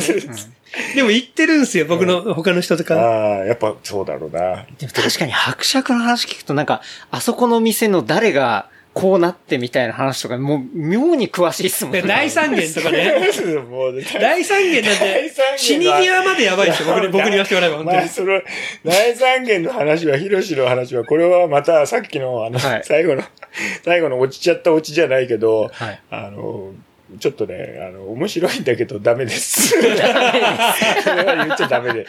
[0.95, 2.95] でも行ってるんですよ、僕の他の人とか。
[2.95, 4.65] ああ、やっぱそうだろうな。
[4.77, 6.81] でも確かに伯爵の話聞くとなんか、
[7.11, 8.69] あそこの店の誰が
[8.99, 12.01] こうなってみたいな話とか、もう妙に詳しいっすもんね。
[12.01, 13.13] で大三元とかね。
[14.19, 18.09] 大三元なんて、死に際までやばいですよ、僕に、僕に言わせてもらえば、本当まあ、に。
[18.09, 18.41] その、
[18.84, 23.23] 大三元の話は、ヒロシの話は、これはまたさっきの、あの、はい最後の、
[23.85, 26.73] 最後の落ちちゃった落ちじゃないけど、はいあの、
[27.18, 29.69] ちょっとね、あの、面白いんだけどダメです。
[29.69, 32.06] それは言っちゃダメで。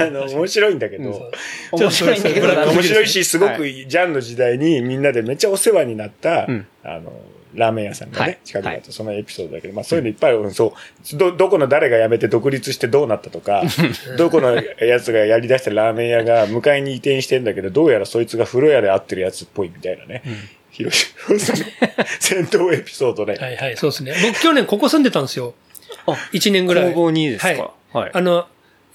[0.00, 1.30] あの、面白いんだけど、
[1.72, 6.66] 面白いんだけど面白いし、すごく、はジャンの時代にみんなでめっちゃお世話になった、うん。
[6.82, 7.12] あの、
[7.54, 8.38] ラーメン屋さんがね、はい。
[8.44, 10.74] 近くだとそのエピソードだけど、まあそういうのいっぱいある、そ
[11.14, 13.62] う、ど、どこの誰が辞めて独立してどうなったとか、
[14.16, 20.22] どこのやつがやり出したラーメン屋が向かいに移転してんだけど、どうやらそいつが風呂屋で会ってるやつっぽいみたいなね。
[20.72, 23.34] 広島の戦闘エピソードね。
[23.34, 24.14] はいはい、そうですね。
[24.26, 25.54] 僕去年ここ住んでたんですよ。
[26.06, 26.92] あ、1年ぐらい。
[26.92, 28.10] 工房にですはいかはい。
[28.14, 28.46] あの、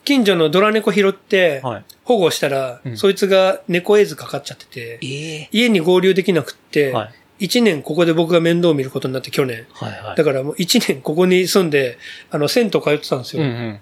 [0.03, 9.67] 近所のドラ猫拾ってはい、保護したら、うんそいつが猫エイズかかっちゃってて、ええ家に合流できなくって、は1年ここで僕が面倒を見ることになって去年。
[9.73, 10.15] はいはい。
[10.15, 11.97] だからもう1年ここに住んで、
[12.31, 13.43] あの、銭湯通ってたんですよ。
[13.43, 13.79] うんうん。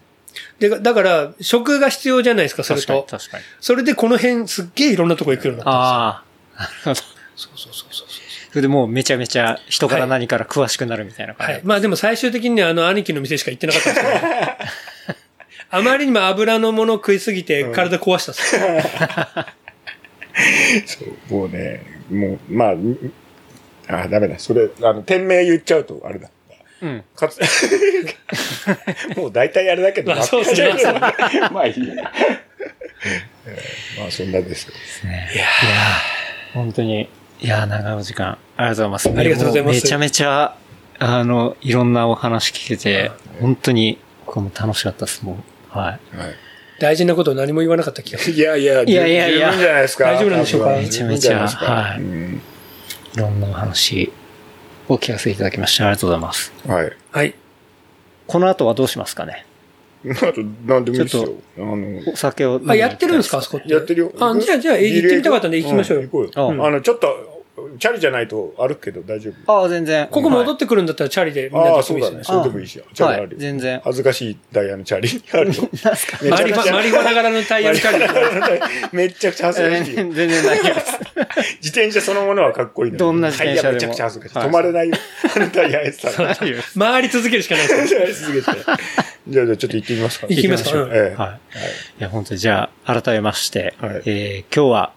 [0.60, 3.18] で、だから、食が必要じゃないですか、それ確かに、と。
[3.18, 3.44] 確かに。
[3.62, 6.24] それでこの辺すっげえいろんなとこ行くようになったああ、
[6.58, 7.15] なるほど。
[7.36, 8.08] そうそうそうそう。
[8.50, 11.54] それでもうめちゃめちゃ人から何から詳しくなるみたいな感じ。
[11.54, 11.62] はい。
[11.64, 14.24] まあでも最終的にはあの兄貴の店しか行ってなかったんですけど、
[15.78, 18.62] あまりにも油のものを食いすぎて体壊したっすよ。
[20.86, 22.98] そう、もうね、もう、まあ、ん
[23.88, 24.40] あ、ダメだ。
[24.40, 26.30] それ、あの、店名言っちゃうと、あれだ。
[26.82, 27.04] うん。
[27.16, 27.40] かつ、
[29.16, 30.18] もう大体あれだけどな。
[30.18, 30.74] まあそうですね
[31.52, 31.96] まあいい
[33.98, 34.74] まあそんなですよ。
[35.10, 37.10] ねいやー本当に、
[37.46, 39.10] いやー長いお時間、ありがとうございます。
[39.20, 40.58] ありがとうございますもめちゃめちゃ、
[40.98, 45.38] あの、いろんなお話聞けて、本当に、これも楽しかったです、も
[45.76, 45.78] う。
[45.78, 46.18] はい。
[46.18, 46.36] はい
[46.80, 48.36] 大事なことを何も言わなかった気がする。
[48.36, 50.06] いやいや、いやいやいやじゃないですか。
[50.06, 50.70] 大丈夫なんでしょうか？
[50.72, 52.42] めちゃめちゃはいうん
[53.14, 54.12] いろんなお話
[54.90, 56.52] を聞かせていただきまして、ありがとうございます。
[56.68, 56.92] はい。
[57.12, 57.36] はい。
[58.28, 59.46] この後はどうしますかね？
[60.06, 61.34] あと、なんでもいいですちょよ。
[61.60, 62.76] あの、お酒をあ。
[62.76, 63.38] やってるんですか？
[63.38, 63.72] あそこって。
[63.72, 64.12] やってるよ。
[64.20, 66.04] あ、じゃあ、じゃあ、行ってみたかったんで行きましょうよ。
[66.04, 66.48] ん行こうよ。
[66.50, 67.35] うんあの、ちょっと、
[67.80, 69.54] チャリじゃないと歩くけど大丈夫？
[69.62, 70.08] ああ、全然。
[70.12, 72.24] ここ戻っってくるんだったらチャリでみんなああ、で行ってもいいですね。
[72.24, 72.44] そうだね。
[72.44, 72.72] それでもいいし。
[72.94, 73.38] チャリはいあるよ。
[73.40, 73.82] 全然。
[73.84, 75.24] 恥ずかしいダイヤのチャリ。
[75.32, 75.70] あるよ。
[76.22, 78.62] めマリファ、マリファながらのタイヤのチャリで。
[78.92, 79.96] めっちゃくちゃ恥ずかしいよ。
[79.96, 81.00] 全然大丈夫です。
[81.64, 84.38] 自転車そのものはかっこいいどんな自転車でもタイヤめちゃくちゃ恥ずかしい。
[84.38, 84.96] はい止まれないよ。
[85.36, 86.36] あのタイヤやってたら。
[86.78, 88.00] 回り続けるしかないですよ。
[88.02, 88.46] やり続けて。
[89.28, 90.28] じゃあ、じゃあちょっと行ってみますか。
[90.30, 91.40] 行きましょうええは
[91.98, 92.02] い。
[92.02, 94.92] いや、本当にじゃあ、改めまして、はいえー今日は、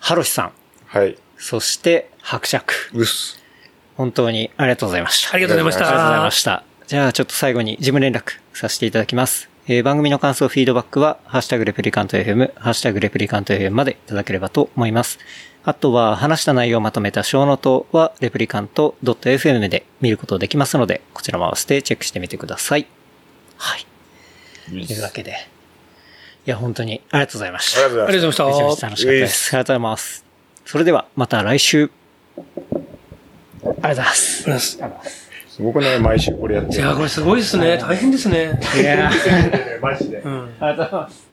[0.00, 0.52] ハロシさん、
[0.86, 1.16] はい。
[1.38, 3.38] そして、伯爵、うっす。
[3.96, 5.34] 本当にありがとうございました。
[5.34, 5.88] ありがとうございました。
[5.88, 6.64] ありがとうございました。
[6.86, 9.48] じゃあ、ちょっと最後に事務連絡させていただきます。
[9.66, 15.18] えー番組の感想、フィードバックは、ハッシュタグレプリカント FM、ハッシュタグレプリカント FM までいただければと思います。
[15.64, 22.86] あとは、話した内容をまとめた小ノートは、レプリカント .fm で見ることできますので、こちらも合わせてチェックしてみてください。
[23.56, 23.86] はい。
[24.70, 25.32] というわけで。
[26.46, 27.80] いや、本当にありがとうございました。
[27.84, 28.42] ありがとうございます。
[28.42, 28.56] ありがとうございました。
[28.56, 29.48] めちゃめちゃ楽しかったです。
[29.54, 30.27] ありがとうございます。
[30.68, 31.90] それでは、また来週。
[32.36, 34.44] ありがとうございます。
[34.44, 35.30] ありがとうございます。
[35.48, 36.82] すごくない毎週これやってる。
[36.82, 37.78] いや、これすごいですね。
[37.78, 38.60] 大変ですね。
[38.78, 39.10] いや
[39.80, 40.18] マジで。
[40.18, 40.54] うん。
[40.60, 41.27] ありがとうございます。